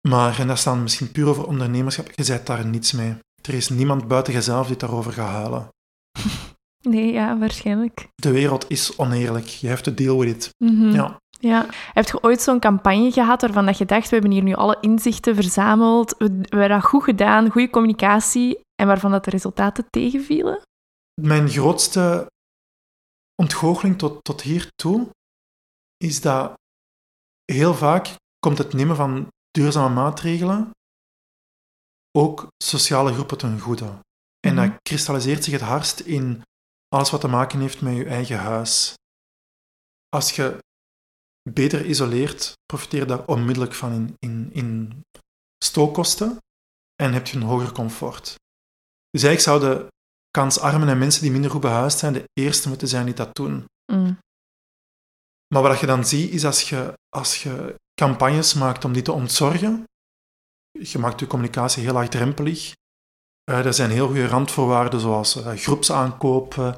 maar, 0.08 0.40
en 0.40 0.48
dat 0.48 0.58
staan 0.58 0.82
misschien 0.82 1.12
puur 1.12 1.28
over 1.28 1.48
ondernemerschap, 1.48 2.12
je 2.16 2.24
zet 2.24 2.46
daar 2.46 2.66
niets 2.66 2.92
mee. 2.92 3.16
Er 3.42 3.54
is 3.54 3.70
niemand 3.70 4.08
buiten 4.08 4.34
jezelf 4.34 4.68
die 4.68 4.78
daarover 4.78 5.14
gaat 5.14 5.32
huilen. 5.32 5.68
Nee, 6.86 7.12
ja, 7.12 7.38
waarschijnlijk. 7.38 8.08
De 8.16 8.32
wereld 8.32 8.66
is 8.68 8.98
oneerlijk. 8.98 9.46
Je 9.46 9.68
hebt 9.68 9.84
to 9.84 9.94
deal 9.94 10.20
with 10.20 10.36
it. 10.36 10.50
Mhm. 10.58 10.90
Ja. 10.90 11.20
Ja. 11.40 11.66
Heb 11.72 12.06
je 12.06 12.24
ooit 12.24 12.42
zo'n 12.42 12.60
campagne 12.60 13.12
gehad 13.12 13.42
waarvan 13.42 13.66
dat 13.66 13.78
je 13.78 13.86
dacht, 13.86 14.10
we 14.10 14.14
hebben 14.16 14.32
hier 14.32 14.44
nu 14.44 14.54
alle 14.54 14.78
inzichten 14.82 15.36
verzameld, 15.36 16.16
we, 16.18 16.30
we 16.30 16.46
hebben 16.50 16.70
dat 16.70 16.84
goed 16.84 17.04
gedaan, 17.04 17.50
goede 17.50 17.70
communicatie, 17.70 18.60
en 18.76 18.88
waarvan 18.88 19.12
dat 19.12 19.24
de 19.24 19.30
resultaten 19.30 19.86
tegenvielen? 19.90 20.62
Mijn 21.22 21.50
grootste 21.50 22.28
ontgoocheling 23.36 23.98
tot, 23.98 24.24
tot 24.24 24.42
hiertoe 24.42 25.10
is 25.98 26.22
dat 26.22 26.54
heel 27.52 27.74
vaak 27.74 28.16
komt 28.40 28.58
het 28.58 28.74
nemen 28.74 28.96
van 28.96 29.28
duurzame 29.52 29.94
maatregelen 29.94 30.72
ook 32.18 32.48
sociale 32.64 33.14
groepen 33.14 33.38
ten 33.38 33.60
goede. 33.60 34.00
En 34.48 34.56
dat 34.56 34.66
mhm. 34.66 34.76
kristalliseert 34.82 35.44
zich 35.44 35.54
het 35.54 35.62
hardst 35.62 36.00
in 36.00 36.42
alles 36.88 37.12
wat 37.12 37.22
te 37.22 37.28
maken 37.28 37.60
heeft 37.60 37.82
met 37.82 37.96
je 37.96 38.06
eigen 38.06 38.38
huis. 38.38 38.94
Als 40.10 40.36
je 40.36 40.58
beter 41.54 41.86
isoleert, 41.86 42.54
profiteer 42.66 43.08
daar 43.08 43.26
onmiddellijk 43.26 43.74
van 43.74 43.92
in, 43.92 44.16
in, 44.20 44.50
in 44.54 45.02
stookkosten 45.64 46.38
en 46.96 47.14
heb 47.14 47.28
je 47.28 47.38
een 47.38 47.44
hoger 47.44 47.72
comfort. 47.72 48.36
Dus 49.10 49.24
eigenlijk 49.24 49.42
zouden 49.42 49.88
kansarmen 50.32 50.88
en 50.88 50.98
mensen 50.98 51.22
die 51.22 51.32
minder 51.32 51.52
goed 51.52 51.62
behuisd 51.62 51.98
zijn 51.98 52.14
de 52.14 52.24
eerste 52.34 52.68
moeten 52.68 52.88
zijn 52.88 53.06
die 53.06 53.14
dat 53.14 53.36
doen. 53.36 53.66
Mm. 53.92 54.18
Maar 55.54 55.62
wat 55.62 55.80
je 55.80 55.86
dan 55.86 56.06
ziet, 56.06 56.32
is 56.32 56.46
als 56.46 56.70
je, 56.70 56.94
als 57.10 57.44
je 57.44 57.76
campagnes 57.94 58.54
maakt 58.54 58.86
om 58.86 58.94
die 58.94 59.02
te 59.02 59.12
ontzorgen, 59.12 59.84
je 60.72 61.00
maakt 61.00 61.20
je 61.20 61.28
communicatie 61.28 61.84
heel 61.84 61.94
laagdrempelig. 61.94 62.74
Uh, 63.52 63.66
er 63.66 63.74
zijn 63.74 63.92
heel 63.92 64.06
goede 64.06 64.28
randvoorwaarden, 64.28 65.00
zoals 65.00 65.36
uh, 65.36 65.54
groepsaankopen, 65.54 66.78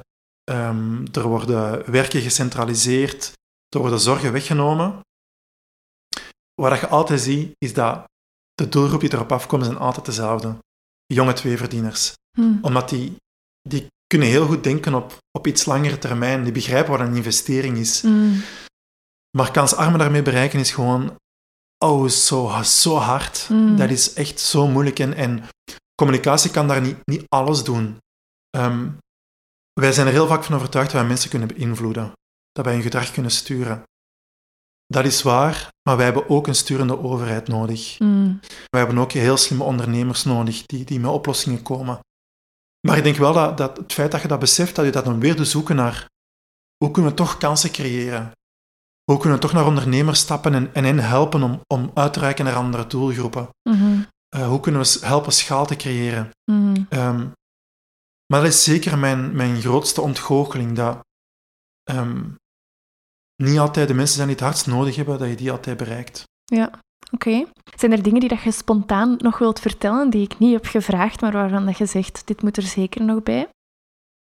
um, 0.50 1.04
er 1.12 1.22
worden 1.28 1.90
werken 1.90 2.20
gecentraliseerd, 2.20 3.32
er 3.68 3.80
worden 3.80 4.00
zorgen 4.00 4.32
weggenomen. 4.32 5.00
Wat 6.54 6.80
je 6.80 6.88
altijd 6.88 7.20
ziet, 7.20 7.54
is 7.58 7.74
dat 7.74 8.04
de 8.54 8.68
doelgroep 8.68 9.00
die 9.00 9.12
erop 9.12 9.32
afkomt, 9.32 9.64
zijn 9.64 9.78
altijd 9.78 10.06
dezelfde. 10.06 10.58
Jonge 11.06 11.32
tweeverdieners. 11.32 12.12
Hmm. 12.36 12.58
Omdat 12.62 12.88
die, 12.88 13.16
die 13.68 13.86
kunnen 14.06 14.28
heel 14.28 14.46
goed 14.46 14.64
denken 14.64 14.94
op, 14.94 15.16
op 15.38 15.46
iets 15.46 15.64
langere 15.64 15.98
termijn. 15.98 16.44
Die 16.44 16.52
begrijpen 16.52 16.90
wat 16.90 17.00
een 17.00 17.16
investering 17.16 17.76
is. 17.76 18.02
Hmm. 18.02 18.42
Maar 19.36 19.50
kansarmen 19.50 19.98
daarmee 19.98 20.22
bereiken 20.22 20.58
is 20.60 20.70
gewoon 20.70 21.16
oh, 21.84 22.08
zo, 22.08 22.62
zo 22.62 22.96
hard. 22.96 23.38
Hmm. 23.46 23.76
Dat 23.76 23.90
is 23.90 24.12
echt 24.12 24.40
zo 24.40 24.66
moeilijk. 24.66 24.98
En, 24.98 25.14
en 25.14 25.44
communicatie 25.94 26.50
kan 26.50 26.68
daar 26.68 26.80
niet, 26.80 26.96
niet 27.04 27.24
alles 27.28 27.64
doen. 27.64 27.98
Um, 28.56 28.98
wij 29.72 29.92
zijn 29.92 30.06
er 30.06 30.12
heel 30.12 30.26
vaak 30.26 30.44
van 30.44 30.54
overtuigd 30.54 30.90
dat 30.90 31.00
wij 31.00 31.08
mensen 31.08 31.30
kunnen 31.30 31.48
beïnvloeden. 31.48 32.12
Dat 32.52 32.64
wij 32.64 32.74
hun 32.74 32.82
gedrag 32.82 33.10
kunnen 33.10 33.30
sturen. 33.30 33.82
Dat 34.86 35.04
is 35.04 35.22
waar, 35.22 35.68
maar 35.82 35.96
wij 35.96 36.04
hebben 36.04 36.28
ook 36.28 36.46
een 36.46 36.54
sturende 36.54 36.98
overheid 36.98 37.48
nodig. 37.48 37.98
Mm. 37.98 38.40
Wij 38.68 38.80
hebben 38.80 38.98
ook 38.98 39.12
heel 39.12 39.36
slimme 39.36 39.64
ondernemers 39.64 40.24
nodig 40.24 40.66
die, 40.66 40.84
die 40.84 41.00
met 41.00 41.10
oplossingen 41.10 41.62
komen. 41.62 42.00
Maar 42.86 42.96
ik 42.96 43.02
denk 43.02 43.16
wel 43.16 43.32
dat, 43.32 43.56
dat 43.56 43.76
het 43.76 43.92
feit 43.92 44.10
dat 44.10 44.22
je 44.22 44.28
dat 44.28 44.38
beseft, 44.38 44.74
dat 44.74 44.84
je 44.84 44.90
dat 44.90 45.04
dan 45.04 45.20
weer 45.20 45.36
te 45.36 45.44
zoeken 45.44 45.76
naar 45.76 46.06
hoe 46.76 46.90
kunnen 46.90 47.10
we 47.10 47.16
toch 47.16 47.38
kansen 47.38 47.70
creëren? 47.70 48.32
Hoe 49.04 49.18
kunnen 49.18 49.38
we 49.38 49.44
toch 49.44 49.52
naar 49.52 49.66
ondernemers 49.66 50.20
stappen 50.20 50.54
en, 50.54 50.74
en 50.74 50.84
hen 50.84 50.98
helpen 50.98 51.42
om, 51.42 51.60
om 51.66 51.90
uit 51.94 52.12
te 52.12 52.20
reiken 52.20 52.44
naar 52.44 52.54
andere 52.54 52.86
doelgroepen? 52.86 53.48
Mm 53.70 54.06
hoe 54.36 54.60
kunnen 54.60 54.82
we 54.82 54.98
helpen 55.00 55.32
schaal 55.32 55.66
te 55.66 55.76
creëren? 55.76 56.30
Mm 56.50 56.86
maar 58.32 58.40
dat 58.40 58.52
is 58.52 58.64
zeker 58.64 58.98
mijn, 58.98 59.36
mijn 59.36 59.60
grootste 59.60 60.00
ontgoocheling, 60.00 60.76
dat 60.76 60.98
um, 61.90 62.36
niet 63.42 63.58
altijd 63.58 63.88
de 63.88 63.94
mensen 63.94 64.16
zijn 64.16 64.28
die 64.28 64.36
het 64.36 64.44
hardst 64.44 64.66
nodig 64.66 64.96
hebben, 64.96 65.18
dat 65.18 65.28
je 65.28 65.36
die 65.36 65.50
altijd 65.50 65.76
bereikt. 65.76 66.24
Ja, 66.44 66.80
oké. 67.10 67.46
Zijn 67.76 67.92
er 67.92 68.02
dingen 68.02 68.20
die 68.20 68.28
dat 68.28 68.42
je 68.42 68.50
spontaan 68.50 69.16
nog 69.16 69.38
wilt 69.38 69.60
vertellen, 69.60 70.10
die 70.10 70.22
ik 70.22 70.38
niet 70.38 70.52
heb 70.52 70.64
gevraagd, 70.64 71.20
maar 71.20 71.32
waarvan 71.32 71.66
dat 71.66 71.78
je 71.78 71.86
zegt, 71.86 72.26
dit 72.26 72.42
moet 72.42 72.56
er 72.56 72.62
zeker 72.62 73.04
nog 73.04 73.22
bij? 73.22 73.48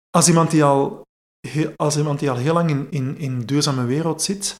Als 0.10 0.28
iemand 0.28 0.52
die 0.52 0.64
al 0.64 1.02
heel, 1.48 1.74
als 1.76 1.98
iemand 1.98 2.20
die 2.20 2.30
al 2.30 2.38
heel 2.38 2.54
lang 2.54 2.70
in, 2.70 2.92
in, 2.92 3.18
in 3.18 3.46
duurzame 3.46 3.86
wereld 3.86 4.22
zit, 4.22 4.56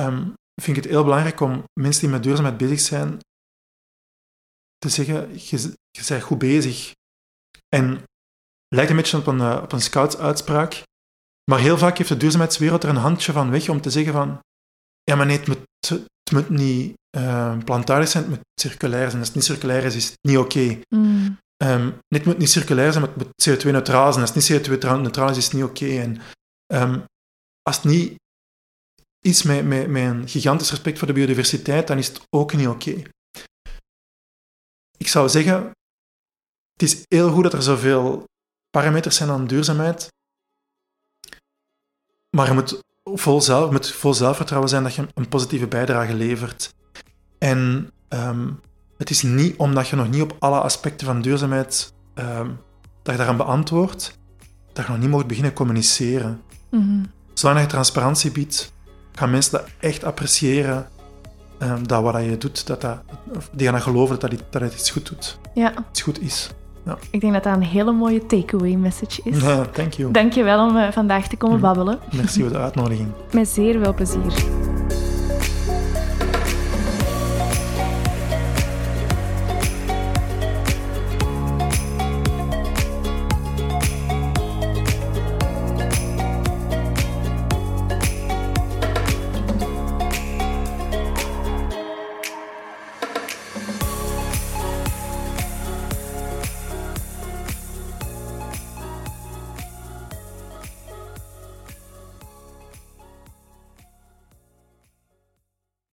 um, 0.00 0.34
vind 0.62 0.76
ik 0.76 0.82
het 0.82 0.92
heel 0.92 1.04
belangrijk 1.04 1.40
om 1.40 1.64
mensen 1.80 2.02
die 2.02 2.10
met 2.10 2.22
duurzaamheid 2.22 2.56
bezig 2.56 2.80
zijn, 2.80 3.18
te 4.78 4.88
zeggen, 4.88 5.32
je, 5.32 5.76
je 5.90 6.04
bent 6.08 6.22
goed 6.22 6.38
bezig. 6.38 6.92
En 7.68 8.02
lijkt 8.74 8.90
een 8.90 8.96
beetje 8.96 9.16
op 9.16 9.26
een, 9.26 9.38
uh, 9.38 9.60
op 9.62 9.72
een 9.72 9.80
scouts-uitspraak. 9.80 10.82
Maar 11.50 11.58
heel 11.58 11.78
vaak 11.78 11.96
heeft 11.96 12.08
de 12.08 12.16
duurzaamheidswereld 12.16 12.82
er 12.82 12.88
een 12.88 12.96
handje 12.96 13.32
van 13.32 13.50
weg 13.50 13.68
om 13.68 13.80
te 13.80 13.90
zeggen 13.90 14.12
van 14.12 14.40
ja, 15.02 15.14
maar 15.16 15.26
nee, 15.26 15.36
het 15.38 15.46
moet, 15.46 15.58
het 15.86 16.32
moet 16.32 16.48
niet 16.48 16.94
uh, 17.16 17.58
plantaardig 17.64 18.08
zijn, 18.08 18.24
het 18.24 18.32
moet 18.32 18.60
circulair 18.60 19.08
zijn. 19.08 19.18
Als 19.18 19.26
het 19.26 19.36
niet 19.36 19.44
circulair 19.44 19.84
is, 19.84 19.94
is 19.94 20.06
het 20.06 20.18
niet 20.20 20.38
oké. 20.38 20.58
Okay. 20.58 20.82
Mm. 20.88 21.38
Um, 21.62 21.98
het 22.08 22.24
moet 22.24 22.38
niet 22.38 22.50
circulair 22.50 22.92
zijn, 22.92 23.04
maar 23.04 23.14
het 23.14 23.24
moet 23.24 23.48
CO2-neutraal 23.48 24.12
zijn. 24.12 24.26
Als 24.26 24.34
het 24.34 24.48
niet 24.48 24.68
CO2-neutraal 24.68 25.30
is, 25.30 25.36
is 25.36 25.44
het 25.44 25.52
niet 25.52 25.64
oké. 25.64 25.84
Okay. 25.84 25.98
En 25.98 26.20
um, 26.66 27.04
als 27.62 27.76
het 27.76 27.84
niet 27.84 28.14
is 29.18 29.42
met, 29.42 29.66
met, 29.66 29.88
met 29.88 30.02
een 30.02 30.28
gigantisch 30.28 30.70
respect 30.70 30.98
voor 30.98 31.06
de 31.06 31.12
biodiversiteit, 31.12 31.86
dan 31.86 31.98
is 31.98 32.08
het 32.08 32.20
ook 32.30 32.52
niet 32.52 32.68
oké. 32.68 32.90
Okay. 32.90 33.06
Ik 34.96 35.08
zou 35.08 35.28
zeggen, 35.28 35.70
het 36.72 36.82
is 36.82 37.02
heel 37.08 37.30
goed 37.30 37.42
dat 37.42 37.52
er 37.52 37.62
zoveel 37.62 38.24
parameters 38.70 39.16
zijn 39.16 39.30
aan 39.30 39.46
duurzaamheid. 39.46 40.08
Maar 42.36 42.46
je 42.46 42.52
moet 42.52 42.82
vol, 43.04 43.40
zelf, 43.40 43.70
moet 43.70 43.90
vol 43.90 44.14
zelfvertrouwen 44.14 44.68
zijn 44.68 44.82
dat 44.82 44.94
je 44.94 45.06
een 45.14 45.28
positieve 45.28 45.66
bijdrage 45.66 46.14
levert. 46.14 46.74
En 47.38 47.90
um, 48.08 48.60
het 48.96 49.10
is 49.10 49.22
niet 49.22 49.56
omdat 49.56 49.88
je 49.88 49.96
nog 49.96 50.08
niet 50.08 50.22
op 50.22 50.36
alle 50.38 50.60
aspecten 50.60 51.06
van 51.06 51.22
duurzaamheid 51.22 51.92
um, 52.14 52.60
dat 53.02 53.12
je 53.12 53.16
daaraan 53.16 53.36
beantwoordt, 53.36 54.18
dat 54.72 54.86
je 54.86 54.90
nog 54.90 55.00
niet 55.00 55.10
mag 55.10 55.26
beginnen 55.26 55.52
communiceren. 55.52 56.42
Mm 56.70 57.10
Zolang 57.34 57.60
je 57.60 57.66
transparantie 57.66 58.30
biedt, 58.30 58.72
gaan 59.12 59.30
mensen 59.30 59.52
dat 59.52 59.68
echt 59.78 60.04
appreciëren. 60.04 60.88
Um, 61.58 61.86
dat 61.86 62.02
wat 62.02 62.24
je 62.24 62.38
doet, 62.38 62.66
dat 62.66 62.80
dat, 62.80 63.02
die 63.52 63.68
gaan 63.68 63.82
geloven 63.82 64.18
dat, 64.18 64.30
dat, 64.30 64.42
dat 64.50 64.62
het 64.62 64.74
iets 64.74 64.90
goed 64.90 65.08
doet. 65.08 65.38
Ja. 65.54 65.74
Iets 65.90 66.02
goed 66.02 66.20
is. 66.20 66.50
Ja. 66.84 66.98
Ik 67.10 67.20
denk 67.20 67.32
dat 67.32 67.42
dat 67.42 67.54
een 67.54 67.62
hele 67.62 67.92
mooie 67.92 68.26
takeaway 68.26 68.74
message 68.74 69.20
is. 69.24 69.40
Ja, 69.42 69.64
thank 69.72 69.92
you. 69.92 70.12
Dankjewel 70.12 70.66
om 70.68 70.76
eh, 70.76 70.90
vandaag 70.92 71.28
te 71.28 71.36
komen 71.36 71.56
Mhm. 71.58 71.66
babbelen. 71.66 71.98
Merci 72.16 72.40
voor 72.40 72.50
de 72.52 72.58
uitnodiging. 72.58 73.08
Met 73.32 73.48
zeer 73.48 73.78
veel 73.82 73.94
plezier. 73.94 74.32